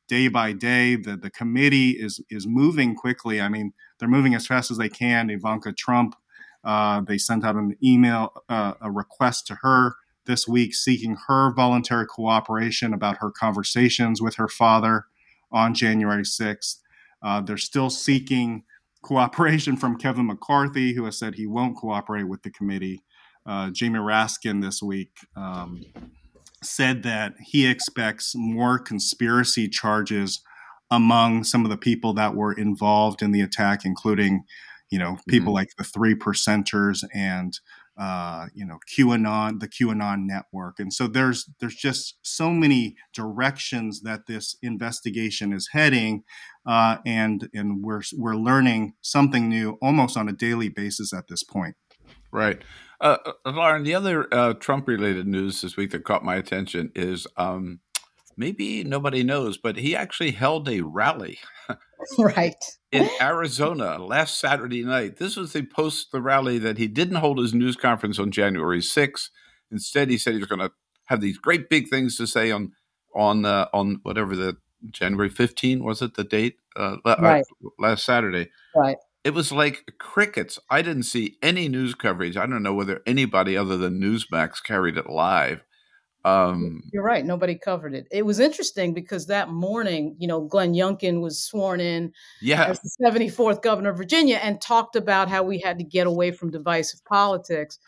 day 0.06 0.28
by 0.28 0.52
day. 0.52 0.94
That 0.94 1.22
the 1.22 1.30
committee 1.30 1.90
is 1.90 2.20
is 2.30 2.46
moving 2.46 2.94
quickly. 2.94 3.40
I 3.40 3.48
mean, 3.48 3.72
they're 3.98 4.08
moving 4.08 4.36
as 4.36 4.46
fast 4.46 4.70
as 4.70 4.78
they 4.78 4.88
can. 4.88 5.28
Ivanka 5.28 5.72
Trump, 5.72 6.14
uh, 6.66 7.00
they 7.00 7.16
sent 7.16 7.44
out 7.44 7.54
an 7.54 7.76
email, 7.82 8.32
uh, 8.48 8.74
a 8.80 8.90
request 8.90 9.46
to 9.46 9.54
her 9.62 9.94
this 10.26 10.48
week 10.48 10.74
seeking 10.74 11.16
her 11.28 11.54
voluntary 11.54 12.06
cooperation 12.06 12.92
about 12.92 13.18
her 13.18 13.30
conversations 13.30 14.20
with 14.20 14.34
her 14.34 14.48
father 14.48 15.06
on 15.52 15.72
January 15.72 16.24
6th. 16.24 16.80
Uh, 17.22 17.40
they're 17.40 17.56
still 17.56 17.88
seeking 17.88 18.64
cooperation 19.02 19.76
from 19.76 19.96
Kevin 19.96 20.26
McCarthy, 20.26 20.92
who 20.92 21.04
has 21.04 21.16
said 21.16 21.36
he 21.36 21.46
won't 21.46 21.76
cooperate 21.76 22.24
with 22.24 22.42
the 22.42 22.50
committee. 22.50 23.00
Uh, 23.46 23.70
Jamie 23.70 24.00
Raskin 24.00 24.60
this 24.60 24.82
week 24.82 25.12
um, 25.36 25.84
said 26.64 27.04
that 27.04 27.34
he 27.40 27.64
expects 27.68 28.34
more 28.34 28.80
conspiracy 28.80 29.68
charges 29.68 30.42
among 30.90 31.44
some 31.44 31.64
of 31.64 31.70
the 31.70 31.76
people 31.76 32.12
that 32.14 32.34
were 32.34 32.52
involved 32.52 33.22
in 33.22 33.30
the 33.30 33.40
attack, 33.40 33.84
including, 33.84 34.44
you 34.90 34.98
know, 34.98 35.18
people 35.28 35.48
mm-hmm. 35.48 35.54
like 35.54 35.70
the 35.76 35.84
three 35.84 36.14
percenters 36.14 37.04
and 37.12 37.58
uh, 37.98 38.46
you 38.54 38.64
know 38.64 38.78
QAnon, 38.94 39.60
the 39.60 39.68
QAnon 39.68 40.26
network, 40.26 40.78
and 40.78 40.92
so 40.92 41.06
there's 41.06 41.48
there's 41.60 41.74
just 41.74 42.18
so 42.22 42.50
many 42.50 42.94
directions 43.14 44.02
that 44.02 44.26
this 44.26 44.56
investigation 44.62 45.52
is 45.52 45.70
heading, 45.72 46.22
uh, 46.66 46.98
and 47.06 47.48
and 47.54 47.82
we're 47.82 48.02
we're 48.16 48.36
learning 48.36 48.94
something 49.00 49.48
new 49.48 49.78
almost 49.80 50.16
on 50.16 50.28
a 50.28 50.32
daily 50.32 50.68
basis 50.68 51.12
at 51.14 51.28
this 51.28 51.42
point. 51.42 51.74
Right, 52.30 52.62
uh, 53.00 53.16
uh 53.24 53.50
Lauren. 53.50 53.82
The 53.82 53.94
other 53.94 54.28
uh, 54.32 54.52
Trump-related 54.54 55.26
news 55.26 55.62
this 55.62 55.76
week 55.76 55.90
that 55.92 56.04
caught 56.04 56.24
my 56.24 56.36
attention 56.36 56.92
is 56.94 57.26
um, 57.38 57.80
maybe 58.36 58.84
nobody 58.84 59.22
knows, 59.22 59.58
but 59.58 59.76
he 59.76 59.96
actually 59.96 60.32
held 60.32 60.68
a 60.68 60.82
rally. 60.82 61.38
right. 62.18 62.64
In 62.92 63.08
Arizona 63.20 63.98
last 63.98 64.38
Saturday 64.38 64.82
night. 64.82 65.16
This 65.16 65.36
was 65.36 65.52
the 65.52 65.62
post 65.62 66.12
the 66.12 66.22
rally 66.22 66.58
that 66.58 66.78
he 66.78 66.86
didn't 66.86 67.16
hold 67.16 67.38
his 67.38 67.52
news 67.54 67.76
conference 67.76 68.18
on 68.18 68.30
January 68.30 68.80
6th. 68.80 69.30
Instead, 69.70 70.10
he 70.10 70.18
said 70.18 70.34
he 70.34 70.38
was 70.38 70.48
going 70.48 70.60
to 70.60 70.72
have 71.06 71.20
these 71.20 71.38
great 71.38 71.68
big 71.68 71.88
things 71.88 72.16
to 72.16 72.26
say 72.26 72.50
on 72.50 72.72
on 73.14 73.44
uh, 73.44 73.66
on 73.72 74.00
whatever 74.02 74.36
the 74.36 74.56
January 74.90 75.28
15 75.30 75.82
was 75.82 76.02
it 76.02 76.14
the 76.14 76.24
date 76.24 76.56
uh, 76.76 76.96
right. 77.04 77.44
last 77.78 78.04
Saturday. 78.04 78.50
Right. 78.74 78.96
It 79.24 79.34
was 79.34 79.50
like 79.50 79.94
crickets. 79.98 80.58
I 80.70 80.82
didn't 80.82 81.04
see 81.04 81.36
any 81.42 81.68
news 81.68 81.94
coverage. 81.94 82.36
I 82.36 82.46
don't 82.46 82.62
know 82.62 82.74
whether 82.74 83.02
anybody 83.06 83.56
other 83.56 83.76
than 83.76 84.00
Newsmax 84.00 84.62
carried 84.62 84.96
it 84.96 85.10
live. 85.10 85.64
Um, 86.26 86.82
You're 86.92 87.04
right. 87.04 87.24
Nobody 87.24 87.54
covered 87.54 87.94
it. 87.94 88.08
It 88.10 88.26
was 88.26 88.40
interesting 88.40 88.92
because 88.92 89.26
that 89.28 89.48
morning, 89.48 90.16
you 90.18 90.26
know, 90.26 90.40
Glenn 90.40 90.74
Youngkin 90.74 91.20
was 91.20 91.40
sworn 91.40 91.80
in 91.80 92.12
yeah. 92.42 92.64
as 92.64 92.80
the 92.80 92.90
74th 93.00 93.62
governor 93.62 93.90
of 93.90 93.96
Virginia 93.96 94.40
and 94.42 94.60
talked 94.60 94.96
about 94.96 95.28
how 95.28 95.44
we 95.44 95.60
had 95.60 95.78
to 95.78 95.84
get 95.84 96.08
away 96.08 96.32
from 96.32 96.50
divisive 96.50 97.04
politics. 97.04 97.78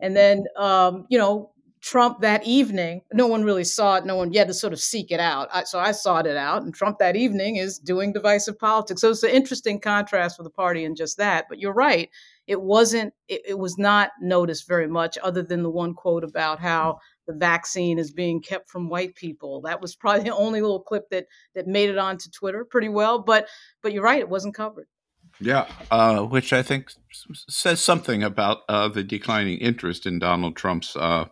And 0.00 0.16
then, 0.16 0.46
um, 0.56 1.06
you 1.08 1.16
know, 1.16 1.52
Trump 1.80 2.22
that 2.22 2.44
evening, 2.44 3.02
no 3.12 3.28
one 3.28 3.44
really 3.44 3.62
saw 3.62 3.94
it. 3.94 4.04
No 4.04 4.16
one, 4.16 4.32
you 4.32 4.40
had 4.40 4.48
to 4.48 4.54
sort 4.54 4.72
of 4.72 4.80
seek 4.80 5.12
it 5.12 5.20
out. 5.20 5.48
I, 5.52 5.62
so 5.62 5.78
I 5.78 5.92
sought 5.92 6.26
it 6.26 6.36
out. 6.36 6.62
And 6.62 6.74
Trump 6.74 6.98
that 6.98 7.14
evening 7.14 7.54
is 7.54 7.78
doing 7.78 8.12
divisive 8.12 8.58
politics. 8.58 9.00
So 9.00 9.10
it's 9.10 9.22
an 9.22 9.30
interesting 9.30 9.78
contrast 9.78 10.36
for 10.36 10.42
the 10.42 10.50
party 10.50 10.84
in 10.84 10.96
just 10.96 11.18
that. 11.18 11.46
But 11.48 11.60
you're 11.60 11.72
right. 11.72 12.10
It 12.48 12.60
wasn't, 12.60 13.14
it, 13.28 13.42
it 13.46 13.58
was 13.60 13.78
not 13.78 14.10
noticed 14.20 14.66
very 14.66 14.88
much, 14.88 15.16
other 15.22 15.44
than 15.44 15.62
the 15.62 15.70
one 15.70 15.94
quote 15.94 16.24
about 16.24 16.58
how 16.58 16.98
the 17.26 17.34
vaccine 17.34 17.98
is 17.98 18.10
being 18.10 18.40
kept 18.40 18.68
from 18.68 18.88
white 18.88 19.14
people. 19.14 19.60
That 19.62 19.80
was 19.80 19.96
probably 19.96 20.24
the 20.28 20.34
only 20.34 20.60
little 20.60 20.82
clip 20.82 21.10
that 21.10 21.26
that 21.54 21.66
made 21.66 21.90
it 21.90 21.98
onto 21.98 22.30
Twitter 22.30 22.64
pretty 22.64 22.88
well. 22.88 23.20
But 23.20 23.48
but 23.82 23.92
you're 23.92 24.02
right, 24.02 24.20
it 24.20 24.28
wasn't 24.28 24.54
covered. 24.54 24.86
Yeah, 25.38 25.66
uh, 25.90 26.22
which 26.22 26.52
I 26.52 26.62
think 26.62 26.90
says 27.48 27.80
something 27.80 28.22
about 28.22 28.58
uh, 28.68 28.88
the 28.88 29.02
declining 29.02 29.58
interest 29.58 30.06
in 30.06 30.18
Donald 30.18 30.56
Trump's 30.56 30.96
uh, 30.96 31.26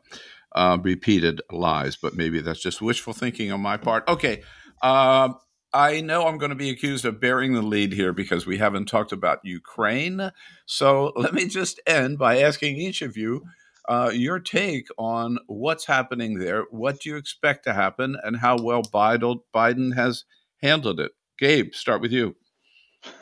uh 0.54 0.78
repeated 0.82 1.40
lies. 1.50 1.96
But 1.96 2.14
maybe 2.14 2.40
that's 2.40 2.60
just 2.60 2.82
wishful 2.82 3.12
thinking 3.12 3.50
on 3.52 3.60
my 3.60 3.76
part. 3.76 4.06
Okay. 4.08 4.42
Um, 4.82 5.36
I 5.72 6.02
know 6.02 6.28
I'm 6.28 6.38
going 6.38 6.50
to 6.50 6.56
be 6.56 6.70
accused 6.70 7.04
of 7.04 7.20
bearing 7.20 7.52
the 7.52 7.62
lead 7.62 7.94
here 7.94 8.12
because 8.12 8.46
we 8.46 8.58
haven't 8.58 8.84
talked 8.84 9.10
about 9.10 9.40
Ukraine. 9.42 10.30
So 10.66 11.12
let 11.16 11.34
me 11.34 11.48
just 11.48 11.80
end 11.84 12.16
by 12.16 12.38
asking 12.38 12.76
each 12.76 13.02
of 13.02 13.16
you 13.16 13.42
uh, 13.88 14.10
your 14.12 14.38
take 14.38 14.88
on 14.98 15.38
what's 15.46 15.86
happening 15.86 16.38
there. 16.38 16.64
What 16.70 17.00
do 17.00 17.10
you 17.10 17.16
expect 17.16 17.64
to 17.64 17.74
happen, 17.74 18.16
and 18.22 18.36
how 18.36 18.58
well 18.58 18.82
Biden 18.82 19.94
has 19.94 20.24
handled 20.62 21.00
it? 21.00 21.12
Gabe, 21.38 21.74
start 21.74 22.00
with 22.00 22.12
you. 22.12 22.36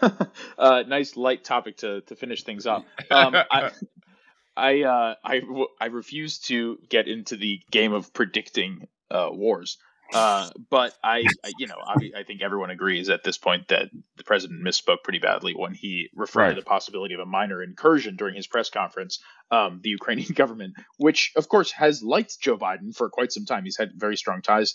uh, 0.58 0.84
nice 0.86 1.16
light 1.16 1.44
topic 1.44 1.78
to 1.78 2.02
to 2.02 2.16
finish 2.16 2.44
things 2.44 2.66
up. 2.66 2.84
Um, 3.10 3.34
I 3.50 3.70
I, 4.56 4.82
uh, 4.82 5.14
I 5.24 5.40
I 5.80 5.86
refuse 5.86 6.38
to 6.40 6.78
get 6.88 7.08
into 7.08 7.36
the 7.36 7.60
game 7.70 7.92
of 7.92 8.12
predicting 8.12 8.86
uh, 9.10 9.30
wars. 9.32 9.78
Uh, 10.12 10.50
but 10.70 10.94
I, 11.02 11.24
I, 11.44 11.52
you 11.58 11.66
know, 11.66 11.78
I, 11.84 12.20
I, 12.20 12.22
think 12.24 12.42
everyone 12.42 12.70
agrees 12.70 13.08
at 13.08 13.24
this 13.24 13.38
point 13.38 13.68
that 13.68 13.88
the 14.16 14.24
president 14.24 14.62
misspoke 14.62 14.98
pretty 15.04 15.20
badly 15.20 15.54
when 15.54 15.72
he 15.72 16.10
referred 16.14 16.40
right. 16.40 16.48
to 16.50 16.60
the 16.60 16.64
possibility 16.64 17.14
of 17.14 17.20
a 17.20 17.26
minor 17.26 17.62
incursion 17.62 18.16
during 18.16 18.34
his 18.34 18.46
press 18.46 18.68
conference. 18.68 19.20
Um, 19.50 19.80
the 19.82 19.90
Ukrainian 19.90 20.32
government, 20.34 20.74
which 20.98 21.32
of 21.36 21.48
course 21.48 21.70
has 21.72 22.02
liked 22.02 22.38
Joe 22.40 22.58
Biden 22.58 22.94
for 22.94 23.08
quite 23.08 23.32
some 23.32 23.46
time, 23.46 23.64
he's 23.64 23.78
had 23.78 23.92
very 23.96 24.16
strong 24.16 24.42
ties 24.42 24.74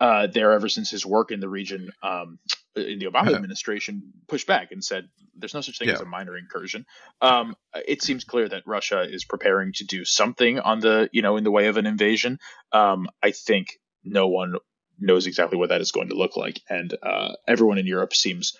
uh, 0.00 0.26
there 0.32 0.52
ever 0.52 0.68
since 0.68 0.90
his 0.90 1.04
work 1.04 1.30
in 1.30 1.40
the 1.40 1.48
region 1.48 1.90
um, 2.02 2.38
in 2.74 2.98
the 2.98 3.06
Obama 3.06 3.34
administration 3.34 4.02
pushed 4.28 4.46
back 4.46 4.72
and 4.72 4.82
said 4.82 5.08
there's 5.36 5.54
no 5.54 5.60
such 5.60 5.78
thing 5.78 5.88
yeah. 5.88 5.94
as 5.94 6.00
a 6.00 6.06
minor 6.06 6.36
incursion. 6.36 6.86
Um, 7.20 7.54
it 7.86 8.02
seems 8.02 8.24
clear 8.24 8.48
that 8.48 8.62
Russia 8.66 9.02
is 9.02 9.24
preparing 9.24 9.72
to 9.74 9.84
do 9.84 10.04
something 10.04 10.58
on 10.58 10.80
the 10.80 11.10
you 11.12 11.20
know 11.20 11.36
in 11.36 11.44
the 11.44 11.50
way 11.50 11.66
of 11.66 11.76
an 11.76 11.86
invasion. 11.86 12.38
Um, 12.72 13.08
I 13.22 13.32
think 13.32 13.78
no 14.02 14.28
one 14.28 14.54
knows 15.00 15.26
exactly 15.26 15.58
what 15.58 15.70
that 15.70 15.80
is 15.80 15.92
going 15.92 16.08
to 16.08 16.16
look 16.16 16.36
like. 16.36 16.60
And 16.68 16.94
uh, 17.02 17.32
everyone 17.48 17.78
in 17.78 17.86
Europe 17.86 18.14
seems 18.14 18.56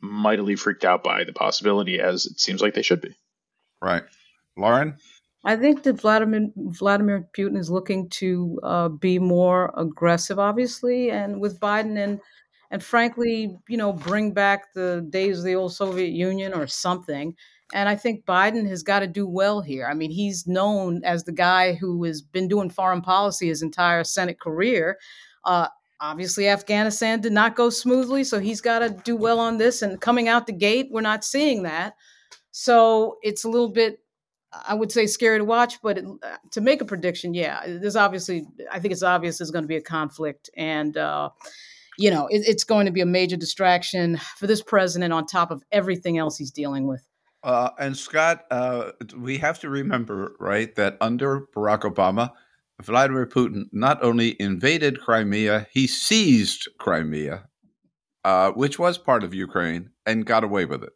mightily 0.00 0.56
freaked 0.56 0.84
out 0.84 1.02
by 1.02 1.24
the 1.24 1.32
possibility, 1.32 2.00
as 2.00 2.26
it 2.26 2.40
seems 2.40 2.60
like 2.60 2.74
they 2.74 2.82
should 2.82 3.00
be. 3.00 3.14
Right. 3.80 4.02
Lauren? 4.56 4.96
I 5.44 5.56
think 5.56 5.82
that 5.82 6.00
Vladimir 6.00 6.48
Vladimir 6.56 7.28
Putin 7.36 7.58
is 7.58 7.70
looking 7.70 8.08
to 8.10 8.58
uh, 8.62 8.88
be 8.88 9.18
more 9.18 9.72
aggressive, 9.76 10.38
obviously, 10.38 11.10
and 11.10 11.40
with 11.40 11.60
Biden 11.60 12.02
and 12.02 12.20
and 12.70 12.82
frankly, 12.82 13.56
you 13.68 13.76
know, 13.76 13.92
bring 13.92 14.32
back 14.32 14.72
the 14.72 15.06
days 15.10 15.38
of 15.38 15.44
the 15.44 15.54
old 15.54 15.74
Soviet 15.74 16.10
Union 16.10 16.54
or 16.54 16.66
something. 16.66 17.36
And 17.72 17.88
I 17.88 17.96
think 17.96 18.24
Biden 18.24 18.68
has 18.68 18.82
got 18.82 19.00
to 19.00 19.06
do 19.06 19.26
well 19.26 19.60
here. 19.60 19.86
I 19.86 19.94
mean, 19.94 20.10
he's 20.10 20.46
known 20.46 21.02
as 21.04 21.24
the 21.24 21.32
guy 21.32 21.74
who 21.74 22.04
has 22.04 22.22
been 22.22 22.48
doing 22.48 22.70
foreign 22.70 23.00
policy 23.00 23.48
his 23.48 23.62
entire 23.62 24.04
Senate 24.04 24.40
career. 24.40 24.98
Uh, 25.44 25.68
obviously 26.00 26.48
Afghanistan 26.48 27.20
did 27.20 27.32
not 27.32 27.56
go 27.56 27.70
smoothly, 27.70 28.24
so 28.24 28.40
he's 28.40 28.60
got 28.60 28.80
to 28.80 28.90
do 28.90 29.16
well 29.16 29.40
on 29.40 29.58
this. 29.58 29.82
And 29.82 30.00
coming 30.00 30.28
out 30.28 30.46
the 30.46 30.52
gate, 30.52 30.88
we're 30.90 31.00
not 31.00 31.24
seeing 31.24 31.62
that. 31.62 31.94
So 32.50 33.18
it's 33.22 33.44
a 33.44 33.48
little 33.48 33.70
bit, 33.70 33.98
I 34.66 34.74
would 34.74 34.92
say, 34.92 35.06
scary 35.06 35.38
to 35.38 35.44
watch. 35.44 35.80
But 35.82 35.98
it, 35.98 36.04
to 36.52 36.60
make 36.60 36.80
a 36.80 36.84
prediction, 36.84 37.34
yeah, 37.34 37.62
there's 37.66 37.96
obviously, 37.96 38.46
I 38.70 38.78
think 38.78 38.92
it's 38.92 39.02
obvious 39.02 39.38
there's 39.38 39.50
going 39.50 39.64
to 39.64 39.68
be 39.68 39.76
a 39.76 39.82
conflict, 39.82 40.50
and 40.56 40.96
uh, 40.96 41.30
you 41.98 42.10
know, 42.10 42.26
it, 42.28 42.42
it's 42.46 42.64
going 42.64 42.86
to 42.86 42.92
be 42.92 43.00
a 43.00 43.06
major 43.06 43.36
distraction 43.36 44.18
for 44.36 44.46
this 44.46 44.62
president 44.62 45.12
on 45.12 45.26
top 45.26 45.50
of 45.50 45.62
everything 45.72 46.18
else 46.18 46.36
he's 46.36 46.50
dealing 46.50 46.86
with. 46.86 47.06
Uh, 47.42 47.70
and 47.78 47.96
Scott, 47.96 48.46
uh, 48.50 48.92
we 49.18 49.36
have 49.36 49.58
to 49.60 49.68
remember, 49.68 50.32
right, 50.40 50.74
that 50.76 50.96
under 51.02 51.46
Barack 51.54 51.80
Obama, 51.82 52.30
Vladimir 52.82 53.26
Putin 53.26 53.64
not 53.72 54.02
only 54.02 54.36
invaded 54.40 55.00
Crimea, 55.00 55.66
he 55.72 55.86
seized 55.86 56.68
Crimea, 56.78 57.48
uh, 58.24 58.50
which 58.52 58.78
was 58.78 58.98
part 58.98 59.22
of 59.22 59.32
Ukraine, 59.32 59.90
and 60.04 60.26
got 60.26 60.44
away 60.44 60.64
with 60.64 60.82
it. 60.82 60.92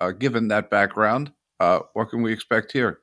Uh, 0.00 0.12
given 0.12 0.48
that 0.48 0.70
background, 0.70 1.32
uh, 1.60 1.80
what 1.92 2.10
can 2.10 2.22
we 2.22 2.32
expect 2.32 2.72
here? 2.72 3.00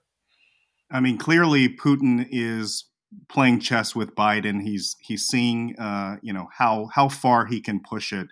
I 0.92 1.00
mean, 1.00 1.18
clearly, 1.18 1.70
Putin 1.70 2.28
is 2.30 2.86
playing 3.30 3.60
chess 3.60 3.96
with 3.96 4.16
Biden. 4.16 4.62
He's 4.62 4.96
he's 5.00 5.26
seeing 5.26 5.76
uh, 5.78 6.18
you 6.22 6.34
know 6.34 6.50
how 6.58 6.90
how 6.94 7.08
far 7.08 7.46
he 7.46 7.62
can 7.62 7.82
push 7.82 8.12
it, 8.12 8.28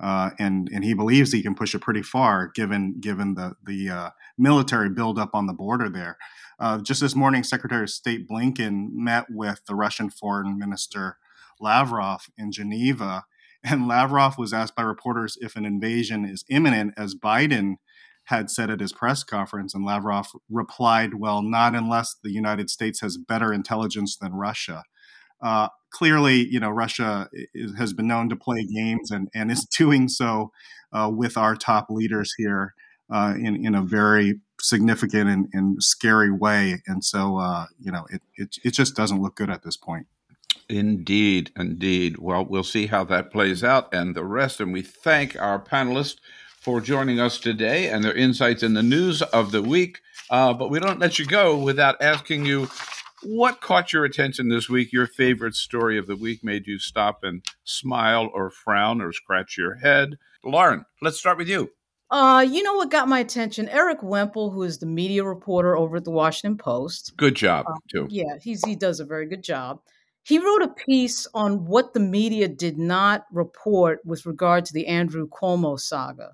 uh, 0.00 0.30
and 0.38 0.68
and 0.72 0.84
he 0.84 0.94
believes 0.94 1.32
he 1.32 1.42
can 1.42 1.54
push 1.54 1.74
it 1.74 1.80
pretty 1.80 2.02
far 2.02 2.50
given 2.54 3.00
given 3.00 3.34
the 3.34 3.54
the 3.64 3.88
uh, 3.88 4.10
military 4.36 4.90
buildup 4.90 5.30
on 5.34 5.46
the 5.46 5.52
border 5.52 5.88
there. 5.88 6.16
Uh, 6.58 6.78
just 6.78 7.00
this 7.00 7.14
morning, 7.14 7.42
Secretary 7.42 7.82
of 7.82 7.90
State 7.90 8.28
Blinken 8.28 8.88
met 8.92 9.26
with 9.30 9.60
the 9.66 9.74
Russian 9.74 10.10
Foreign 10.10 10.58
Minister 10.58 11.18
Lavrov 11.60 12.26
in 12.36 12.52
Geneva, 12.52 13.24
and 13.64 13.88
Lavrov 13.88 14.38
was 14.38 14.52
asked 14.52 14.76
by 14.76 14.82
reporters 14.82 15.38
if 15.40 15.56
an 15.56 15.64
invasion 15.64 16.24
is 16.24 16.44
imminent, 16.48 16.94
as 16.96 17.14
Biden 17.14 17.76
had 18.26 18.50
said 18.50 18.70
at 18.70 18.80
his 18.80 18.92
press 18.92 19.22
conference. 19.24 19.74
And 19.74 19.84
Lavrov 19.84 20.28
replied, 20.50 21.14
Well, 21.14 21.42
not 21.42 21.74
unless 21.74 22.16
the 22.22 22.32
United 22.32 22.70
States 22.70 23.00
has 23.00 23.16
better 23.16 23.52
intelligence 23.52 24.16
than 24.16 24.34
Russia. 24.34 24.84
Uh, 25.42 25.68
clearly, 25.90 26.46
you 26.46 26.60
know, 26.60 26.70
Russia 26.70 27.28
is, 27.54 27.76
has 27.76 27.92
been 27.92 28.06
known 28.06 28.28
to 28.28 28.36
play 28.36 28.64
games 28.64 29.10
and, 29.10 29.28
and 29.34 29.50
is 29.50 29.64
doing 29.78 30.08
so 30.08 30.52
uh, 30.92 31.10
with 31.12 31.36
our 31.36 31.56
top 31.56 31.86
leaders 31.90 32.34
here 32.36 32.74
uh, 33.10 33.34
in, 33.36 33.64
in 33.64 33.74
a 33.74 33.82
very 33.82 34.40
significant 34.60 35.28
and, 35.28 35.48
and 35.52 35.82
scary 35.82 36.30
way. 36.30 36.82
And 36.86 37.04
so, 37.04 37.38
uh, 37.38 37.66
you 37.80 37.92
know, 37.92 38.06
it, 38.10 38.22
it, 38.36 38.56
it 38.64 38.70
just 38.72 38.96
doesn't 38.96 39.22
look 39.22 39.36
good 39.36 39.50
at 39.50 39.62
this 39.62 39.76
point. 39.76 40.06
Indeed, 40.68 41.52
indeed. 41.56 42.18
Well, 42.18 42.44
we'll 42.44 42.64
see 42.64 42.86
how 42.86 43.04
that 43.04 43.30
plays 43.30 43.62
out 43.62 43.92
and 43.94 44.16
the 44.16 44.24
rest. 44.24 44.60
And 44.60 44.72
we 44.72 44.82
thank 44.82 45.40
our 45.40 45.60
panelists 45.60 46.16
for 46.60 46.80
joining 46.80 47.20
us 47.20 47.38
today 47.38 47.88
and 47.88 48.02
their 48.02 48.14
insights 48.14 48.62
in 48.64 48.74
the 48.74 48.82
news 48.82 49.22
of 49.22 49.52
the 49.52 49.62
week. 49.62 50.00
Uh, 50.28 50.52
but 50.52 50.70
we 50.70 50.80
don't 50.80 50.98
let 50.98 51.18
you 51.18 51.26
go 51.26 51.56
without 51.56 52.00
asking 52.02 52.44
you 52.44 52.68
what 53.22 53.60
caught 53.60 53.92
your 53.92 54.04
attention 54.04 54.48
this 54.48 54.68
week? 54.68 54.92
Your 54.92 55.06
favorite 55.06 55.54
story 55.54 55.98
of 55.98 56.06
the 56.06 56.16
week 56.16 56.44
made 56.44 56.66
you 56.66 56.78
stop 56.78 57.20
and 57.22 57.44
smile 57.64 58.30
or 58.32 58.50
frown 58.50 59.00
or 59.00 59.12
scratch 59.12 59.56
your 59.56 59.76
head? 59.76 60.16
Lauren, 60.44 60.84
let's 61.02 61.18
start 61.18 61.38
with 61.38 61.48
you. 61.48 61.70
Uh, 62.10 62.46
you 62.48 62.62
know 62.62 62.74
what 62.74 62.90
got 62.90 63.08
my 63.08 63.18
attention? 63.18 63.68
Erik 63.68 64.02
Wemple, 64.02 64.50
who 64.50 64.62
is 64.62 64.78
the 64.78 64.86
media 64.86 65.24
reporter 65.24 65.76
over 65.76 65.96
at 65.96 66.04
the 66.04 66.12
Washington 66.12 66.56
Post. 66.56 67.12
Good 67.16 67.34
job, 67.34 67.66
uh, 67.68 67.74
too. 67.90 68.06
Yeah, 68.08 68.36
he's 68.40 68.64
he 68.64 68.76
does 68.76 69.00
a 69.00 69.04
very 69.04 69.26
good 69.26 69.42
job. 69.42 69.80
He 70.22 70.38
wrote 70.38 70.62
a 70.62 70.68
piece 70.68 71.26
on 71.34 71.66
what 71.66 71.94
the 71.94 72.00
media 72.00 72.46
did 72.46 72.78
not 72.78 73.26
report 73.32 74.00
with 74.04 74.24
regard 74.24 74.64
to 74.66 74.72
the 74.72 74.86
Andrew 74.86 75.28
Cuomo 75.28 75.78
saga 75.78 76.32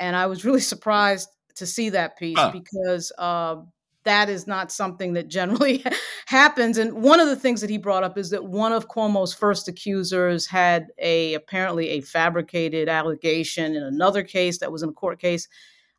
and 0.00 0.16
I 0.16 0.26
was 0.26 0.44
really 0.44 0.60
surprised 0.72 1.28
to 1.56 1.66
see 1.66 1.90
that 1.90 2.18
piece 2.18 2.40
because 2.52 3.12
uh, 3.18 3.56
that 4.04 4.28
is 4.28 4.46
not 4.46 4.72
something 4.72 5.12
that 5.14 5.28
generally 5.28 5.84
happens. 6.26 6.78
And 6.78 6.92
one 6.94 7.20
of 7.20 7.28
the 7.28 7.36
things 7.36 7.60
that 7.60 7.70
he 7.70 7.78
brought 7.78 8.04
up 8.04 8.16
is 8.16 8.30
that 8.30 8.44
one 8.44 8.72
of 8.72 8.88
Cuomo's 8.88 9.34
first 9.34 9.68
accusers 9.68 10.46
had 10.46 10.88
a 10.98 11.34
apparently 11.34 11.90
a 11.90 12.00
fabricated 12.00 12.88
allegation 12.88 13.74
in 13.74 13.82
another 13.82 14.22
case 14.22 14.58
that 14.58 14.72
was 14.72 14.82
in 14.82 14.90
a 14.90 14.92
court 14.92 15.20
case. 15.20 15.48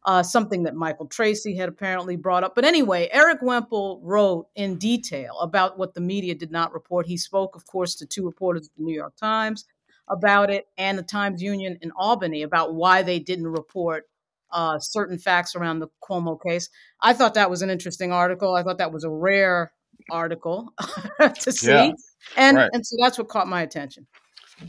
Uh, 0.03 0.23
something 0.23 0.63
that 0.63 0.73
Michael 0.73 1.05
Tracey 1.05 1.55
had 1.55 1.69
apparently 1.69 2.15
brought 2.15 2.43
up. 2.43 2.55
But 2.55 2.65
anyway, 2.65 3.07
Erik 3.11 3.43
Wemple 3.43 4.01
wrote 4.03 4.47
in 4.55 4.79
detail 4.79 5.37
about 5.39 5.77
what 5.77 5.93
the 5.93 6.01
media 6.01 6.33
did 6.33 6.51
not 6.51 6.73
report. 6.73 7.05
He 7.05 7.17
spoke, 7.17 7.55
of 7.55 7.67
course, 7.67 7.93
to 7.97 8.07
two 8.07 8.25
reporters 8.25 8.65
at 8.65 8.75
the 8.75 8.83
New 8.83 8.95
York 8.95 9.15
Times 9.15 9.65
about 10.07 10.49
it 10.49 10.65
and 10.77 10.97
the 10.97 11.03
Times 11.03 11.41
Union 11.41 11.77
in 11.81 11.91
Albany 11.95 12.41
about 12.41 12.73
why 12.73 13.03
they 13.03 13.19
didn't 13.19 13.47
report 13.47 14.09
uh, 14.51 14.79
certain 14.79 15.17
facts 15.17 15.55
around 15.55 15.79
the 15.79 15.87
Cuomo 16.03 16.37
case. 16.41 16.69
I 17.01 17.13
thought 17.13 17.33
that 17.35 17.49
was 17.49 17.61
an 17.61 17.69
interesting 17.69 18.11
article. 18.11 18.55
I 18.55 18.63
thought 18.63 18.77
that 18.77 18.91
was 18.91 19.03
a 19.03 19.09
rare 19.09 19.71
article 20.09 20.73
to 21.39 21.51
see, 21.51 21.67
yeah, 21.71 21.91
and 22.37 22.57
right. 22.57 22.69
and 22.73 22.85
so 22.85 22.95
that's 22.99 23.17
what 23.17 23.29
caught 23.29 23.47
my 23.47 23.61
attention. 23.61 24.07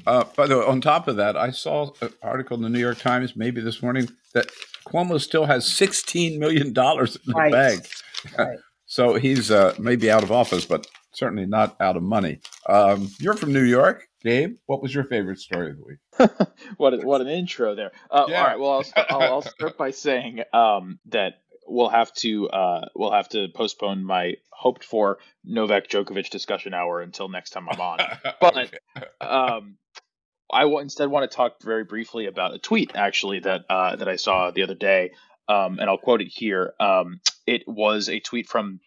Uh, 0.06 0.24
by 0.36 0.46
the 0.46 0.58
way, 0.58 0.64
on 0.64 0.80
top 0.80 1.06
of 1.08 1.16
that, 1.16 1.36
I 1.36 1.50
saw 1.50 1.90
an 2.00 2.12
article 2.22 2.56
in 2.56 2.62
the 2.62 2.68
New 2.68 2.78
York 2.78 2.98
Times 2.98 3.36
maybe 3.36 3.60
this 3.60 3.82
morning 3.82 4.08
that 4.34 4.50
Cuomo 4.86 5.20
still 5.20 5.46
has 5.46 5.66
sixteen 5.66 6.38
million 6.38 6.72
dollars 6.72 7.16
in 7.16 7.32
the 7.32 7.34
right. 7.34 7.52
bag. 7.52 7.86
Right. 8.38 8.58
so 8.86 9.14
he's 9.14 9.50
uh, 9.50 9.74
maybe 9.78 10.10
out 10.10 10.22
of 10.22 10.32
office, 10.32 10.64
but 10.64 10.86
certainly 11.12 11.46
not 11.46 11.76
out 11.80 11.96
of 11.96 12.02
money. 12.02 12.40
Um, 12.68 13.10
you're 13.18 13.34
from 13.34 13.52
New 13.52 13.64
York. 13.64 14.08
Gabe, 14.22 14.56
what 14.66 14.82
was 14.82 14.94
your 14.94 15.04
favorite 15.04 15.38
story 15.40 15.70
of 15.70 15.76
the 15.78 15.84
week? 15.84 16.30
what 16.76 17.04
what 17.04 17.20
an 17.20 17.28
intro 17.28 17.74
there. 17.74 17.92
Uh, 18.10 18.26
yeah. 18.28 18.38
All 18.38 18.46
right, 18.46 18.58
well, 18.58 18.70
I'll, 18.72 18.82
start, 18.84 19.06
I'll, 19.10 19.22
I'll 19.22 19.42
start 19.42 19.76
by 19.76 19.90
saying 19.90 20.42
um, 20.52 20.98
that 21.06 21.42
we'll 21.66 21.88
have 21.88 22.12
to 22.14 22.48
uh, 22.48 22.88
we'll 22.94 23.12
have 23.12 23.28
to 23.30 23.48
postpone 23.54 24.04
my 24.04 24.34
hoped 24.50 24.84
for 24.84 25.18
Novak 25.44 25.88
Djokovic 25.88 26.30
discussion 26.30 26.74
hour 26.74 27.00
until 27.00 27.28
next 27.28 27.50
time 27.50 27.68
I'm 27.68 27.80
on. 27.80 27.98
But 28.40 28.72
um, 29.20 29.76
I 30.52 30.62
w- 30.62 30.80
instead 30.80 31.08
want 31.08 31.28
to 31.30 31.34
talk 31.34 31.62
very 31.62 31.84
briefly 31.84 32.26
about 32.26 32.54
a 32.54 32.58
tweet 32.58 32.92
actually 32.94 33.40
that 33.40 33.64
uh, 33.68 33.96
that 33.96 34.08
I 34.08 34.16
saw 34.16 34.50
the 34.50 34.62
other 34.62 34.74
day, 34.74 35.12
um, 35.48 35.78
and 35.78 35.88
I'll 35.88 35.98
quote 35.98 36.20
it 36.20 36.28
here. 36.28 36.74
Um, 36.78 37.20
it 37.46 37.62
was 37.66 38.08
a 38.08 38.20
tweet 38.20 38.48
from 38.48 38.80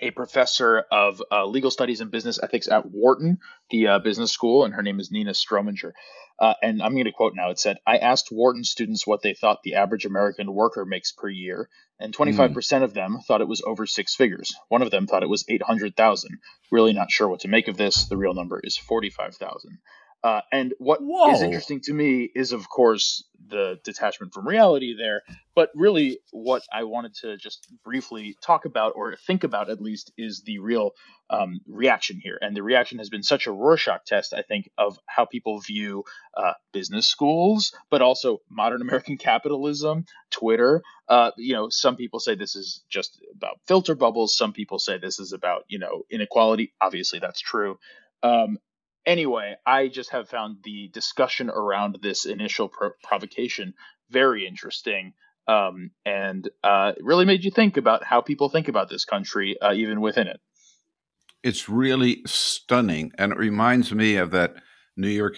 a 0.00 0.10
professor 0.10 0.84
of 0.90 1.22
uh, 1.30 1.46
legal 1.46 1.70
studies 1.70 2.00
and 2.00 2.10
business 2.10 2.38
ethics 2.42 2.68
at 2.68 2.90
Wharton, 2.90 3.38
the 3.70 3.88
uh, 3.88 3.98
business 3.98 4.32
school, 4.32 4.64
and 4.64 4.74
her 4.74 4.82
name 4.82 5.00
is 5.00 5.10
Nina 5.10 5.32
Strohminger. 5.32 5.92
Uh, 6.38 6.54
and 6.62 6.82
I'm 6.82 6.92
going 6.92 7.04
to 7.04 7.12
quote 7.12 7.34
now. 7.36 7.50
It 7.50 7.60
said, 7.60 7.78
I 7.86 7.98
asked 7.98 8.32
Wharton 8.32 8.64
students 8.64 9.06
what 9.06 9.22
they 9.22 9.34
thought 9.34 9.62
the 9.62 9.76
average 9.76 10.04
American 10.04 10.52
worker 10.52 10.84
makes 10.84 11.12
per 11.12 11.28
year, 11.28 11.68
and 12.00 12.14
25% 12.14 12.50
mm. 12.52 12.82
of 12.82 12.92
them 12.92 13.18
thought 13.26 13.40
it 13.40 13.48
was 13.48 13.62
over 13.64 13.86
six 13.86 14.14
figures. 14.14 14.52
One 14.68 14.82
of 14.82 14.90
them 14.90 15.06
thought 15.06 15.22
it 15.22 15.28
was 15.28 15.44
800,000. 15.48 16.38
Really 16.72 16.92
not 16.92 17.10
sure 17.10 17.28
what 17.28 17.40
to 17.40 17.48
make 17.48 17.68
of 17.68 17.76
this. 17.76 18.06
The 18.06 18.16
real 18.16 18.34
number 18.34 18.60
is 18.62 18.76
45,000. 18.76 19.78
Uh, 20.24 20.40
and 20.50 20.72
what 20.78 21.00
Whoa. 21.02 21.32
is 21.32 21.42
interesting 21.42 21.82
to 21.82 21.92
me 21.92 22.30
is, 22.34 22.52
of 22.52 22.66
course, 22.66 23.24
the 23.46 23.78
detachment 23.84 24.32
from 24.32 24.48
reality 24.48 24.96
there. 24.96 25.20
But 25.54 25.68
really, 25.74 26.18
what 26.30 26.62
I 26.72 26.84
wanted 26.84 27.12
to 27.16 27.36
just 27.36 27.70
briefly 27.84 28.34
talk 28.42 28.64
about, 28.64 28.94
or 28.96 29.16
think 29.26 29.44
about 29.44 29.68
at 29.68 29.82
least, 29.82 30.12
is 30.16 30.40
the 30.46 30.60
real 30.60 30.92
um, 31.28 31.60
reaction 31.68 32.20
here. 32.22 32.38
And 32.40 32.56
the 32.56 32.62
reaction 32.62 32.96
has 32.98 33.10
been 33.10 33.22
such 33.22 33.46
a 33.46 33.52
Rorschach 33.52 34.06
test, 34.06 34.32
I 34.32 34.40
think, 34.40 34.70
of 34.78 34.98
how 35.04 35.26
people 35.26 35.60
view 35.60 36.04
uh, 36.34 36.54
business 36.72 37.06
schools, 37.06 37.74
but 37.90 38.00
also 38.00 38.38
modern 38.48 38.80
American 38.86 39.18
capitalism, 39.18 40.06
Twitter. 40.30 40.82
Uh, 41.06 41.32
you 41.36 41.52
know, 41.52 41.68
some 41.68 41.96
people 41.96 42.18
say 42.18 42.34
this 42.34 42.56
is 42.56 42.82
just 42.88 43.22
about 43.34 43.60
filter 43.66 43.94
bubbles. 43.94 44.34
Some 44.34 44.54
people 44.54 44.78
say 44.78 44.96
this 44.96 45.20
is 45.20 45.34
about, 45.34 45.64
you 45.68 45.78
know, 45.78 46.04
inequality. 46.10 46.72
Obviously, 46.80 47.18
that's 47.18 47.40
true. 47.40 47.78
Um, 48.22 48.56
anyway, 49.06 49.56
I 49.66 49.88
just 49.88 50.10
have 50.10 50.28
found 50.28 50.58
the 50.64 50.88
discussion 50.88 51.50
around 51.50 51.98
this 52.02 52.24
initial 52.24 52.68
pro- 52.68 52.90
provocation 53.02 53.74
very 54.10 54.46
interesting. 54.46 55.14
Um, 55.46 55.90
and 56.06 56.48
uh, 56.62 56.92
it 56.96 57.04
really 57.04 57.24
made 57.24 57.44
you 57.44 57.50
think 57.50 57.76
about 57.76 58.04
how 58.04 58.20
people 58.20 58.48
think 58.48 58.68
about 58.68 58.88
this 58.88 59.04
country, 59.04 59.60
uh, 59.60 59.74
even 59.74 60.00
within 60.00 60.26
it. 60.26 60.40
It's 61.42 61.68
really 61.68 62.22
stunning, 62.24 63.12
and 63.18 63.32
it 63.32 63.38
reminds 63.38 63.92
me 63.92 64.16
of 64.16 64.30
that 64.30 64.54
New 64.96 65.08
York 65.08 65.36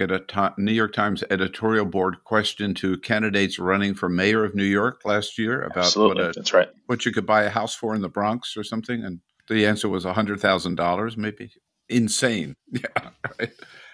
New 0.59 0.73
York 0.73 0.93
Times 0.93 1.25
editorial 1.31 1.87
board 1.87 2.23
question 2.23 2.75
to 2.75 2.99
candidates 2.99 3.59
running 3.59 3.95
for 3.95 4.09
mayor 4.09 4.45
of 4.45 4.55
New 4.55 4.65
York 4.65 5.01
last 5.05 5.37
year 5.39 5.63
about 5.63 5.87
Absolutely. 5.87 6.23
what 6.23 6.31
a, 6.31 6.33
that's 6.39 6.53
right. 6.53 6.69
what 6.87 7.05
you 7.05 7.13
could 7.13 7.27
buy 7.27 7.43
a 7.43 7.51
house 7.51 7.75
for 7.75 7.95
in 7.97 8.03
the 8.03 8.09
Bronx 8.09 8.57
or 8.57 8.63
something, 8.63 9.05
and 9.05 9.19
the 9.49 9.67
answer 9.67 9.89
was 9.89 10.05
hundred 10.05 10.39
thousand 10.39 10.77
dollars, 10.77 11.17
maybe 11.17 11.51
insane. 11.89 12.55
Yeah. 12.73 13.11
Right? 13.39 13.53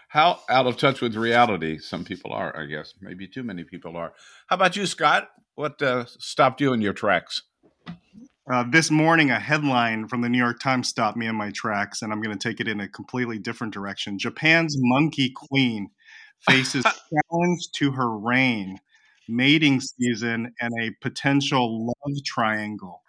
How 0.08 0.40
out 0.50 0.66
of 0.66 0.76
touch 0.76 1.00
with 1.00 1.14
reality 1.14 1.78
some 1.78 2.04
people 2.04 2.32
are, 2.32 2.54
I 2.58 2.66
guess. 2.66 2.94
Maybe 3.00 3.26
too 3.26 3.42
many 3.42 3.64
people 3.64 3.96
are. 3.96 4.12
How 4.48 4.56
about 4.56 4.76
you, 4.76 4.86
Scott? 4.86 5.30
What 5.54 5.80
uh, 5.80 6.04
stopped 6.06 6.60
you 6.60 6.72
in 6.72 6.80
your 6.80 6.92
tracks? 6.92 7.42
Uh, 8.50 8.64
this 8.68 8.90
morning, 8.90 9.30
a 9.30 9.38
headline 9.38 10.08
from 10.08 10.20
the 10.20 10.28
New 10.28 10.38
York 10.38 10.58
Times 10.60 10.88
stopped 10.88 11.16
me 11.16 11.26
in 11.26 11.36
my 11.36 11.50
tracks, 11.52 12.02
and 12.02 12.12
I'm 12.12 12.20
going 12.20 12.36
to 12.36 12.48
take 12.48 12.60
it 12.60 12.66
in 12.66 12.80
a 12.80 12.88
completely 12.88 13.38
different 13.38 13.72
direction. 13.72 14.18
Japan's 14.18 14.74
monkey 14.78 15.32
queen 15.34 15.88
faces 16.48 16.84
challenge 17.30 17.68
to 17.76 17.92
her 17.92 18.18
reign, 18.18 18.80
mating 19.28 19.80
season, 19.80 20.52
and 20.60 20.72
a 20.82 20.90
potential 21.00 21.86
love 21.86 22.24
triangle. 22.26 23.02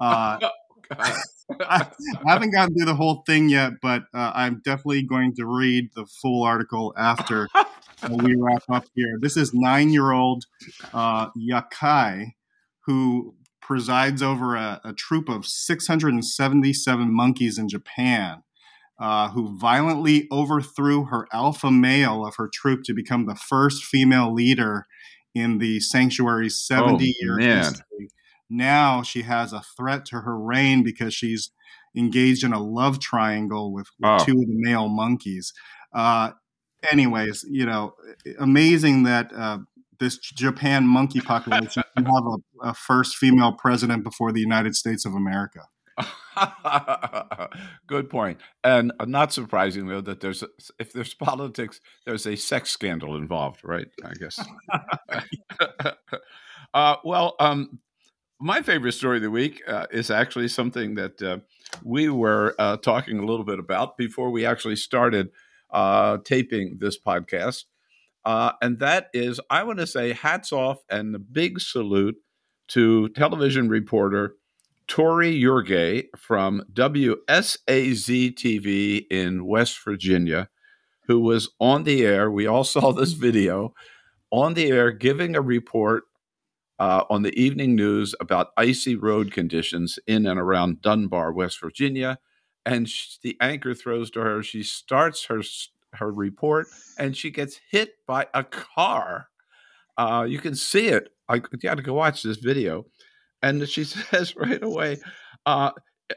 Uh, 0.00 0.38
I, 0.90 1.86
haven't 2.26 2.52
gotten 2.52 2.74
through 2.74 2.86
the 2.86 2.94
whole 2.94 3.22
thing 3.26 3.48
yet, 3.48 3.74
but 3.82 4.04
uh, 4.14 4.32
I'm 4.34 4.60
definitely 4.64 5.02
going 5.02 5.34
to 5.36 5.46
read 5.46 5.90
the 5.94 6.06
full 6.06 6.42
article 6.42 6.94
after 6.96 7.48
we 8.10 8.34
wrap 8.36 8.62
up 8.68 8.84
here. 8.94 9.18
This 9.20 9.36
is 9.36 9.52
nine 9.54 9.90
year 9.90 10.12
old 10.12 10.44
uh, 10.92 11.30
Yakei 11.30 12.32
who 12.86 13.34
presides 13.60 14.22
over 14.22 14.56
a, 14.56 14.80
a, 14.84 14.92
troop 14.92 15.28
of 15.28 15.46
677 15.46 17.14
monkeys 17.14 17.58
in 17.58 17.68
Japan. 17.68 18.42
Uh, 18.98 19.30
who 19.30 19.56
violently 19.56 20.28
overthrew 20.30 21.06
her 21.06 21.26
alpha 21.32 21.70
male 21.70 22.26
of 22.26 22.34
her 22.36 22.50
troop 22.52 22.82
to 22.84 22.92
become 22.92 23.24
the 23.24 23.34
first 23.34 23.82
female 23.82 24.30
leader 24.30 24.84
in 25.34 25.56
the 25.56 25.80
sanctuary's 25.80 26.62
70 26.62 27.14
year 27.18 27.38
history 27.38 28.10
now 28.50 29.02
she 29.02 29.22
has 29.22 29.52
a 29.52 29.62
threat 29.76 30.04
to 30.06 30.20
her 30.20 30.38
reign 30.38 30.82
because 30.82 31.14
she's 31.14 31.50
engaged 31.96 32.44
in 32.44 32.52
a 32.52 32.62
love 32.62 33.00
triangle 33.00 33.72
with, 33.72 33.86
with 33.98 34.10
Oh. 34.10 34.24
two 34.24 34.32
of 34.32 34.46
the 34.46 34.54
male 34.58 34.88
monkeys. 34.88 35.52
Uh, 35.94 36.30
anyways, 36.90 37.44
you 37.48 37.64
know, 37.66 37.94
amazing 38.38 39.04
that 39.04 39.32
uh, 39.32 39.58
this 39.98 40.18
Japan 40.18 40.86
monkey 40.86 41.20
population 41.20 41.82
can 41.96 42.04
have 42.06 42.24
a, 42.26 42.68
a 42.68 42.74
first 42.74 43.16
female 43.16 43.52
president 43.52 44.04
before 44.04 44.32
the 44.32 44.40
United 44.40 44.74
States 44.76 45.04
of 45.04 45.14
America. 45.14 45.60
Good 47.86 48.08
point. 48.08 48.40
And 48.64 48.92
uh, 49.00 49.04
not 49.04 49.32
surprising 49.32 49.86
though 49.88 50.00
that 50.00 50.20
there's 50.20 50.42
a, 50.42 50.48
if 50.78 50.92
there's 50.92 51.12
politics, 51.14 51.80
there's 52.06 52.26
a 52.26 52.36
sex 52.36 52.70
scandal 52.70 53.16
involved, 53.16 53.60
right? 53.64 53.88
I 54.04 54.12
guess. 54.14 54.38
uh, 56.74 56.96
well, 57.04 57.34
um, 57.40 57.80
my 58.40 58.62
favorite 58.62 58.92
story 58.92 59.18
of 59.18 59.22
the 59.22 59.30
week 59.30 59.62
uh, 59.68 59.86
is 59.90 60.10
actually 60.10 60.48
something 60.48 60.94
that 60.94 61.22
uh, 61.22 61.38
we 61.84 62.08
were 62.08 62.54
uh, 62.58 62.78
talking 62.78 63.18
a 63.18 63.24
little 63.24 63.44
bit 63.44 63.58
about 63.58 63.98
before 63.98 64.30
we 64.30 64.46
actually 64.46 64.76
started 64.76 65.30
uh, 65.70 66.16
taping 66.24 66.78
this 66.80 66.98
podcast. 66.98 67.64
Uh, 68.24 68.52
and 68.62 68.78
that 68.78 69.08
is, 69.12 69.40
I 69.50 69.62
want 69.62 69.78
to 69.78 69.86
say 69.86 70.12
hats 70.12 70.52
off 70.52 70.78
and 70.90 71.14
a 71.14 71.18
big 71.18 71.60
salute 71.60 72.16
to 72.68 73.10
television 73.10 73.68
reporter 73.68 74.36
Tori 74.88 75.38
Yorgey 75.38 76.06
from 76.16 76.62
WSAZ 76.72 78.34
TV 78.34 79.06
in 79.10 79.44
West 79.46 79.78
Virginia, 79.84 80.48
who 81.06 81.20
was 81.20 81.50
on 81.60 81.84
the 81.84 82.04
air. 82.04 82.30
We 82.30 82.46
all 82.46 82.64
saw 82.64 82.92
this 82.92 83.12
video 83.12 83.74
on 84.30 84.54
the 84.54 84.68
air 84.68 84.92
giving 84.92 85.36
a 85.36 85.40
report 85.40 86.04
uh, 86.80 87.04
on 87.10 87.22
the 87.22 87.38
evening 87.38 87.76
news 87.76 88.14
about 88.20 88.48
icy 88.56 88.96
road 88.96 89.30
conditions 89.32 89.98
in 90.06 90.26
and 90.26 90.40
around 90.40 90.80
Dunbar, 90.80 91.30
West 91.30 91.60
Virginia. 91.60 92.18
And 92.64 92.88
sh- 92.88 93.18
the 93.22 93.36
anchor 93.40 93.74
throws 93.74 94.10
to 94.12 94.20
her. 94.20 94.42
She 94.42 94.62
starts 94.62 95.26
her 95.26 95.42
her 95.94 96.10
report, 96.10 96.68
and 96.98 97.16
she 97.16 97.30
gets 97.30 97.60
hit 97.70 97.94
by 98.06 98.26
a 98.32 98.44
car. 98.44 99.26
Uh, 99.98 100.24
you 100.28 100.38
can 100.38 100.54
see 100.54 100.88
it. 100.88 101.08
I 101.28 101.36
you 101.36 101.58
got 101.62 101.76
to 101.76 101.82
go 101.82 101.94
watch 101.94 102.22
this 102.22 102.38
video. 102.38 102.86
And 103.42 103.68
she 103.68 103.84
says 103.84 104.36
right 104.36 104.62
away, 104.62 104.98
uh, 105.46 105.72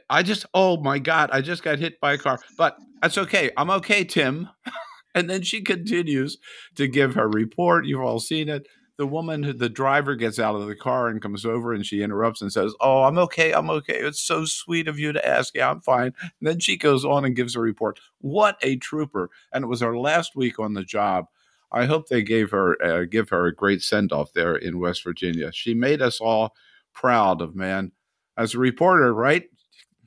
"I 0.09 0.23
just 0.23 0.45
oh 0.53 0.77
my 0.77 0.99
god, 0.99 1.29
I 1.31 1.41
just 1.41 1.63
got 1.63 1.79
hit 1.79 1.99
by 1.99 2.13
a 2.13 2.17
car, 2.17 2.39
but 2.57 2.77
that's 3.01 3.17
okay. 3.17 3.51
I'm 3.57 3.69
okay, 3.69 4.03
Tim." 4.03 4.49
and 5.15 5.29
then 5.29 5.41
she 5.43 5.61
continues 5.61 6.37
to 6.75 6.87
give 6.87 7.15
her 7.15 7.27
report. 7.27 7.85
You've 7.85 8.01
all 8.01 8.19
seen 8.19 8.49
it. 8.49 8.67
The 9.03 9.07
woman, 9.07 9.43
who, 9.43 9.51
the 9.51 9.67
driver, 9.67 10.15
gets 10.15 10.39
out 10.39 10.55
of 10.55 10.65
the 10.65 10.77
car 10.77 11.09
and 11.09 11.21
comes 11.21 11.45
over, 11.45 11.73
and 11.73 11.85
she 11.85 12.01
interrupts 12.01 12.41
and 12.41 12.53
says, 12.53 12.73
"Oh, 12.79 13.03
I'm 13.03 13.17
okay. 13.17 13.51
I'm 13.51 13.69
okay. 13.69 13.97
It's 13.97 14.21
so 14.21 14.45
sweet 14.45 14.87
of 14.87 14.97
you 14.97 15.11
to 15.11 15.27
ask. 15.27 15.53
Yeah, 15.53 15.69
I'm 15.69 15.81
fine." 15.81 16.13
And 16.21 16.31
then 16.41 16.59
she 16.59 16.77
goes 16.77 17.03
on 17.03 17.25
and 17.25 17.35
gives 17.35 17.53
a 17.53 17.59
report. 17.59 17.99
What 18.19 18.57
a 18.61 18.77
trooper! 18.77 19.29
And 19.51 19.65
it 19.65 19.67
was 19.67 19.81
her 19.81 19.97
last 19.97 20.37
week 20.37 20.57
on 20.57 20.73
the 20.73 20.85
job. 20.85 21.25
I 21.69 21.83
hope 21.83 22.07
they 22.07 22.21
gave 22.21 22.51
her 22.51 22.81
uh, 22.81 23.03
give 23.03 23.27
her 23.27 23.45
a 23.45 23.53
great 23.53 23.81
send 23.81 24.13
off 24.13 24.31
there 24.31 24.55
in 24.55 24.79
West 24.79 25.03
Virginia. 25.03 25.51
She 25.51 25.73
made 25.73 26.01
us 26.01 26.21
all 26.21 26.55
proud 26.93 27.41
of 27.41 27.57
man. 27.57 27.91
As 28.37 28.53
a 28.53 28.59
reporter, 28.59 29.13
right? 29.13 29.49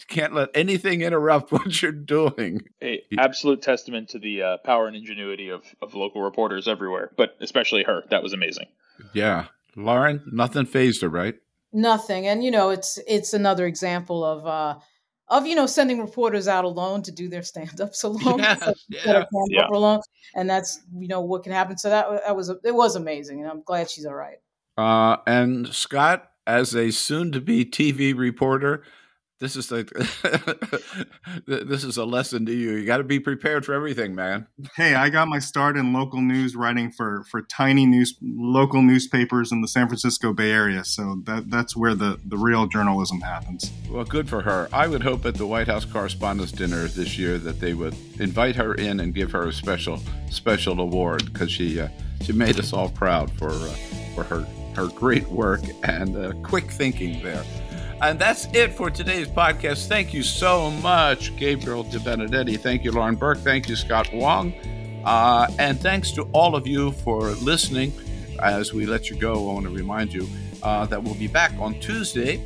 Can't 0.09 0.34
let 0.34 0.49
anything 0.55 1.03
interrupt 1.03 1.53
what 1.53 1.82
you're 1.82 1.92
doing. 1.92 2.62
A 2.82 3.03
absolute 3.18 3.61
testament 3.61 4.09
to 4.11 4.18
the 4.18 4.42
uh, 4.42 4.57
power 4.64 4.86
and 4.86 4.97
ingenuity 4.97 5.51
of, 5.51 5.64
of 5.82 5.94
local 5.94 6.22
reporters 6.22 6.66
everywhere, 6.66 7.11
but 7.14 7.36
especially 7.42 7.82
her. 7.82 8.05
That 8.09 8.22
was 8.22 8.32
amazing. 8.32 8.68
Yeah, 9.12 9.47
Lauren, 9.76 10.22
nothing 10.30 10.66
fazed 10.66 11.03
her, 11.03 11.09
right? 11.09 11.34
Nothing, 11.72 12.26
and 12.26 12.42
you 12.42 12.51
know, 12.51 12.70
it's 12.70 12.99
it's 13.07 13.34
another 13.34 13.66
example 13.66 14.24
of 14.24 14.47
uh 14.47 14.78
of 15.28 15.47
you 15.47 15.55
know 15.55 15.66
sending 15.66 16.01
reporters 16.01 16.49
out 16.49 16.64
alone 16.64 17.03
to 17.03 17.12
do 17.12 17.28
their 17.28 17.42
stand-ups 17.42 18.03
alone, 18.05 18.38
Yes, 18.38 18.61
set 18.61 18.76
yeah, 18.88 19.01
a 19.03 19.05
camera 19.05 19.26
yeah. 19.49 19.62
up 19.62 19.70
alone, 19.70 20.01
and 20.34 20.49
that's 20.49 20.80
you 20.99 21.09
know 21.09 21.20
what 21.20 21.42
can 21.42 21.53
happen. 21.53 21.76
So 21.76 21.90
that 21.90 22.07
that 22.26 22.36
was 22.36 22.49
it 22.49 22.74
was 22.74 22.97
amazing, 22.97 23.40
and 23.40 23.51
I'm 23.51 23.62
glad 23.62 23.90
she's 23.90 24.07
all 24.07 24.14
right. 24.14 24.38
Uh, 24.78 25.16
and 25.26 25.68
Scott, 25.68 26.30
as 26.47 26.74
a 26.74 26.90
soon-to-be 26.90 27.64
TV 27.64 28.16
reporter, 28.16 28.82
this 29.39 29.55
is 29.57 29.70
like 29.70 29.91
this 31.47 31.84
is 31.84 31.97
a 31.97 32.05
lesson 32.05 32.47
to 32.47 32.53
you. 32.53 32.72
You 32.72 32.87
got 32.87 32.99
to 32.99 33.05
be 33.05 33.20
prepared 33.20 33.66
for 33.66 33.74
everything, 33.74 34.14
man. 34.14 34.47
Hey, 34.76 34.95
I 34.95 35.11
got 35.11 35.28
my 35.28 35.39
start 35.39 35.76
in 35.76 35.93
local 35.93 36.20
news 36.20 36.57
writing 36.57 36.91
for 36.91 37.24
for 37.24 37.43
tiny 37.43 37.84
news 37.84 38.16
local 38.22 38.82
newspapers 38.82 39.53
in 39.53 39.61
the 39.61 39.68
San 39.68 39.89
Francisco 39.89 40.32
Bay 40.32 40.51
Area. 40.51 40.84
So 40.84 41.20
that 41.24 41.51
that's 41.51 41.76
where 41.76 41.95
the 41.95 42.18
the 42.24 42.39
real 42.39 42.66
journalism 42.66 43.20
happens. 43.20 43.70
Well, 43.91 44.05
good 44.05 44.28
for 44.28 44.41
her. 44.43 44.68
I 44.72 44.87
would 44.87 45.03
hope 45.03 45.26
at 45.26 45.34
the 45.34 45.47
White 45.47 45.68
House 45.68 45.84
Correspondents' 45.84 46.53
Dinner 46.53 46.89
this 46.89 47.18
year 47.18 47.37
that 47.39 47.61
they 47.61 47.74
would 47.74 47.95
invite 48.18 48.57
her 48.57 48.74
in 48.74 49.01
and 49.01 49.14
give 49.14 49.32
her 49.32 49.49
a 49.49 49.53
special 49.53 50.01
special 50.30 50.80
award 50.80 51.32
because 51.32 51.51
she 51.51 51.80
uh, 51.80 51.89
she 52.22 52.32
made 52.32 52.59
us 52.59 52.72
all 52.72 52.89
proud 52.89 53.30
for 53.32 53.51
uh, 53.51 53.74
for 54.14 54.24
her 54.24 54.47
her 54.76 54.89
great 54.89 55.26
work 55.28 55.62
and 55.84 56.16
uh, 56.16 56.32
quick 56.43 56.70
thinking 56.70 57.22
there. 57.22 57.45
And 58.03 58.18
that's 58.18 58.47
it 58.53 58.74
for 58.74 58.90
today's 58.90 59.26
podcast. 59.26 59.88
Thank 59.88 60.12
you 60.12 60.22
so 60.22 60.70
much, 60.70 61.34
Gabriel 61.36 61.82
Debenedetti. 61.82 62.59
Thank 62.59 62.84
you, 62.84 62.92
Lauren 62.92 63.16
Burke. 63.16 63.38
Thank 63.38 63.68
you, 63.68 63.76
Scott 63.76 64.12
Wong. 64.12 64.53
Uh, 65.05 65.49
and 65.59 65.80
thanks 65.80 66.11
to 66.12 66.24
all 66.32 66.55
of 66.55 66.66
you 66.66 66.92
for 66.92 67.30
listening. 67.30 67.92
As 68.42 68.74
we 68.74 68.84
let 68.84 69.09
you 69.09 69.16
go, 69.16 69.49
I 69.49 69.53
want 69.55 69.66
to 69.66 69.72
remind 69.72 70.12
you 70.12 70.28
uh, 70.62 70.84
that 70.86 71.03
we'll 71.03 71.14
be 71.14 71.26
back 71.26 71.53
on 71.59 71.80
Tuesday 71.80 72.44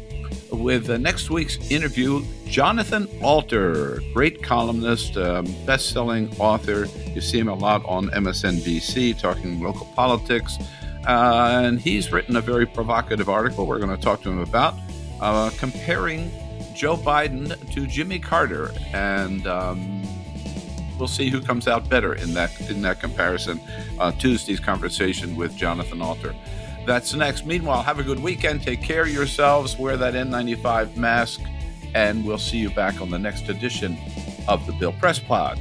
with 0.53 0.89
uh, 0.89 0.99
next 0.99 1.31
week's 1.31 1.71
interview 1.71 2.25
Jonathan 2.45 3.09
Alter, 3.23 4.01
great 4.13 4.43
columnist, 4.43 5.17
um, 5.17 5.47
best 5.67 5.91
selling 5.91 6.33
author. 6.39 6.87
You 7.13 7.21
see 7.21 7.39
him 7.41 7.49
a 7.49 7.55
lot 7.55 7.85
on 7.87 8.09
MSNBC 8.11 9.19
talking 9.19 9.61
local 9.61 9.87
politics. 9.97 10.59
Uh, 11.07 11.63
and 11.65 11.81
he's 11.81 12.13
written 12.13 12.37
a 12.37 12.41
very 12.41 12.67
provocative 12.67 13.29
article 13.29 13.67
we're 13.67 13.79
going 13.79 13.97
to 13.97 14.03
talk 14.03 14.23
to 14.23 14.31
him 14.31 14.41
about, 14.41 14.75
uh, 15.21 15.51
comparing 15.59 16.31
Joe 16.75 16.97
Biden 16.97 17.71
to 17.73 17.87
Jimmy 17.87 18.19
Carter. 18.19 18.73
And 18.93 19.47
um, 19.47 20.03
we'll 20.99 21.09
see 21.09 21.31
who 21.31 21.41
comes 21.41 21.69
out 21.69 21.89
better 21.89 22.15
in 22.15 22.35
that 22.35 22.59
in 22.71 22.83
that 22.83 23.01
comparison. 23.01 23.61
Uh, 23.99 24.13
Tuesday's 24.13 24.61
conversation 24.61 25.37
with 25.37 25.57
Jonathan 25.57 26.03
Alter. 26.03 26.35
That's 26.87 27.15
next. 27.15 27.45
Meanwhile, 27.47 27.83
have 27.83 27.99
a 27.99 28.03
good 28.03 28.21
weekend. 28.21 28.63
Take 28.63 28.83
care 28.83 29.03
of 29.03 29.11
yourselves. 29.11 29.79
Wear 29.79 29.97
that 29.97 30.15
N95 30.15 30.97
mask, 30.97 31.41
and 31.95 32.25
we'll 32.25 32.39
see 32.39 32.57
you 32.59 32.71
back 32.71 33.01
on 33.01 33.11
the 33.11 33.19
next 33.19 33.49
edition 33.49 33.99
of 34.49 34.67
the 34.67 34.73
Bill 34.73 34.93
Press 34.93 35.19
Pod. 35.19 35.61